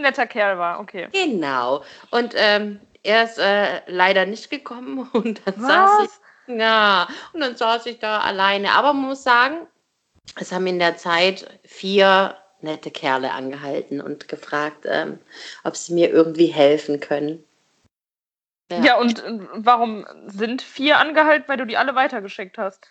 netter 0.00 0.28
Kerl 0.28 0.58
war, 0.58 0.78
okay. 0.78 1.08
Genau. 1.10 1.82
Und 2.10 2.34
ähm, 2.36 2.78
er 3.08 3.24
ist 3.24 3.38
äh, 3.38 3.80
leider 3.86 4.26
nicht 4.26 4.50
gekommen 4.50 5.08
und 5.12 5.40
dann 5.46 5.54
Was? 5.56 5.68
saß 5.68 6.04
ich, 6.04 6.58
ja, 6.58 7.08
und 7.32 7.40
dann 7.40 7.56
saß 7.56 7.86
ich 7.86 7.98
da 7.98 8.20
alleine. 8.20 8.72
Aber 8.72 8.92
man 8.92 9.08
muss 9.08 9.22
sagen, 9.22 9.66
es 10.36 10.52
haben 10.52 10.66
in 10.66 10.78
der 10.78 10.96
Zeit 10.96 11.58
vier 11.64 12.36
nette 12.60 12.90
Kerle 12.90 13.32
angehalten 13.32 14.00
und 14.00 14.28
gefragt, 14.28 14.84
ähm, 14.84 15.18
ob 15.64 15.76
sie 15.76 15.94
mir 15.94 16.10
irgendwie 16.10 16.46
helfen 16.46 17.00
können. 17.00 17.44
Ja. 18.70 18.84
ja, 18.84 18.98
und 18.98 19.22
warum 19.54 20.06
sind 20.26 20.60
vier 20.60 20.98
angehalten, 20.98 21.48
weil 21.48 21.56
du 21.56 21.66
die 21.66 21.78
alle 21.78 21.94
weitergeschickt 21.94 22.58
hast? 22.58 22.86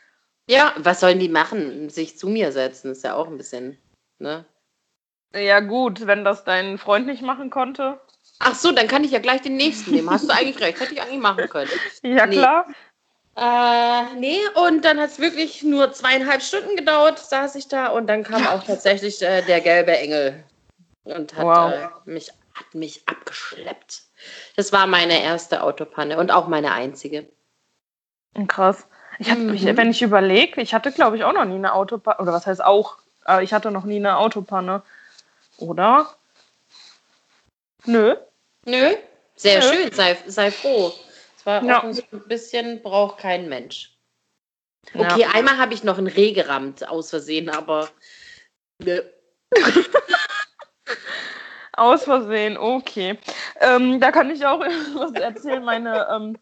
Ja, 0.49 0.73
was 0.77 1.01
sollen 1.01 1.19
die 1.19 1.29
machen? 1.29 1.89
Sich 1.89 2.17
zu 2.17 2.29
mir 2.29 2.51
setzen, 2.51 2.91
ist 2.91 3.03
ja 3.03 3.13
auch 3.13 3.27
ein 3.27 3.37
bisschen, 3.37 3.77
ne? 4.17 4.45
Ja, 5.35 5.59
gut, 5.59 6.07
wenn 6.07 6.23
das 6.23 6.45
dein 6.45 6.79
Freund 6.79 7.05
nicht 7.05 7.21
machen 7.21 7.51
konnte. 7.51 7.99
Ach 8.39 8.55
so, 8.55 8.71
dann 8.71 8.87
kann 8.87 9.03
ich 9.03 9.11
ja 9.11 9.19
gleich 9.19 9.41
den 9.41 9.57
nächsten 9.57 9.91
nehmen. 9.91 10.09
Hast 10.09 10.29
du 10.29 10.33
eigentlich 10.33 10.59
recht? 10.61 10.79
Hätte 10.79 10.93
ich 10.93 11.01
eigentlich 11.01 11.19
machen 11.19 11.49
können. 11.49 11.71
Ja, 12.03 12.25
nee. 12.25 12.35
klar. 12.35 12.65
Äh, 13.35 14.15
nee, 14.15 14.39
und 14.55 14.83
dann 14.83 14.99
hat 14.99 15.11
es 15.11 15.19
wirklich 15.19 15.61
nur 15.61 15.91
zweieinhalb 15.91 16.41
Stunden 16.41 16.75
gedauert, 16.75 17.19
saß 17.19 17.53
ich 17.55 17.67
da 17.67 17.87
und 17.87 18.07
dann 18.07 18.23
kam 18.23 18.47
auch 18.47 18.63
tatsächlich 18.63 19.21
äh, 19.21 19.43
der 19.43 19.61
gelbe 19.61 19.95
Engel 19.95 20.43
und 21.03 21.35
hat, 21.35 21.43
wow. 21.43 21.71
äh, 21.71 21.87
mich, 22.09 22.31
hat 22.55 22.73
mich 22.73 23.03
abgeschleppt. 23.07 24.01
Das 24.55 24.73
war 24.73 24.87
meine 24.87 25.21
erste 25.21 25.61
Autopanne 25.61 26.17
und 26.17 26.31
auch 26.31 26.47
meine 26.47 26.71
einzige. 26.71 27.27
Krass. 28.47 28.87
Ich 29.19 29.29
hatte 29.29 29.41
mich, 29.41 29.63
mhm. 29.63 29.77
wenn 29.77 29.91
ich 29.91 30.01
überlege, 30.01 30.59
ich 30.61 30.73
hatte, 30.73 30.91
glaube 30.91 31.17
ich, 31.17 31.23
auch 31.23 31.33
noch 31.33 31.45
nie 31.45 31.55
eine 31.55 31.73
Autopanne, 31.73 32.19
oder 32.19 32.33
was 32.33 32.47
heißt 32.47 32.63
auch, 32.63 32.97
aber 33.23 33.43
ich 33.43 33.53
hatte 33.53 33.69
noch 33.69 33.83
nie 33.83 33.97
eine 33.97 34.17
Autopanne. 34.17 34.81
Oder? 35.57 36.07
Nö. 37.87 38.15
Nö, 38.65 38.95
sehr 39.35 39.61
Nö. 39.61 39.73
schön, 39.73 39.91
sei, 39.93 40.17
sei 40.27 40.51
froh. 40.51 40.91
Es 41.37 41.45
war 41.45 41.63
ja. 41.63 41.81
ein 41.81 41.97
bisschen, 42.27 42.81
braucht 42.81 43.19
kein 43.19 43.47
Mensch. 43.47 43.97
Okay, 44.93 45.21
ja. 45.21 45.29
einmal 45.29 45.57
habe 45.57 45.73
ich 45.73 45.83
noch 45.83 45.97
ein 45.97 46.07
Reh 46.07 46.33
gerammt, 46.33 46.87
aus 46.87 47.09
Versehen, 47.09 47.49
aber. 47.49 47.89
Nö. 48.79 49.01
aus 51.73 52.03
Versehen, 52.03 52.57
okay. 52.57 53.17
Ähm, 53.61 54.01
da 54.01 54.11
kann 54.11 54.29
ich 54.29 54.45
auch 54.45 54.59
was 54.95 55.13
erzählen. 55.13 55.63
Meine 55.63 56.07
ähm, 56.11 56.37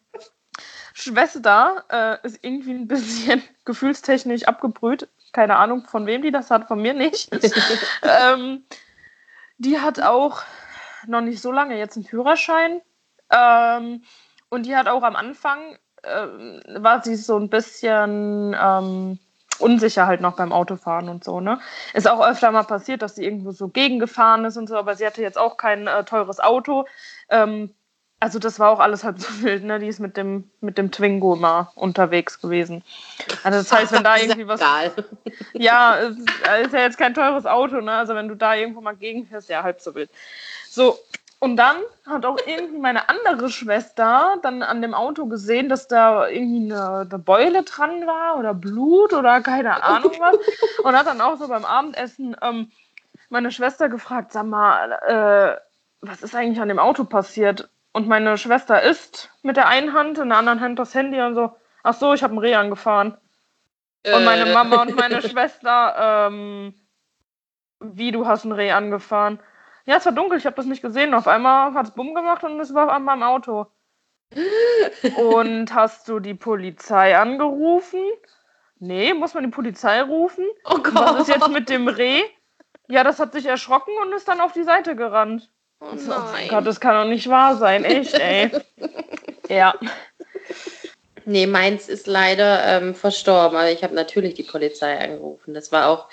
Schwester 0.94 1.84
äh, 1.90 2.26
ist 2.26 2.38
irgendwie 2.42 2.72
ein 2.72 2.88
bisschen 2.88 3.42
gefühlstechnisch 3.64 4.44
abgebrüht. 4.44 5.08
Keine 5.32 5.56
Ahnung, 5.56 5.84
von 5.86 6.06
wem 6.06 6.22
die 6.22 6.32
das 6.32 6.50
hat, 6.50 6.66
von 6.66 6.82
mir 6.82 6.94
nicht. 6.94 7.28
ähm, 8.02 8.64
die 9.58 9.78
hat 9.78 10.00
auch 10.00 10.42
noch 11.08 11.20
nicht 11.20 11.40
so 11.40 11.52
lange 11.52 11.78
jetzt 11.78 11.96
einen 11.96 12.06
Führerschein. 12.06 12.80
Ähm, 13.30 14.02
und 14.48 14.66
die 14.66 14.76
hat 14.76 14.88
auch 14.88 15.02
am 15.02 15.16
Anfang, 15.16 15.76
äh, 16.02 16.26
war 16.80 17.02
sie 17.02 17.16
so 17.16 17.38
ein 17.38 17.50
bisschen 17.50 18.56
ähm, 18.58 19.18
unsicher 19.58 20.06
halt 20.06 20.20
noch 20.20 20.36
beim 20.36 20.52
Autofahren 20.52 21.08
und 21.08 21.24
so, 21.24 21.40
ne? 21.40 21.58
Ist 21.94 22.08
auch 22.08 22.24
öfter 22.24 22.50
mal 22.50 22.64
passiert, 22.64 23.02
dass 23.02 23.16
sie 23.16 23.24
irgendwo 23.24 23.52
so 23.52 23.68
gegengefahren 23.68 24.44
ist 24.44 24.56
und 24.56 24.68
so, 24.68 24.76
aber 24.76 24.94
sie 24.94 25.06
hatte 25.06 25.22
jetzt 25.22 25.38
auch 25.38 25.56
kein 25.56 25.86
äh, 25.86 26.04
teures 26.04 26.40
Auto. 26.40 26.86
Ähm, 27.28 27.74
also 28.18 28.38
das 28.38 28.58
war 28.58 28.70
auch 28.70 28.80
alles 28.80 29.04
halb 29.04 29.18
so 29.18 29.28
wild, 29.42 29.64
ne? 29.64 29.78
Die 29.78 29.88
ist 29.88 30.00
mit 30.00 30.16
dem, 30.16 30.50
mit 30.60 30.78
dem 30.78 30.90
Twingo 30.90 31.34
immer 31.34 31.72
unterwegs 31.74 32.40
gewesen. 32.40 32.82
Also 33.42 33.58
das 33.58 33.72
heißt, 33.72 33.92
wenn 33.92 34.04
da 34.04 34.16
irgendwie 34.20 34.46
was. 34.46 34.60
Ja, 35.52 35.94
ist, 35.94 36.18
ist 36.18 36.72
ja 36.72 36.80
jetzt 36.80 36.98
kein 36.98 37.14
teures 37.14 37.46
Auto, 37.46 37.80
ne? 37.80 37.92
Also 37.92 38.14
wenn 38.14 38.28
du 38.28 38.34
da 38.34 38.54
irgendwo 38.54 38.80
mal 38.80 38.96
gegenfährst, 38.96 39.48
ja, 39.48 39.62
halb 39.62 39.80
so 39.80 39.94
wild. 39.94 40.10
So, 40.76 40.98
und 41.38 41.56
dann 41.56 41.78
hat 42.04 42.26
auch 42.26 42.36
irgendwie 42.44 42.76
meine 42.76 43.08
andere 43.08 43.48
Schwester 43.48 44.36
dann 44.42 44.62
an 44.62 44.82
dem 44.82 44.92
Auto 44.92 45.24
gesehen, 45.24 45.70
dass 45.70 45.88
da 45.88 46.28
irgendwie 46.28 46.70
eine, 46.70 47.08
eine, 47.10 47.18
Beule 47.18 47.62
dran 47.62 48.06
war 48.06 48.38
oder 48.38 48.52
Blut 48.52 49.14
oder 49.14 49.40
keine 49.40 49.82
Ahnung 49.82 50.12
was. 50.18 50.36
Und 50.84 50.94
hat 50.94 51.06
dann 51.06 51.22
auch 51.22 51.38
so 51.38 51.48
beim 51.48 51.64
Abendessen 51.64 52.36
ähm, 52.42 52.70
meine 53.30 53.50
Schwester 53.52 53.88
gefragt, 53.88 54.32
sag 54.32 54.44
mal, 54.44 54.92
äh, 55.08 56.06
was 56.06 56.22
ist 56.22 56.34
eigentlich 56.34 56.60
an 56.60 56.68
dem 56.68 56.78
Auto 56.78 57.04
passiert? 57.04 57.70
Und 57.92 58.06
meine 58.06 58.36
Schwester 58.36 58.82
isst 58.82 59.30
mit 59.42 59.56
der 59.56 59.68
einen 59.68 59.94
Hand, 59.94 60.18
in 60.18 60.28
der 60.28 60.36
anderen 60.36 60.60
Hand 60.60 60.78
das 60.78 60.94
Handy 60.94 61.22
und 61.22 61.34
so, 61.34 61.56
ach 61.82 61.94
so, 61.94 62.12
ich 62.12 62.22
habe 62.22 62.34
ein 62.34 62.38
Reh 62.38 62.54
angefahren. 62.54 63.16
Äh. 64.02 64.14
Und 64.14 64.26
meine 64.26 64.50
äh. 64.50 64.52
Mama 64.52 64.82
und 64.82 64.94
meine 64.94 65.22
Schwester, 65.22 66.26
ähm, 66.28 66.74
wie 67.80 68.12
du 68.12 68.26
hast 68.26 68.44
ein 68.44 68.52
Reh 68.52 68.72
angefahren? 68.72 69.40
Ja, 69.86 69.96
es 69.96 70.04
war 70.04 70.12
dunkel, 70.12 70.38
ich 70.38 70.46
habe 70.46 70.56
das 70.56 70.66
nicht 70.66 70.82
gesehen. 70.82 71.14
Auf 71.14 71.28
einmal 71.28 71.72
hat 71.74 71.86
es 71.86 71.92
Bumm 71.92 72.14
gemacht 72.14 72.42
und 72.44 72.58
es 72.60 72.74
war 72.74 72.90
an 72.90 73.04
meinem 73.04 73.22
Auto. 73.22 73.66
und 75.16 75.72
hast 75.72 76.08
du 76.08 76.18
die 76.18 76.34
Polizei 76.34 77.16
angerufen? 77.16 78.02
Nee, 78.78 79.14
muss 79.14 79.34
man 79.34 79.44
die 79.44 79.50
Polizei 79.50 80.02
rufen? 80.02 80.44
Oh 80.64 80.78
Gott. 80.78 80.94
Was 80.94 81.20
ist 81.22 81.28
jetzt 81.28 81.48
mit 81.48 81.68
dem 81.68 81.88
Reh? 81.88 82.22
Ja, 82.88 83.04
das 83.04 83.18
hat 83.20 83.32
sich 83.32 83.46
erschrocken 83.46 83.92
und 84.02 84.12
ist 84.12 84.28
dann 84.28 84.40
auf 84.40 84.52
die 84.52 84.64
Seite 84.64 84.96
gerannt. 84.96 85.50
Oh 85.80 85.86
Oh 85.90 85.96
nein. 86.08 86.48
Gott, 86.48 86.66
das 86.66 86.80
kann 86.80 86.94
doch 86.94 87.08
nicht 87.08 87.28
wahr 87.28 87.56
sein, 87.56 87.84
echt, 87.84 88.14
ey. 88.14 88.50
ja. 89.48 89.74
Nee, 91.24 91.46
meins 91.46 91.88
ist 91.88 92.06
leider 92.06 92.64
ähm, 92.64 92.94
verstorben. 92.94 93.56
Aber 93.56 93.70
ich 93.70 93.82
habe 93.82 93.94
natürlich 93.94 94.34
die 94.34 94.42
Polizei 94.42 94.98
angerufen. 94.98 95.54
Das 95.54 95.72
war 95.72 95.88
auch, 95.88 96.08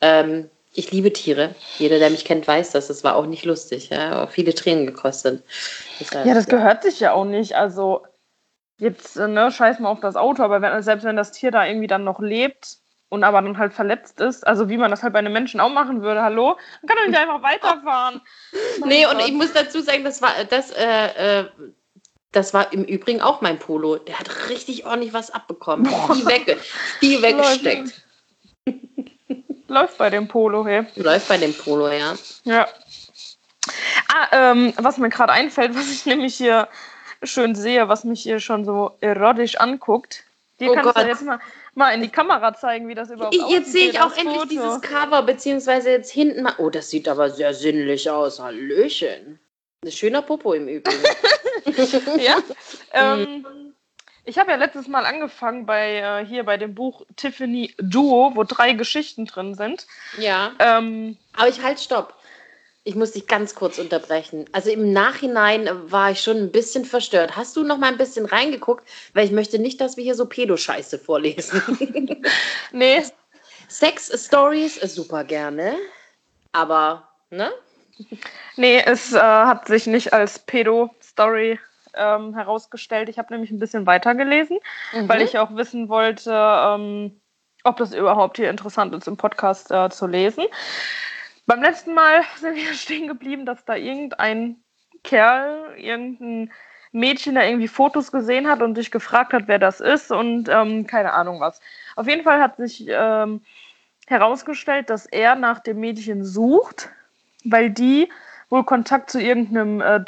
ähm, 0.00 0.50
ich 0.78 0.92
liebe 0.92 1.12
Tiere. 1.12 1.54
Jeder, 1.78 1.98
der 1.98 2.10
mich 2.10 2.24
kennt, 2.24 2.46
weiß 2.46 2.70
das. 2.70 2.86
Das 2.86 3.02
war 3.02 3.16
auch 3.16 3.26
nicht 3.26 3.44
lustig. 3.44 3.90
Ja? 3.90 4.22
Auch 4.22 4.30
viele 4.30 4.54
Tränen 4.54 4.86
gekostet. 4.86 5.42
Deshalb, 5.98 6.24
Ja, 6.24 6.34
das 6.34 6.46
gehört 6.46 6.84
sich 6.84 7.00
ja 7.00 7.12
auch 7.12 7.24
nicht. 7.24 7.56
Also, 7.56 8.06
jetzt, 8.78 9.16
äh, 9.16 9.26
ne, 9.26 9.50
scheiß 9.50 9.80
mal 9.80 9.90
auf 9.90 10.00
das 10.00 10.14
Auto, 10.14 10.42
aber 10.42 10.62
wenn, 10.62 10.82
selbst 10.82 11.04
wenn 11.04 11.16
das 11.16 11.32
Tier 11.32 11.50
da 11.50 11.66
irgendwie 11.66 11.88
dann 11.88 12.04
noch 12.04 12.20
lebt 12.20 12.76
und 13.08 13.24
aber 13.24 13.42
dann 13.42 13.58
halt 13.58 13.72
verletzt 13.72 14.20
ist, 14.20 14.46
also 14.46 14.68
wie 14.68 14.76
man 14.76 14.90
das 14.92 15.02
halt 15.02 15.12
bei 15.12 15.18
einem 15.18 15.32
Menschen 15.32 15.58
auch 15.58 15.70
machen 15.70 16.02
würde, 16.02 16.22
hallo, 16.22 16.56
dann 16.80 16.88
kann 16.88 16.98
doch 16.98 17.10
nicht 17.10 17.18
einfach 17.18 17.42
weiterfahren. 17.42 18.20
Nee, 18.84 19.06
und 19.06 19.18
ich 19.18 19.32
muss 19.32 19.52
dazu 19.52 19.80
sagen, 19.80 20.04
das 20.04 20.22
war, 20.22 20.32
das, 20.48 20.70
äh, 20.70 21.40
äh, 21.40 21.44
das 22.30 22.54
war 22.54 22.72
im 22.72 22.84
Übrigen 22.84 23.20
auch 23.20 23.40
mein 23.40 23.58
Polo. 23.58 23.96
Der 23.96 24.18
hat 24.20 24.48
richtig 24.48 24.86
ordentlich 24.86 25.12
was 25.12 25.32
abbekommen. 25.32 25.86
Viel, 25.86 26.26
wegge 26.26 26.56
viel 27.00 27.20
weggesteckt. 27.20 28.04
Läuft 29.68 29.98
bei 29.98 30.10
dem 30.10 30.26
Polo, 30.28 30.66
hey. 30.66 30.84
Läuft 30.96 31.28
bei 31.28 31.36
dem 31.36 31.54
Polo, 31.54 31.88
ja. 31.88 32.14
Ja. 32.44 32.66
Ah, 34.08 34.28
ähm, 34.52 34.72
was 34.78 34.96
mir 34.98 35.10
gerade 35.10 35.32
einfällt, 35.32 35.74
was 35.76 35.90
ich 35.90 36.06
nämlich 36.06 36.34
hier 36.36 36.68
schön 37.22 37.54
sehe, 37.54 37.88
was 37.88 38.04
mich 38.04 38.22
hier 38.22 38.40
schon 38.40 38.64
so 38.64 38.96
erotisch 39.00 39.60
anguckt. 39.60 40.24
Dir 40.58 40.70
Oh 40.70 40.74
kannst 40.74 40.90
du 40.90 40.94
Gott. 40.94 41.06
jetzt 41.06 41.22
mal, 41.22 41.38
mal 41.74 41.90
in 41.92 42.00
die 42.02 42.08
Kamera 42.08 42.52
zeigen, 42.54 42.88
wie 42.88 42.94
das 42.94 43.10
überhaupt 43.10 43.34
Ich, 43.34 43.46
jetzt 43.48 43.70
sehe 43.70 43.90
ich 43.90 44.00
auch 44.00 44.16
endlich 44.16 44.38
Foto. 44.38 44.48
dieses 44.48 44.80
Cover, 44.80 45.22
beziehungsweise 45.22 45.90
jetzt 45.90 46.10
hinten 46.10 46.42
mal. 46.42 46.54
Oh, 46.58 46.70
das 46.70 46.90
sieht 46.90 47.06
aber 47.08 47.30
sehr 47.30 47.54
sinnlich 47.54 48.10
aus. 48.10 48.40
Hallöchen. 48.40 49.38
Ein 49.84 49.92
schöner 49.92 50.22
Popo 50.22 50.54
im 50.54 50.66
Übrigen. 50.68 51.02
Ja. 52.18 52.38
ähm, 52.92 53.44
ich 54.28 54.38
habe 54.38 54.50
ja 54.50 54.56
letztes 54.58 54.88
Mal 54.88 55.06
angefangen 55.06 55.64
bei 55.64 55.96
äh, 55.96 56.26
hier 56.26 56.44
bei 56.44 56.58
dem 56.58 56.74
Buch 56.74 57.04
Tiffany 57.16 57.74
Duo, 57.78 58.32
wo 58.34 58.44
drei 58.44 58.72
Geschichten 58.74 59.24
drin 59.24 59.54
sind. 59.54 59.86
ja. 60.18 60.52
Ähm, 60.58 61.16
Aber 61.32 61.48
ich 61.48 61.62
halt 61.62 61.80
stopp. 61.80 62.14
Ich 62.84 62.94
muss 62.94 63.12
dich 63.12 63.26
ganz 63.26 63.54
kurz 63.54 63.78
unterbrechen. 63.78 64.44
Also 64.52 64.70
im 64.70 64.92
Nachhinein 64.92 65.68
war 65.90 66.10
ich 66.10 66.20
schon 66.20 66.36
ein 66.36 66.52
bisschen 66.52 66.84
verstört. 66.84 67.36
Hast 67.36 67.56
du 67.56 67.64
noch 67.64 67.78
mal 67.78 67.88
ein 67.88 67.98
bisschen 67.98 68.26
reingeguckt? 68.26 68.86
Weil 69.14 69.24
ich 69.26 69.32
möchte 69.32 69.58
nicht, 69.58 69.80
dass 69.80 69.96
wir 69.96 70.04
hier 70.04 70.14
so 70.14 70.26
Pedo-Scheiße 70.26 70.98
vorlesen. 70.98 71.62
nee, 72.72 73.02
Sex-Stories 73.68 74.78
äh, 74.82 74.88
super 74.88 75.24
gerne. 75.24 75.76
Aber, 76.52 77.08
ne? 77.30 77.50
nee, 78.56 78.82
es 78.84 79.12
äh, 79.12 79.18
hat 79.18 79.66
sich 79.66 79.86
nicht 79.86 80.12
als 80.12 80.38
Pedo-Story 80.38 81.58
ähm, 81.94 82.34
herausgestellt. 82.34 83.08
Ich 83.08 83.18
habe 83.18 83.32
nämlich 83.32 83.50
ein 83.50 83.58
bisschen 83.58 83.86
weitergelesen, 83.86 84.58
weil 85.06 85.22
ich 85.22 85.38
auch 85.38 85.54
wissen 85.54 85.88
wollte, 85.88 86.32
ähm, 86.32 87.20
ob 87.64 87.76
das 87.76 87.94
überhaupt 87.94 88.36
hier 88.36 88.50
interessant 88.50 88.94
ist, 88.94 89.08
im 89.08 89.16
Podcast 89.16 89.70
äh, 89.70 89.90
zu 89.90 90.06
lesen. 90.06 90.44
Beim 91.46 91.62
letzten 91.62 91.94
Mal 91.94 92.22
sind 92.36 92.56
wir 92.56 92.74
stehen 92.74 93.08
geblieben, 93.08 93.46
dass 93.46 93.64
da 93.64 93.74
irgendein 93.74 94.56
Kerl, 95.02 95.74
irgendein 95.76 96.52
Mädchen 96.92 97.34
da 97.34 97.44
irgendwie 97.44 97.68
Fotos 97.68 98.12
gesehen 98.12 98.48
hat 98.48 98.62
und 98.62 98.74
sich 98.74 98.90
gefragt 98.90 99.32
hat, 99.32 99.44
wer 99.46 99.58
das 99.58 99.80
ist 99.80 100.10
und 100.10 100.48
ähm, 100.48 100.86
keine 100.86 101.12
Ahnung 101.12 101.40
was. 101.40 101.60
Auf 101.96 102.08
jeden 102.08 102.24
Fall 102.24 102.40
hat 102.40 102.56
sich 102.56 102.86
ähm, 102.88 103.42
herausgestellt, 104.06 104.90
dass 104.90 105.06
er 105.06 105.34
nach 105.34 105.60
dem 105.60 105.80
Mädchen 105.80 106.24
sucht, 106.24 106.90
weil 107.44 107.70
die 107.70 108.08
wohl 108.48 108.64
Kontakt 108.64 109.10
zu 109.10 109.20
irgendeinem 109.20 109.80
äh, 109.80 110.00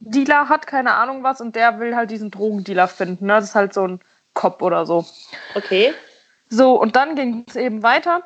Drogendealer 0.00 0.48
hat, 0.48 0.66
keine 0.66 0.94
Ahnung 0.94 1.22
was, 1.22 1.40
und 1.40 1.56
der 1.56 1.78
will 1.78 1.96
halt 1.96 2.10
diesen 2.10 2.30
Drogendealer 2.30 2.88
finden. 2.88 3.26
Ne? 3.26 3.34
Das 3.34 3.44
ist 3.44 3.54
halt 3.54 3.72
so 3.72 3.86
ein 3.86 4.00
Cop 4.34 4.62
oder 4.62 4.86
so. 4.86 5.06
Okay. 5.54 5.94
So, 6.48 6.80
und 6.80 6.96
dann 6.96 7.16
ging 7.16 7.44
es 7.48 7.56
eben 7.56 7.82
weiter. 7.82 8.22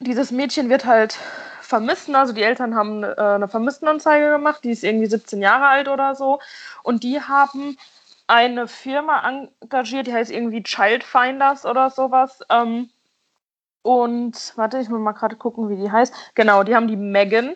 Dieses 0.00 0.30
Mädchen 0.30 0.68
wird 0.68 0.84
halt 0.84 1.16
vermissen. 1.60 2.14
Also 2.16 2.32
die 2.32 2.42
Eltern 2.42 2.74
haben 2.74 3.04
äh, 3.04 3.14
eine 3.16 3.48
Vermisstenanzeige 3.48 4.30
gemacht. 4.30 4.64
Die 4.64 4.70
ist 4.70 4.82
irgendwie 4.82 5.06
17 5.06 5.40
Jahre 5.40 5.66
alt 5.66 5.88
oder 5.88 6.14
so. 6.14 6.40
Und 6.82 7.02
die 7.02 7.20
haben 7.20 7.76
eine 8.26 8.66
Firma 8.66 9.28
engagiert, 9.28 10.06
die 10.06 10.12
heißt 10.12 10.30
irgendwie 10.30 10.62
Childfinders 10.62 11.66
oder 11.66 11.90
sowas. 11.90 12.40
Ähm, 12.50 12.90
und 13.82 14.52
warte, 14.56 14.78
ich 14.78 14.88
muss 14.88 15.00
mal 15.00 15.12
gerade 15.12 15.36
gucken, 15.36 15.68
wie 15.68 15.76
die 15.76 15.90
heißt. 15.90 16.14
Genau, 16.34 16.62
die 16.62 16.74
haben 16.74 16.88
die 16.88 16.96
Megan 16.96 17.54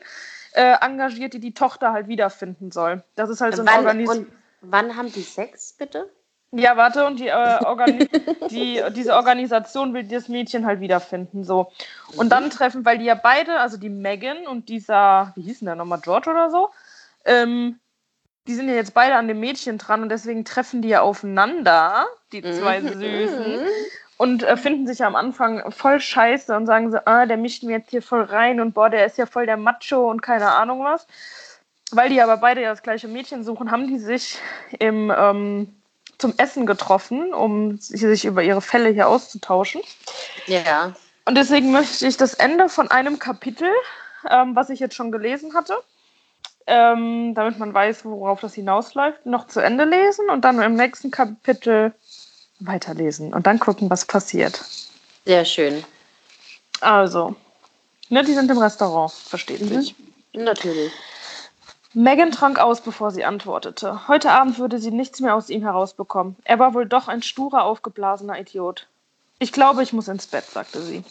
äh, 0.56 0.76
engagiert, 0.80 1.34
die 1.34 1.40
die 1.40 1.54
Tochter 1.54 1.92
halt 1.92 2.08
wiederfinden 2.08 2.70
soll. 2.70 3.04
Das 3.14 3.28
ist 3.30 3.40
halt 3.40 3.54
so 3.54 3.62
ein 3.62 3.68
wann, 3.68 3.78
Organis 3.78 4.08
und 4.10 4.32
wann 4.62 4.96
haben 4.96 5.12
die 5.12 5.22
Sex, 5.22 5.74
bitte? 5.74 6.08
ja, 6.52 6.76
warte, 6.76 7.04
und 7.06 7.18
die, 7.20 7.28
äh, 7.28 7.32
Organi 7.64 8.08
die, 8.50 8.82
diese 8.92 9.14
Organisation 9.14 9.92
will 9.92 10.04
das 10.04 10.28
Mädchen 10.28 10.64
halt 10.64 10.80
wiederfinden, 10.80 11.44
so. 11.44 11.72
Und 12.16 12.30
dann 12.30 12.48
treffen, 12.50 12.84
weil 12.84 12.98
die 12.98 13.04
ja 13.04 13.14
beide, 13.14 13.60
also 13.60 13.76
die 13.76 13.90
Megan 13.90 14.46
und 14.46 14.68
dieser, 14.68 15.32
wie 15.36 15.42
hieß 15.42 15.58
denn 15.60 15.66
der 15.66 15.76
nochmal, 15.76 16.00
George 16.00 16.30
oder 16.30 16.50
so, 16.50 16.70
ähm, 17.24 17.78
die 18.46 18.54
sind 18.54 18.68
ja 18.68 18.76
jetzt 18.76 18.94
beide 18.94 19.16
an 19.16 19.28
dem 19.28 19.40
Mädchen 19.40 19.76
dran 19.76 20.02
und 20.02 20.08
deswegen 20.08 20.44
treffen 20.44 20.80
die 20.80 20.88
ja 20.88 21.02
aufeinander, 21.02 22.06
die 22.32 22.42
zwei 22.42 22.80
Mhm. 22.80 22.98
Süßen, 22.98 23.58
und 24.16 24.42
äh, 24.42 24.56
finden 24.56 24.86
sich 24.86 25.04
am 25.04 25.14
Anfang 25.14 25.70
voll 25.70 26.00
scheiße 26.00 26.56
und 26.56 26.66
sagen 26.66 26.90
so, 26.90 26.98
ah, 27.04 27.26
der 27.26 27.36
mischt 27.36 27.62
mir 27.62 27.78
jetzt 27.78 27.90
hier 27.90 28.02
voll 28.02 28.22
rein 28.22 28.60
und 28.60 28.72
boah, 28.72 28.88
der 28.88 29.06
ist 29.06 29.18
ja 29.18 29.26
voll 29.26 29.46
der 29.46 29.56
Macho 29.56 30.10
und 30.10 30.22
keine 30.22 30.52
Ahnung 30.52 30.84
was. 30.84 31.06
Weil 31.92 32.08
die 32.08 32.20
aber 32.20 32.38
beide 32.38 32.62
ja 32.62 32.70
das 32.70 32.82
gleiche 32.82 33.08
Mädchen 33.08 33.44
suchen, 33.44 33.70
haben 33.70 33.86
die 33.86 33.98
sich 33.98 34.38
im, 34.78 35.12
ähm, 35.16 35.74
zum 36.18 36.34
Essen 36.38 36.66
getroffen, 36.66 37.32
um 37.32 37.78
sich 37.78 38.24
über 38.24 38.42
ihre 38.42 38.62
Fälle 38.62 38.88
hier 38.88 39.08
auszutauschen. 39.08 39.82
Ja. 40.46 40.94
Und 41.26 41.36
deswegen 41.36 41.70
möchte 41.70 42.06
ich 42.06 42.16
das 42.16 42.34
Ende 42.34 42.68
von 42.68 42.90
einem 42.90 43.18
Kapitel, 43.18 43.68
ähm, 44.30 44.56
was 44.56 44.70
ich 44.70 44.80
jetzt 44.80 44.94
schon 44.94 45.12
gelesen 45.12 45.54
hatte, 45.54 45.76
ähm, 46.66 47.34
damit 47.34 47.58
man 47.58 47.72
weiß, 47.72 48.04
worauf 48.04 48.40
das 48.40 48.54
hinausläuft, 48.54 49.26
noch 49.26 49.46
zu 49.46 49.60
Ende 49.60 49.84
lesen 49.84 50.30
und 50.30 50.44
dann 50.44 50.60
im 50.60 50.74
nächsten 50.74 51.10
Kapitel 51.10 51.92
weiterlesen 52.60 53.32
und 53.32 53.46
dann 53.46 53.58
gucken, 53.58 53.90
was 53.90 54.04
passiert. 54.04 54.64
Sehr 55.24 55.44
schön. 55.44 55.84
Also, 56.80 57.34
ne, 58.08 58.22
die 58.22 58.34
sind 58.34 58.50
im 58.50 58.58
Restaurant, 58.58 59.12
versteht 59.12 59.60
sich. 59.60 59.94
Natürlich. 60.32 60.92
Megan 61.94 62.30
trank 62.30 62.58
aus, 62.58 62.82
bevor 62.82 63.10
sie 63.10 63.24
antwortete. 63.24 64.06
Heute 64.06 64.30
Abend 64.30 64.58
würde 64.58 64.78
sie 64.78 64.90
nichts 64.90 65.20
mehr 65.20 65.34
aus 65.34 65.48
ihm 65.48 65.62
herausbekommen. 65.62 66.36
Er 66.44 66.58
war 66.58 66.74
wohl 66.74 66.86
doch 66.86 67.08
ein 67.08 67.22
sturer, 67.22 67.64
aufgeblasener 67.64 68.38
Idiot. 68.38 68.86
Ich 69.38 69.50
glaube, 69.50 69.82
ich 69.82 69.94
muss 69.94 70.08
ins 70.08 70.26
Bett, 70.26 70.44
sagte 70.44 70.82
sie. 70.82 71.04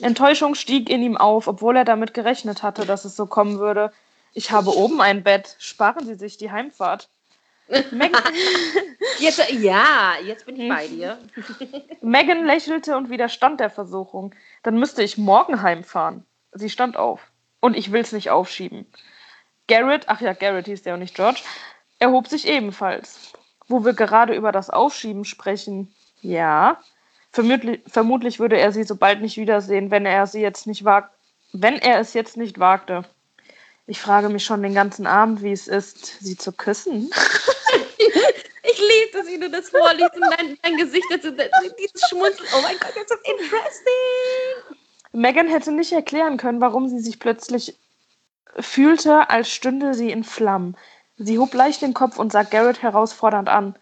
Enttäuschung 0.00 0.54
stieg 0.54 0.88
in 0.88 1.02
ihm 1.02 1.16
auf, 1.16 1.46
obwohl 1.46 1.76
er 1.76 1.84
damit 1.84 2.14
gerechnet 2.14 2.62
hatte, 2.62 2.86
dass 2.86 3.04
es 3.04 3.16
so 3.16 3.26
kommen 3.26 3.58
würde. 3.58 3.92
Ich 4.32 4.50
habe 4.50 4.74
oben 4.74 5.00
ein 5.00 5.22
Bett. 5.22 5.56
Sparen 5.58 6.06
Sie 6.06 6.14
sich 6.14 6.36
die 6.36 6.50
Heimfahrt. 6.50 7.08
Megan, 7.90 8.22
Jetzt, 9.18 9.50
ja, 9.52 10.14
jetzt 10.24 10.46
bin 10.46 10.60
ich 10.60 10.68
bei 10.68 10.86
dir. 10.86 11.18
Megan 12.02 12.44
lächelte 12.44 12.96
und 12.96 13.10
widerstand 13.10 13.60
der 13.60 13.70
Versuchung. 13.70 14.34
Dann 14.62 14.78
müsste 14.78 15.02
ich 15.02 15.18
morgen 15.18 15.62
heimfahren. 15.62 16.26
Sie 16.52 16.70
stand 16.70 16.96
auf. 16.96 17.20
Und 17.60 17.76
ich 17.76 17.92
will's 17.92 18.12
nicht 18.12 18.30
aufschieben. 18.30 18.86
Garrett, 19.66 20.04
ach 20.08 20.20
ja, 20.20 20.34
Garrett 20.34 20.66
hieß 20.66 20.82
der 20.82 20.94
und 20.94 21.00
nicht 21.00 21.14
George, 21.14 21.40
erhob 21.98 22.28
sich 22.28 22.46
ebenfalls. 22.46 23.32
Wo 23.66 23.84
wir 23.84 23.94
gerade 23.94 24.34
über 24.34 24.52
das 24.52 24.68
Aufschieben 24.68 25.24
sprechen. 25.24 25.94
Ja. 26.20 26.80
Vermutlich, 27.30 27.80
vermutlich 27.86 28.38
würde 28.38 28.58
er 28.58 28.72
sie 28.72 28.84
so 28.84 28.96
bald 28.96 29.22
nicht 29.22 29.38
wiedersehen, 29.38 29.90
wenn 29.90 30.04
er 30.04 30.26
sie 30.26 30.40
jetzt 30.40 30.66
nicht 30.66 30.84
wag 30.84 31.10
wenn 31.54 31.76
er 31.76 32.00
es 32.00 32.12
jetzt 32.14 32.36
nicht 32.36 32.58
wagte. 32.58 33.04
Ich 33.86 34.00
frage 34.00 34.28
mich 34.30 34.44
schon 34.44 34.62
den 34.62 34.74
ganzen 34.74 35.06
Abend, 35.06 35.42
wie 35.42 35.52
es 35.52 35.68
ist, 35.68 36.18
sie 36.20 36.36
zu 36.36 36.52
küssen. 36.52 37.10
Ich 38.66 38.78
liebe 38.78 39.10
das, 39.12 39.26
wie 39.26 39.38
du 39.38 39.50
das 39.50 39.68
vorliest 39.68 40.14
und 40.14 40.22
dein, 40.22 40.58
dein 40.62 40.76
Gesicht 40.78 41.04
dazu, 41.10 41.30
dieses 41.30 42.08
Schmunzeln. 42.08 42.48
Oh 42.56 42.62
mein 42.62 42.76
Gott, 42.78 42.94
that's 42.94 43.10
so 43.10 43.16
interesting. 43.30 44.78
Megan 45.12 45.48
hätte 45.48 45.70
nicht 45.70 45.92
erklären 45.92 46.38
können, 46.38 46.62
warum 46.62 46.88
sie 46.88 46.98
sich 46.98 47.18
plötzlich 47.18 47.76
fühlte, 48.58 49.28
als 49.28 49.50
stünde 49.50 49.92
sie 49.92 50.10
in 50.10 50.24
Flammen. 50.24 50.76
Sie 51.18 51.38
hob 51.38 51.52
leicht 51.52 51.82
den 51.82 51.92
Kopf 51.94 52.18
und 52.18 52.32
sah 52.32 52.42
Garrett 52.42 52.82
herausfordernd 52.82 53.48
an. 53.50 53.76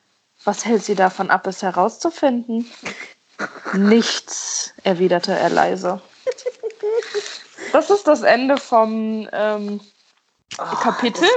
Was 0.45 0.65
hält 0.65 0.85
sie 0.85 0.97
davon 0.97 1.31
ab, 1.31 1.47
es 1.47 1.63
herauszufinden? 1.63 2.69
Nichts, 3.75 4.75
erwiderte 4.83 5.33
er 5.33 5.51
leise. 5.51 6.01
Das 7.73 7.89
ist 7.89 8.07
das 8.07 8.23
Ende 8.23 8.59
vom 8.59 9.27
ähm, 9.33 9.81
Kapitel. 10.57 11.29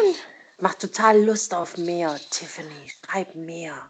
Macht 0.60 0.80
total 0.80 1.22
Lust 1.24 1.54
auf 1.54 1.78
mehr, 1.78 2.18
Tiffany. 2.30 2.92
Schreib 3.06 3.36
mehr. 3.36 3.90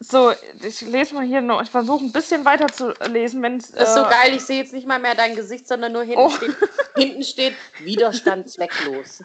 So, 0.00 0.32
ich 0.62 0.80
lese 0.82 1.14
mal 1.14 1.26
hier 1.26 1.40
noch. 1.40 1.60
Ich 1.60 1.70
versuche 1.70 2.04
ein 2.04 2.12
bisschen 2.12 2.44
weiter 2.44 2.68
zu 2.68 2.94
lesen, 3.10 3.42
wenn 3.42 3.56
es. 3.56 3.72
Das 3.72 3.88
ist 3.88 3.94
so 3.96 4.02
äh, 4.02 4.08
geil, 4.08 4.34
ich 4.34 4.42
sehe 4.42 4.58
jetzt 4.58 4.72
nicht 4.72 4.86
mal 4.86 5.00
mehr 5.00 5.16
dein 5.16 5.34
Gesicht, 5.34 5.66
sondern 5.66 5.92
nur 5.92 6.04
hinten, 6.04 6.20
Oh. 6.20 6.30
steht, 6.30 6.56
hinten 6.96 7.24
steht 7.24 7.54
Widerstand 7.80 8.48
zwecklos. 8.50 9.24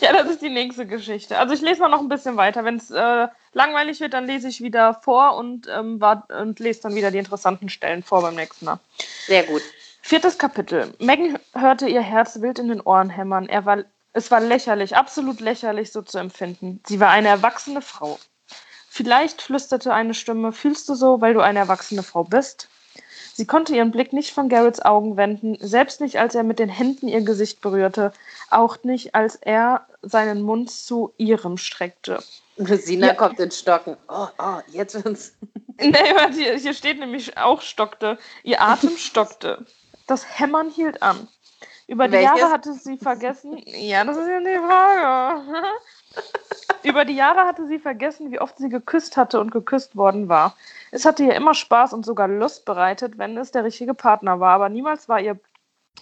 Ja, 0.00 0.14
das 0.14 0.30
ist 0.30 0.40
die 0.40 0.48
nächste 0.48 0.86
Geschichte. 0.86 1.36
Also 1.38 1.52
ich 1.52 1.60
lese 1.60 1.80
mal 1.82 1.90
noch 1.90 2.00
ein 2.00 2.08
bisschen 2.08 2.38
weiter. 2.38 2.64
Wenn 2.64 2.76
es 2.76 2.90
äh, 2.90 3.28
langweilig 3.52 4.00
wird, 4.00 4.14
dann 4.14 4.26
lese 4.26 4.48
ich 4.48 4.62
wieder 4.62 4.94
vor 4.94 5.36
und, 5.36 5.68
ähm, 5.68 6.00
wart, 6.00 6.32
und 6.32 6.58
lese 6.58 6.80
dann 6.80 6.94
wieder 6.94 7.10
die 7.10 7.18
interessanten 7.18 7.68
Stellen 7.68 8.02
vor 8.02 8.22
beim 8.22 8.36
nächsten 8.36 8.64
Mal. 8.64 8.80
Sehr 9.26 9.42
gut. 9.42 9.62
Viertes 10.02 10.38
Kapitel. 10.38 10.92
Megan 10.98 11.38
hörte 11.54 11.88
ihr 11.88 12.00
Herz 12.02 12.40
wild 12.40 12.58
in 12.58 12.68
den 12.68 12.80
Ohren 12.80 13.10
hämmern. 13.10 13.48
Er 13.48 13.64
war, 13.64 13.84
es 14.12 14.30
war 14.30 14.40
lächerlich, 14.40 14.96
absolut 14.96 15.40
lächerlich, 15.40 15.92
so 15.92 16.02
zu 16.02 16.18
empfinden. 16.18 16.80
Sie 16.86 17.00
war 17.00 17.10
eine 17.10 17.28
erwachsene 17.28 17.82
Frau. 17.82 18.18
Vielleicht 18.88 19.42
flüsterte 19.42 19.94
eine 19.94 20.14
Stimme, 20.14 20.52
fühlst 20.52 20.88
du 20.88 20.94
so, 20.94 21.20
weil 21.20 21.34
du 21.34 21.40
eine 21.40 21.60
erwachsene 21.60 22.02
Frau 22.02 22.24
bist? 22.24 22.68
Sie 23.34 23.46
konnte 23.46 23.74
ihren 23.74 23.92
Blick 23.92 24.12
nicht 24.12 24.32
von 24.32 24.48
Garretts 24.48 24.82
Augen 24.82 25.16
wenden, 25.16 25.56
selbst 25.60 26.00
nicht, 26.00 26.18
als 26.18 26.34
er 26.34 26.42
mit 26.42 26.58
den 26.58 26.68
Händen 26.68 27.06
ihr 27.08 27.20
Gesicht 27.22 27.60
berührte, 27.60 28.12
auch 28.50 28.82
nicht, 28.82 29.14
als 29.14 29.36
er 29.36 29.86
seinen 30.02 30.42
Mund 30.42 30.70
zu 30.70 31.14
ihrem 31.16 31.56
streckte. 31.56 32.22
Sina 32.58 33.08
Ja. 33.08 33.14
kommt 33.14 33.38
ins 33.38 33.58
Stocken. 33.60 33.96
Oh, 34.08 34.26
oh, 34.38 34.58
jetzt 34.72 35.02
wird's. 35.04 35.34
Nee, 35.82 35.92
warte, 36.14 36.58
hier 36.58 36.74
steht 36.74 36.98
nämlich 36.98 37.38
auch 37.38 37.62
stockte. 37.62 38.18
Ihr 38.42 38.60
Atem 38.60 38.98
stockte. 38.98 39.64
Das 40.10 40.40
Hämmern 40.40 40.70
hielt 40.70 41.04
an. 41.04 41.28
Über 41.86 42.08
die 42.08 42.14
Welches? 42.14 42.40
Jahre 42.40 42.52
hatte 42.52 42.74
sie 42.74 42.98
vergessen. 42.98 43.62
Ja, 43.64 44.02
das 44.02 44.16
ist 44.16 44.26
ja 44.26 44.40
die 44.40 44.58
Frage. 44.58 45.62
Über 46.82 47.04
die 47.04 47.14
Jahre 47.14 47.46
hatte 47.46 47.68
sie 47.68 47.78
vergessen, 47.78 48.32
wie 48.32 48.40
oft 48.40 48.58
sie 48.58 48.68
geküsst 48.68 49.16
hatte 49.16 49.38
und 49.38 49.52
geküsst 49.52 49.94
worden 49.94 50.28
war. 50.28 50.56
Es 50.90 51.04
hatte 51.04 51.22
ihr 51.22 51.36
immer 51.36 51.54
Spaß 51.54 51.92
und 51.92 52.04
sogar 52.04 52.26
Lust 52.26 52.64
bereitet, 52.64 53.18
wenn 53.18 53.36
es 53.36 53.52
der 53.52 53.62
richtige 53.62 53.94
Partner 53.94 54.40
war, 54.40 54.54
aber 54.54 54.68
niemals 54.68 55.08
war 55.08 55.20
ihr 55.20 55.38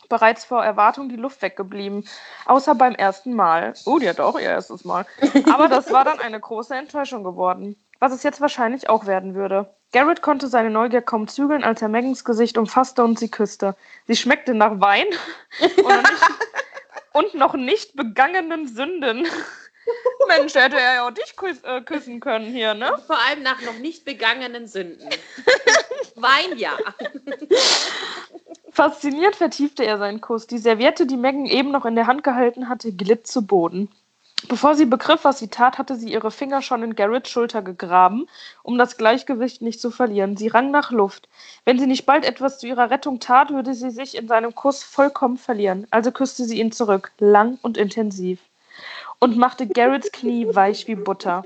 bereits 0.09 0.43
vor 0.47 0.65
Erwartung 0.65 1.11
die 1.11 1.17
Luft 1.17 1.43
weggeblieben. 1.43 2.09
Außer 2.47 2.75
beim 2.75 2.95
ersten 2.95 3.35
Mal. 3.35 3.75
Oh, 3.85 3.99
die 3.99 4.09
hatte 4.09 4.25
auch 4.25 4.39
ihr 4.39 4.49
erstes 4.49 4.87
Mal. 4.87 5.05
Aber 5.53 5.69
das 5.69 5.93
war 5.93 6.07
dann 6.07 6.19
eine 6.19 6.41
große 6.41 6.75
Enttäuschung 6.75 7.25
geworden. 7.25 7.77
Was 8.01 8.13
es 8.13 8.23
jetzt 8.23 8.41
wahrscheinlich 8.41 8.89
auch 8.89 9.07
werden 9.07 9.35
würde. 9.35 9.75
Garrett 9.93 10.23
konnte 10.23 10.49
seine 10.49 10.71
Neugier 10.71 11.03
kaum 11.03 11.29
zügeln, 11.29 11.65
als 11.65 11.81
er 11.81 11.89
Megans 11.89 12.25
Gesicht 12.25 12.59
umfasste 12.59 13.03
und 13.03 13.19
sie 13.19 13.31
küsste. 13.31 13.75
Sie 14.07 14.17
schmeckte 14.17 14.55
nach 14.55 14.81
Wein 14.81 15.07
und 15.63 15.75
noch 15.85 16.03
nicht, 16.03 16.23
und 17.13 17.35
noch 17.35 17.55
nicht 17.55 17.97
begangenen 17.97 18.69
Sünden. 18.69 19.27
Mensch, 20.29 20.55
hätte 20.55 20.77
er 20.77 20.95
ja 20.97 21.09
auch 21.09 21.11
dich 21.11 21.35
küss, 21.37 21.63
äh, 21.65 21.81
küssen 21.81 22.21
können 22.21 22.47
hier, 22.47 22.75
ne? 22.75 22.93
Vor 23.07 23.17
allem 23.19 23.43
nach 23.43 23.63
noch 23.63 23.79
nicht 23.79 24.05
begangenen 24.05 24.67
Sünden. 24.67 25.09
Wein 26.17 26.59
ja. 26.59 26.77
Fasziniert 28.71 29.37
vertiefte 29.37 29.85
er 29.85 29.99
seinen 29.99 30.21
Kuss. 30.21 30.47
Die 30.47 30.59
Serviette, 30.59 31.07
die 31.07 31.17
Megan 31.17 31.47
eben 31.47 31.71
noch 31.71 31.87
in 31.87 31.95
der 31.95 32.07
Hand 32.07 32.23
gehalten 32.23 32.69
hatte, 32.69 32.93
glitt 32.93 33.27
zu 33.27 33.47
Boden. 33.47 33.89
Bevor 34.47 34.77
sie 34.77 34.87
begriff, 34.87 35.25
was 35.25 35.41
sie 35.41 35.49
tat, 35.49 35.79
hatte 35.79 35.97
sie 35.97 36.13
ihre 36.13 36.31
Finger 36.31 36.63
schon 36.63 36.83
in 36.83 36.95
Garretts 36.95 37.29
Schulter 37.31 37.61
gegraben, 37.61 38.29
um 38.63 38.79
das 38.79 38.97
Gleichgewicht 38.97 39.63
nicht 39.63 39.81
zu 39.81 39.91
verlieren. 39.91 40.37
Sie 40.37 40.47
rang 40.47 40.71
nach 40.71 40.93
Luft. 40.93 41.29
Wenn 41.65 41.79
sie 41.79 41.87
nicht 41.87 42.07
bald 42.07 42.25
etwas 42.25 42.59
zu 42.59 42.69
ihrer 42.69 42.91
Rettung 42.91 43.19
tat, 43.19 43.51
würde 43.51 43.75
sie 43.75 43.91
sich 43.91 44.17
in 44.17 44.29
seinem 44.29 44.55
Kuss 44.55 44.85
vollkommen 44.85 45.39
verlieren. 45.39 45.87
Also 45.91 46.13
küsste 46.13 46.45
sie 46.45 46.61
ihn 46.61 46.71
zurück, 46.71 47.11
lang 47.19 47.59
und 47.63 47.77
intensiv. 47.77 48.39
Und 49.19 49.37
machte 49.37 49.67
Garretts 49.67 50.13
Knie 50.13 50.47
weich 50.55 50.87
wie 50.87 50.95
Butter. 50.95 51.45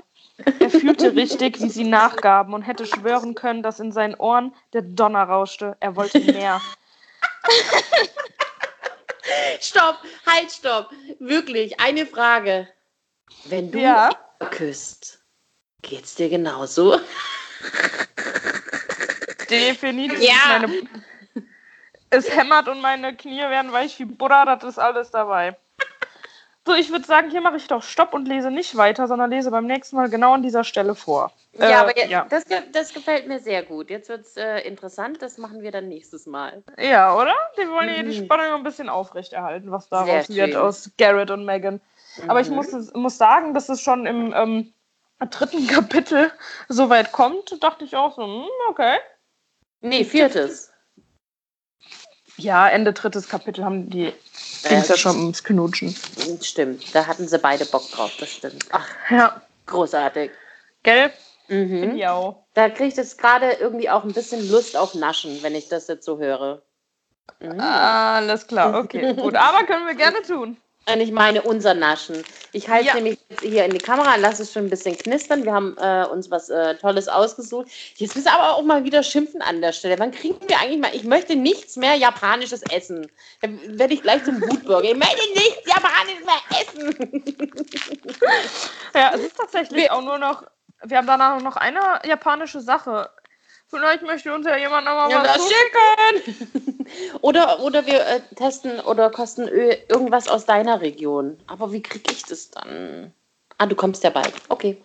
Er 0.59 0.69
fühlte 0.69 1.15
richtig, 1.15 1.61
wie 1.61 1.69
sie 1.69 1.83
nachgaben 1.85 2.53
und 2.53 2.61
hätte 2.61 2.85
schwören 2.85 3.33
können, 3.33 3.63
dass 3.63 3.79
in 3.79 3.91
seinen 3.91 4.15
Ohren 4.15 4.53
der 4.73 4.83
Donner 4.83 5.23
rauschte. 5.23 5.75
Er 5.79 5.95
wollte 5.95 6.19
mehr. 6.19 6.61
Stopp, 9.61 9.99
halt, 10.25 10.51
stopp. 10.51 10.89
Wirklich, 11.19 11.79
eine 11.79 12.05
Frage. 12.05 12.67
Wenn 13.45 13.71
du 13.71 13.79
Ja. 13.79 14.09
küsst, 14.51 15.19
geht's 15.81 16.15
dir 16.15 16.29
genauso? 16.29 16.99
Definitiv. 19.49 20.21
Ja. 20.21 20.33
Meine, 20.59 20.73
es 22.09 22.35
hämmert 22.35 22.67
und 22.67 22.81
meine 22.81 23.15
Knie 23.15 23.39
werden 23.41 23.71
weich 23.71 23.97
wie 23.99 24.05
Buddha, 24.05 24.45
das 24.45 24.63
ist 24.63 24.79
alles 24.79 25.11
dabei. 25.11 25.55
So, 26.65 26.73
ich 26.73 26.91
würde 26.91 27.05
sagen, 27.05 27.29
hier 27.29 27.41
mache 27.41 27.57
ich 27.57 27.67
doch 27.67 27.83
Stopp 27.83 28.13
und 28.13 28.25
lese 28.25 28.49
nicht 28.49 28.77
weiter, 28.77 29.07
sondern 29.09 29.29
lese 29.29 29.51
beim 29.51 29.65
nächsten 29.65 29.97
Mal 29.97 30.09
genau 30.09 30.33
an 30.33 30.43
dieser 30.43 30.63
Stelle 30.63 30.95
vor. 30.95 31.33
Ja, 31.59 31.69
Äh, 31.69 31.73
aber 31.73 31.97
jetzt, 31.97 32.09
ja. 32.09 32.25
Das, 32.29 32.45
das 32.71 32.93
gefällt 32.93 33.27
mir 33.27 33.39
sehr 33.39 33.63
gut. 33.63 33.89
Jetzt 33.89 34.07
wird's 34.07 34.37
äh, 34.37 34.59
interessant. 34.59 35.21
Das 35.21 35.37
machen 35.37 35.61
wir 35.61 35.71
dann 35.71 35.89
nächstes 35.89 36.25
Mal. 36.25 36.63
Ja, 36.77 37.17
oder? 37.17 37.35
Wir 37.57 37.69
wollen 37.69 37.93
hier 37.93 38.03
die 38.05 38.21
Mhm. 38.21 38.25
Spannung 38.25 38.53
ein 38.55 38.63
bisschen 38.63 38.87
aufrechterhalten, 38.87 39.71
was 39.71 39.89
daraus 39.89 40.27
Sehr 40.27 40.45
wird 40.45 40.53
schön. 40.53 40.61
aus 40.61 40.89
Garrett 40.97 41.31
und 41.31 41.43
Megan. 41.43 41.81
Aber 42.27 42.41
ich 42.41 42.49
Mhm. 42.49 42.55
muss, 42.55 42.73
es- 42.73 42.93
muss 42.93 43.17
sagen, 43.17 43.53
dass 43.53 43.69
es 43.69 43.81
schon 43.81 44.05
im 44.05 44.33
ähm, 44.35 44.73
dritten 45.29 45.67
Kapitel 45.67 46.31
so 46.69 46.89
weit 46.89 47.11
kommt, 47.11 47.61
dachte 47.63 47.85
ich 47.85 47.95
auch 47.95 48.15
so, 48.15 48.23
hm, 48.23 48.45
okay. 48.69 48.97
Nee, 49.81 50.03
viertes. 50.05 50.71
Ja, 52.37 52.67
Ende 52.67 52.93
drittes 52.93 53.27
Kapitel 53.29 53.63
haben 53.63 53.89
die 53.89 54.13
ging 54.63 54.77
es 54.79 54.87
ja 54.87 54.97
schon 54.97 55.17
ums 55.19 55.43
Knutschen. 55.43 55.93
Stimmt, 56.41 56.95
da 56.95 57.05
hatten 57.05 57.27
sie 57.27 57.37
beide 57.37 57.65
Bock 57.65 57.89
drauf, 57.91 58.11
das 58.17 58.31
stimmt. 58.31 58.65
Ach, 58.71 58.87
Ja, 59.09 59.41
großartig. 59.65 60.31
gelb, 60.83 61.13
Mhm. 61.49 61.95
ja. 61.97 62.35
Da 62.53 62.69
kriege 62.69 62.85
ich 62.89 62.95
jetzt 62.95 63.17
gerade 63.17 63.51
irgendwie 63.53 63.89
auch 63.89 64.03
ein 64.03 64.13
bisschen 64.13 64.49
Lust 64.49 64.75
auf 64.77 64.95
Naschen, 64.95 65.43
wenn 65.43 65.53
ich 65.53 65.67
das 65.69 65.87
jetzt 65.87 66.05
so 66.05 66.17
höre. 66.17 66.61
Mhm. 67.39 67.59
Alles 67.59 68.47
klar, 68.47 68.79
okay, 68.79 69.13
gut. 69.15 69.35
Aber 69.35 69.65
können 69.65 69.85
wir 69.85 69.95
gerne 69.95 70.21
tun. 70.27 70.57
Und 70.91 70.99
ich 70.99 71.11
meine 71.11 71.41
unser 71.43 71.73
Naschen. 71.73 72.23
Ich 72.51 72.67
halte 72.67 72.87
Ja. 72.87 72.95
nämlich 72.95 73.17
jetzt 73.29 73.41
hier 73.41 73.63
in 73.63 73.71
die 73.71 73.77
Kamera, 73.77 74.17
lasse 74.17 74.43
es 74.43 74.51
schon 74.51 74.65
ein 74.65 74.69
bisschen 74.69 74.97
knistern. 74.97 75.45
Wir 75.45 75.53
haben 75.53 75.77
äh, 75.79 76.05
uns 76.11 76.29
was 76.29 76.49
äh, 76.49 76.75
Tolles 76.75 77.07
ausgesucht. 77.07 77.67
Jetzt 77.95 78.15
müssen 78.15 78.25
wir 78.25 78.33
aber 78.33 78.55
auch 78.57 78.63
mal 78.63 78.83
wieder 78.83 79.01
schimpfen 79.01 79.41
an 79.41 79.61
der 79.61 79.71
Stelle. 79.71 79.97
Wann 79.97 80.11
kriegen 80.11 80.35
wir 80.47 80.59
eigentlich 80.59 80.79
mal? 80.81 80.93
Ich 80.93 81.05
möchte 81.05 81.35
nichts 81.37 81.77
mehr 81.77 81.95
Japanisches 81.95 82.63
essen. 82.63 83.09
Dann 83.41 83.59
werde 83.79 83.93
ich 83.93 84.01
gleich 84.01 84.25
zum 84.25 84.41
Wutbürger. 84.41 84.83
Ich 84.91 84.97
möchte 84.97 85.21
nichts 85.35 85.61
Japanisches 85.65 86.25
mehr 86.25 86.41
essen. 86.61 88.03
Ja, 88.93 89.11
es 89.15 89.21
ist 89.21 89.37
tatsächlich 89.37 89.83
Wir- 89.83 89.93
auch 89.93 90.01
nur 90.01 90.17
noch. 90.17 90.43
Wir 90.83 90.97
haben 90.97 91.07
danach 91.07 91.41
noch 91.41 91.55
eine 91.55 91.79
japanische 92.05 92.59
Sache. 92.59 93.09
Vielleicht 93.73 94.03
möchte 94.03 94.31
uns 94.31 94.45
ja 94.45 94.55
jemand 94.55 94.85
nochmal 94.85 95.09
Ja, 95.09 95.23
was 95.23 95.33
das 95.33 95.47
zuschicken. 95.47 96.85
Oder, 97.21 97.59
oder 97.61 97.87
wir 97.87 98.05
äh, 98.05 98.21
testen 98.35 98.79
oder 98.81 99.09
kosten 99.09 99.47
irgendwas 99.47 100.27
aus 100.27 100.45
deiner 100.45 100.81
Region. 100.81 101.39
Aber 101.47 101.71
wie 101.71 101.81
kriege 101.81 102.11
ich 102.11 102.23
das 102.25 102.51
dann? 102.51 103.11
Ah, 103.57 103.65
du 103.65 103.75
kommst 103.75 104.03
ja 104.03 104.11
bald. 104.11 104.33
Okay. 104.49 104.79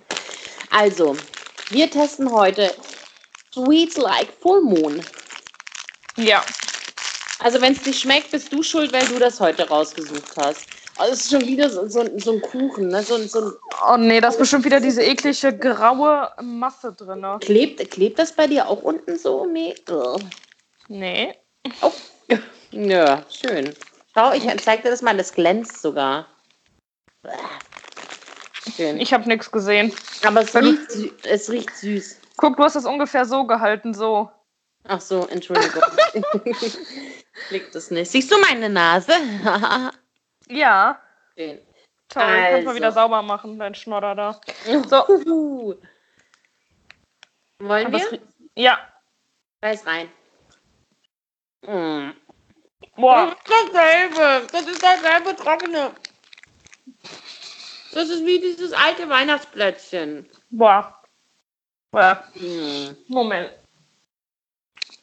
Also, 0.70 1.16
wir 1.68 1.90
testen 1.90 2.32
heute 2.32 2.72
Sweets 3.52 3.98
Like 3.98 4.32
Full 4.40 4.62
Moon. 4.62 5.04
Ja. 6.16 6.42
Also, 7.40 7.60
wenn 7.60 7.74
es 7.74 7.84
nicht 7.84 8.00
schmeckt, 8.00 8.30
bist 8.30 8.50
du 8.52 8.62
schuld, 8.62 8.92
weil 8.92 9.06
du 9.06 9.18
das 9.18 9.38
heute 9.38 9.68
rausgesucht 9.68 10.36
hast. 10.36 10.64
Also, 10.98 11.12
es 11.12 11.20
ist 11.20 11.30
schon 11.30 11.46
wieder 11.46 11.70
so, 11.70 11.86
so, 11.88 12.04
so 12.18 12.32
ein 12.32 12.40
Kuchen. 12.42 12.88
Ne? 12.88 13.02
So, 13.02 13.16
so 13.18 13.40
ein, 13.40 13.52
Oh 13.88 13.96
nee, 13.96 14.20
da 14.20 14.28
ist 14.28 14.38
bestimmt 14.38 14.64
wieder 14.64 14.80
diese 14.80 15.02
eklige 15.02 15.56
graue 15.56 16.30
Masse 16.42 16.92
drin. 16.92 17.24
klebt, 17.40 17.90
klebt 17.90 18.18
das 18.18 18.32
bei 18.32 18.46
dir 18.48 18.68
auch 18.68 18.82
unten 18.82 19.16
so? 19.16 19.46
Nee. 19.46 19.74
Nee. 20.88 21.34
Oh. 21.82 21.92
Ja, 22.72 23.22
schön. 23.30 23.72
Schau, 24.14 24.32
ich 24.32 24.44
zeig 24.62 24.82
dir 24.82 24.90
das 24.90 25.02
mal. 25.02 25.16
Das 25.16 25.32
glänzt 25.32 25.80
sogar. 25.80 26.26
Schön. 28.76 28.98
Ich 29.00 29.12
habe 29.12 29.28
nichts 29.28 29.50
gesehen. 29.50 29.92
Aber 30.24 30.42
es 30.42 30.52
du- 30.52 30.58
riecht, 30.58 31.24
es 31.24 31.48
riecht 31.50 31.76
süß. 31.76 32.20
Guck, 32.36 32.56
du 32.56 32.64
hast 32.64 32.76
das 32.76 32.84
ungefähr 32.84 33.24
so 33.24 33.44
gehalten, 33.46 33.94
so. 33.94 34.30
Ach 34.84 35.00
so, 35.00 35.26
Entschuldigung. 35.28 35.82
Liegt 37.50 37.74
es 37.74 37.90
nicht. 37.90 38.10
Siehst 38.10 38.30
du 38.30 38.38
meine 38.40 38.68
Nase? 38.68 39.12
Ja. 40.48 41.00
Schön. 41.36 41.58
Toll, 42.08 42.22
kannst 42.22 42.52
Also. 42.54 42.66
mal 42.66 42.74
wieder 42.74 42.92
sauber 42.92 43.22
machen, 43.22 43.58
dein 43.58 43.74
Schnodder 43.74 44.14
da. 44.14 44.40
So. 44.88 45.78
Wollen 47.60 47.92
wir? 47.92 48.20
Ja. 48.54 48.78
Reiß 49.62 49.84
rein. 49.86 50.08
Mm. 51.62 52.10
Boah. 52.96 53.36
Das 53.44 53.64
ist 53.64 53.74
dasselbe. 53.74 54.46
Das 54.52 54.66
ist 54.66 54.82
dasselbe 54.82 55.36
trockene. 55.36 55.90
Das 57.92 58.08
ist 58.08 58.24
wie 58.24 58.38
dieses 58.40 58.72
alte 58.72 59.08
Weihnachtsplätzchen. 59.08 60.28
Boah. 60.50 61.02
Boah. 61.90 62.24
Mm. 62.36 62.96
Moment. 63.08 63.50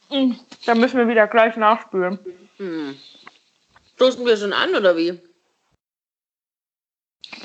Mm, 0.09 0.33
Da 0.65 0.75
müssen 0.75 0.97
wir 0.97 1.07
wieder 1.07 1.27
gleich 1.27 1.55
nachspülen. 1.57 2.19
Stoßen 3.95 4.25
wir 4.25 4.37
schon 4.37 4.53
an, 4.53 4.73
oder 4.75 4.95
wie? 4.95 5.19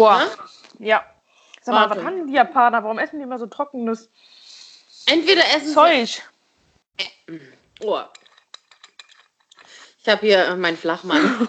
Boah. 0.01 0.31
Ja? 0.79 0.87
Ja. 0.87 1.05
Sag 1.61 1.75
mal, 1.75 1.91
Warte. 1.91 2.01
was 2.01 2.07
haben 2.07 2.27
die 2.27 2.33
Japaner? 2.33 2.83
Warum 2.83 2.99
essen 2.99 3.19
die 3.19 3.25
immer 3.25 3.39
so 3.39 3.47
trockenes 3.47 4.09
Entweder 5.05 5.43
essen 5.55 5.69
sie 5.69 5.75
Zeug? 5.75 6.23
Oh. 7.81 8.01
Ich 10.03 10.09
habe 10.09 10.21
hier 10.27 10.47
äh, 10.47 10.57
meinen 10.57 10.79
Flachmann. 10.79 11.47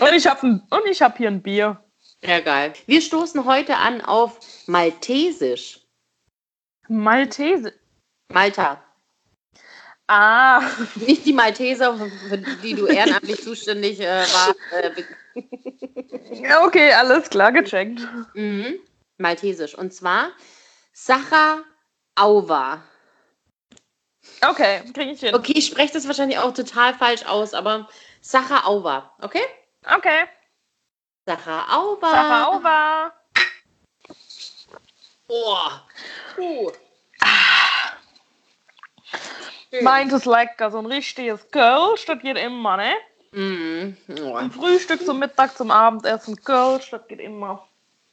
Und 0.00 0.10
ich 0.10 0.26
habe 0.26 0.62
hab 1.00 1.16
hier 1.16 1.28
ein 1.28 1.42
Bier. 1.42 1.80
Ja, 2.24 2.40
geil. 2.40 2.72
Wir 2.86 3.00
stoßen 3.00 3.44
heute 3.44 3.76
an 3.76 4.00
auf 4.00 4.40
Maltesisch. 4.66 5.80
Maltese. 6.88 7.72
Malta. 8.32 8.82
Ah, 10.12 10.60
Nicht 10.96 11.24
die 11.24 11.32
Malteser, 11.32 11.96
für 12.28 12.38
die 12.38 12.74
du 12.74 12.86
ehrenamtlich 12.86 13.40
zuständig 13.44 14.00
äh, 14.00 14.24
warst. 14.32 14.56
Äh, 14.72 15.04
ja, 16.42 16.64
okay, 16.64 16.92
alles 16.94 17.30
klar, 17.30 17.52
gecheckt. 17.52 18.00
mhm. 18.34 18.80
Maltesisch. 19.18 19.76
Und 19.76 19.94
zwar 19.94 20.32
Sacha 20.92 21.62
Auva. 22.16 22.82
Okay, 24.44 24.80
kriege 24.92 25.12
ich 25.12 25.20
hin. 25.20 25.32
Okay, 25.32 25.52
ich 25.54 25.66
spreche 25.66 25.92
das 25.92 26.08
wahrscheinlich 26.08 26.38
auch 26.38 26.54
total 26.54 26.92
falsch 26.92 27.24
aus, 27.26 27.54
aber 27.54 27.88
Sacha 28.20 28.66
Auva. 28.66 29.14
Okay? 29.20 29.44
Okay. 29.96 30.24
Sacha 31.24 31.72
Auva. 31.72 32.10
Sache 32.10 32.56
over. 32.56 33.12
Oh. 35.28 35.68
Puh. 36.34 36.72
Meint 39.82 40.12
es 40.12 40.24
lecker, 40.24 40.70
so 40.70 40.78
ein 40.78 40.86
richtiges 40.86 41.48
Kölsch, 41.50 42.04
das 42.06 42.18
geht 42.20 42.36
immer, 42.36 42.76
ne? 42.76 42.92
Mhm. 43.32 43.96
Oh. 44.22 44.38
Zum 44.38 44.50
Frühstück, 44.50 45.04
zum 45.06 45.18
Mittag, 45.20 45.56
zum 45.56 45.70
Abendessen 45.70 46.42
Kölsch, 46.42 46.90
das 46.90 47.06
geht 47.06 47.20
immer. 47.20 47.66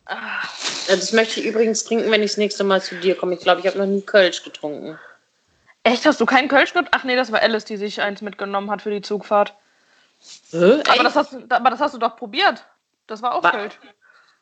Ah, 0.06 0.44
Das 0.88 1.12
möchte 1.14 1.40
ich 1.40 1.48
übrigens 1.48 1.84
trinken, 1.84 2.12
wenn 2.12 2.22
ich 2.22 2.32
das 2.32 2.38
nächste 2.38 2.64
Mal 2.64 2.82
zu 2.82 2.96
dir 2.96 3.16
komme. 3.18 3.34
Ich 3.34 3.40
glaube, 3.42 3.60
ich 3.62 3.68
habe 3.68 3.78
noch 3.80 3.86
nie 3.88 4.02
Kölsch 4.02 4.44
getrunken. 4.44 5.00
Echt, 5.84 6.06
hast 6.06 6.22
du 6.22 6.26
keinen 6.26 6.48
Kölsch 6.48 6.74
gehabt? 6.74 6.90
Ach 6.92 7.04
nee, 7.04 7.16
das 7.16 7.32
war 7.32 7.42
Alice, 7.42 7.66
die 7.66 7.78
sich 7.78 8.02
eins 8.02 8.22
mitgenommen 8.22 8.70
hat 8.70 8.82
für 8.84 8.92
die 8.92 9.02
Zugfahrt. 9.02 9.54
Hä? 10.52 10.82
Aber 10.90 11.04
das, 11.04 11.16
hast, 11.16 11.34
du- 11.34 11.46
aber 11.50 11.70
das 11.72 11.80
hast 11.80 11.94
du 11.96 11.98
doch 11.98 12.16
probiert. 12.16 12.64
Das 13.08 13.22
war 13.22 13.34
auch 13.34 13.44
Wa- 13.44 13.52
Kölsch. 13.52 13.80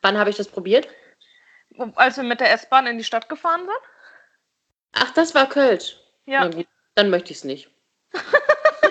Wann 0.02 0.18
habe 0.18 0.30
ich 0.30 0.36
das 0.36 0.48
probiert? 0.48 0.88
Als 1.94 2.16
wir 2.16 2.24
mit 2.24 2.40
der 2.40 2.52
S-Bahn 2.52 2.86
in 2.86 2.98
die 2.98 3.04
Stadt 3.04 3.28
gefahren 3.28 3.60
sind? 3.62 3.78
Ach, 4.92 5.10
das 5.12 5.34
war 5.34 5.48
Kölsch. 5.48 5.96
Ja. 6.26 6.40
Na 6.44 6.48
gut, 6.48 6.66
dann 6.96 7.10
möchte 7.10 7.30
ich 7.30 7.38
es 7.38 7.44
nicht. 7.44 7.70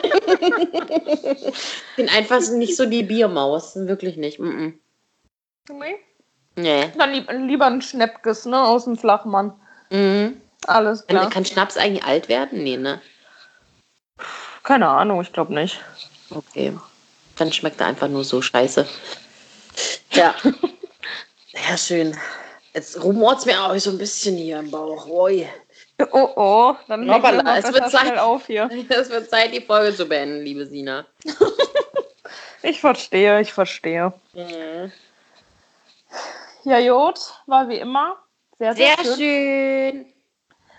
ich 0.02 1.54
bin 1.98 2.08
einfach 2.10 2.40
nicht 2.52 2.78
so 2.78 2.86
die 2.86 3.04
Biermaus. 3.04 3.76
Wirklich 3.76 4.16
nicht. 4.16 4.40
Mm 4.40 4.70
Nee. 5.68 5.96
Nee. 6.56 6.92
Dann 6.96 7.12
lieb, 7.12 7.28
lieber 7.32 7.66
ein 7.66 7.82
Schnäppkes, 7.82 8.46
ne? 8.46 8.64
Aus 8.64 8.86
dem 8.86 8.98
Flachmann. 8.98 9.52
Mhm. 9.90 10.40
Alles 10.68 11.06
klar. 11.08 11.24
Kann, 11.24 11.32
kann 11.32 11.46
Schnaps 11.46 11.76
eigentlich 11.76 12.04
alt 12.06 12.30
werden? 12.30 12.64
Nee, 12.64 12.78
ne? 12.78 13.02
Keine 14.64 14.88
Ahnung, 14.88 15.22
ich 15.22 15.34
glaube 15.34 15.54
nicht. 15.56 15.80
Okay. 16.30 16.78
Dann 17.38 17.52
schmeckt 17.52 17.82
er 17.82 17.88
einfach 17.88 18.08
nur 18.08 18.24
so 18.24 18.42
scheiße. 18.42 18.88
Ja. 20.12 20.36
Ja, 21.70 21.78
schön. 21.78 22.18
Jetzt 22.74 23.02
rumort 23.02 23.40
es 23.40 23.46
mir 23.46 23.64
auch 23.64 23.74
so 23.78 23.90
ein 23.90 23.98
bisschen 23.98 24.36
hier 24.36 24.60
im 24.60 24.70
Bauch. 24.70 25.08
Oi. 25.08 25.48
Oh 26.12 26.30
oh, 26.36 26.76
dann 26.88 27.10
Hoppala, 27.10 27.42
mal 27.44 27.60
es 27.60 27.72
wird 27.72 27.90
Zeit. 27.90 28.02
schnell 28.02 28.20
auf 28.20 28.48
hier. 28.48 28.70
Es 28.90 29.10
wird 29.10 29.30
Zeit, 29.30 29.54
die 29.54 29.62
Folge 29.62 29.96
zu 29.96 30.06
beenden, 30.06 30.44
liebe 30.44 30.66
Sina. 30.66 31.06
Ich 32.64 32.82
verstehe, 32.82 33.40
ich 33.42 33.54
verstehe. 33.54 34.12
Mhm. 34.34 34.92
Ja, 36.64 36.80
Jod, 36.80 37.20
war 37.46 37.70
wie 37.70 37.78
immer 37.78 38.18
sehr, 38.58 38.74
sehr, 38.76 38.96
Sehr 38.98 39.06
schön. 39.06 39.16
schön. 39.18 40.06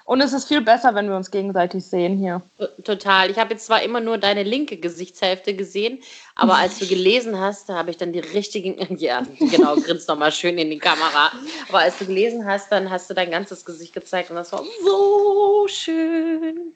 Und 0.07 0.21
es 0.21 0.33
ist 0.33 0.47
viel 0.47 0.61
besser, 0.61 0.95
wenn 0.95 1.09
wir 1.09 1.17
uns 1.17 1.33
gegenseitig 1.33 1.85
sehen 1.85 2.17
hier. 2.17 2.41
Total. 2.85 3.29
Ich 3.29 3.39
habe 3.39 3.55
jetzt 3.55 3.67
zwar 3.67 3.83
immer 3.83 4.01
nur 4.01 4.19
deine 4.19 4.45
linke 4.45 4.77
Gesichtshälfte 4.77 5.53
gesehen, 5.55 6.01
aber 6.37 6.55
als 6.55 6.79
du 6.79 6.87
gelesen 6.87 7.41
hast, 7.41 7.69
da 7.69 7.75
habe 7.75 7.91
ich 7.91 7.97
dann 7.97 8.13
die 8.13 8.21
richtigen. 8.21 8.77
Ja, 9.01 9.27
genau, 9.41 9.75
grinst 9.75 10.09
nochmal 10.09 10.31
schön 10.31 10.59
in 10.59 10.71
die 10.71 10.79
Kamera. 10.79 11.33
Aber 11.69 11.81
als 11.81 11.99
du 11.99 12.07
gelesen 12.07 12.47
hast, 12.47 12.71
dann 12.71 12.89
hast 12.89 13.11
du 13.11 13.15
dein 13.15 13.33
ganzes 13.33 13.65
Gesicht 13.65 13.95
gezeigt 13.95 14.31
und 14.31 14.37
das 14.37 14.53
war 14.53 14.63
so 14.85 15.67
schön. 15.69 16.73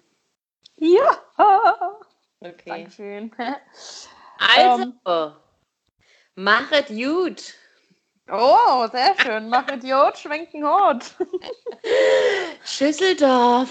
Ja. 0.77 1.17
Okay. 2.41 2.53
Dankeschön. 2.67 3.31
Also, 4.57 5.35
machet 6.35 6.89
gut. 6.89 7.55
Oh, 8.33 8.87
sehr 8.93 9.15
schön. 9.21 9.49
Mach 9.49 9.67
Idiot, 9.69 10.17
schwenken 10.19 10.65
Hut. 10.65 11.05
Schüsseldorf. 12.65 13.69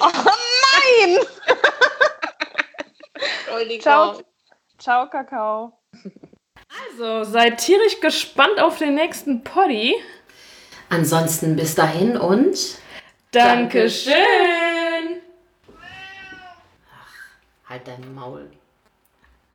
Oh 0.00 0.10
nein! 0.10 1.18
Entschuldigung. 3.46 3.82
Ciao. 3.82 4.20
Ciao, 4.78 5.08
Kakao. 5.08 5.78
Also, 6.90 7.22
seid 7.24 7.58
tierisch 7.58 8.00
gespannt 8.00 8.58
auf 8.58 8.78
den 8.78 8.94
nächsten 8.94 9.44
Poddy. 9.44 9.94
Ansonsten 10.88 11.54
bis 11.54 11.74
dahin 11.74 12.16
und. 12.16 12.78
Dankeschön. 13.30 14.12
Halt 17.68 17.86
dein 17.86 18.14
Maul. 18.14 18.50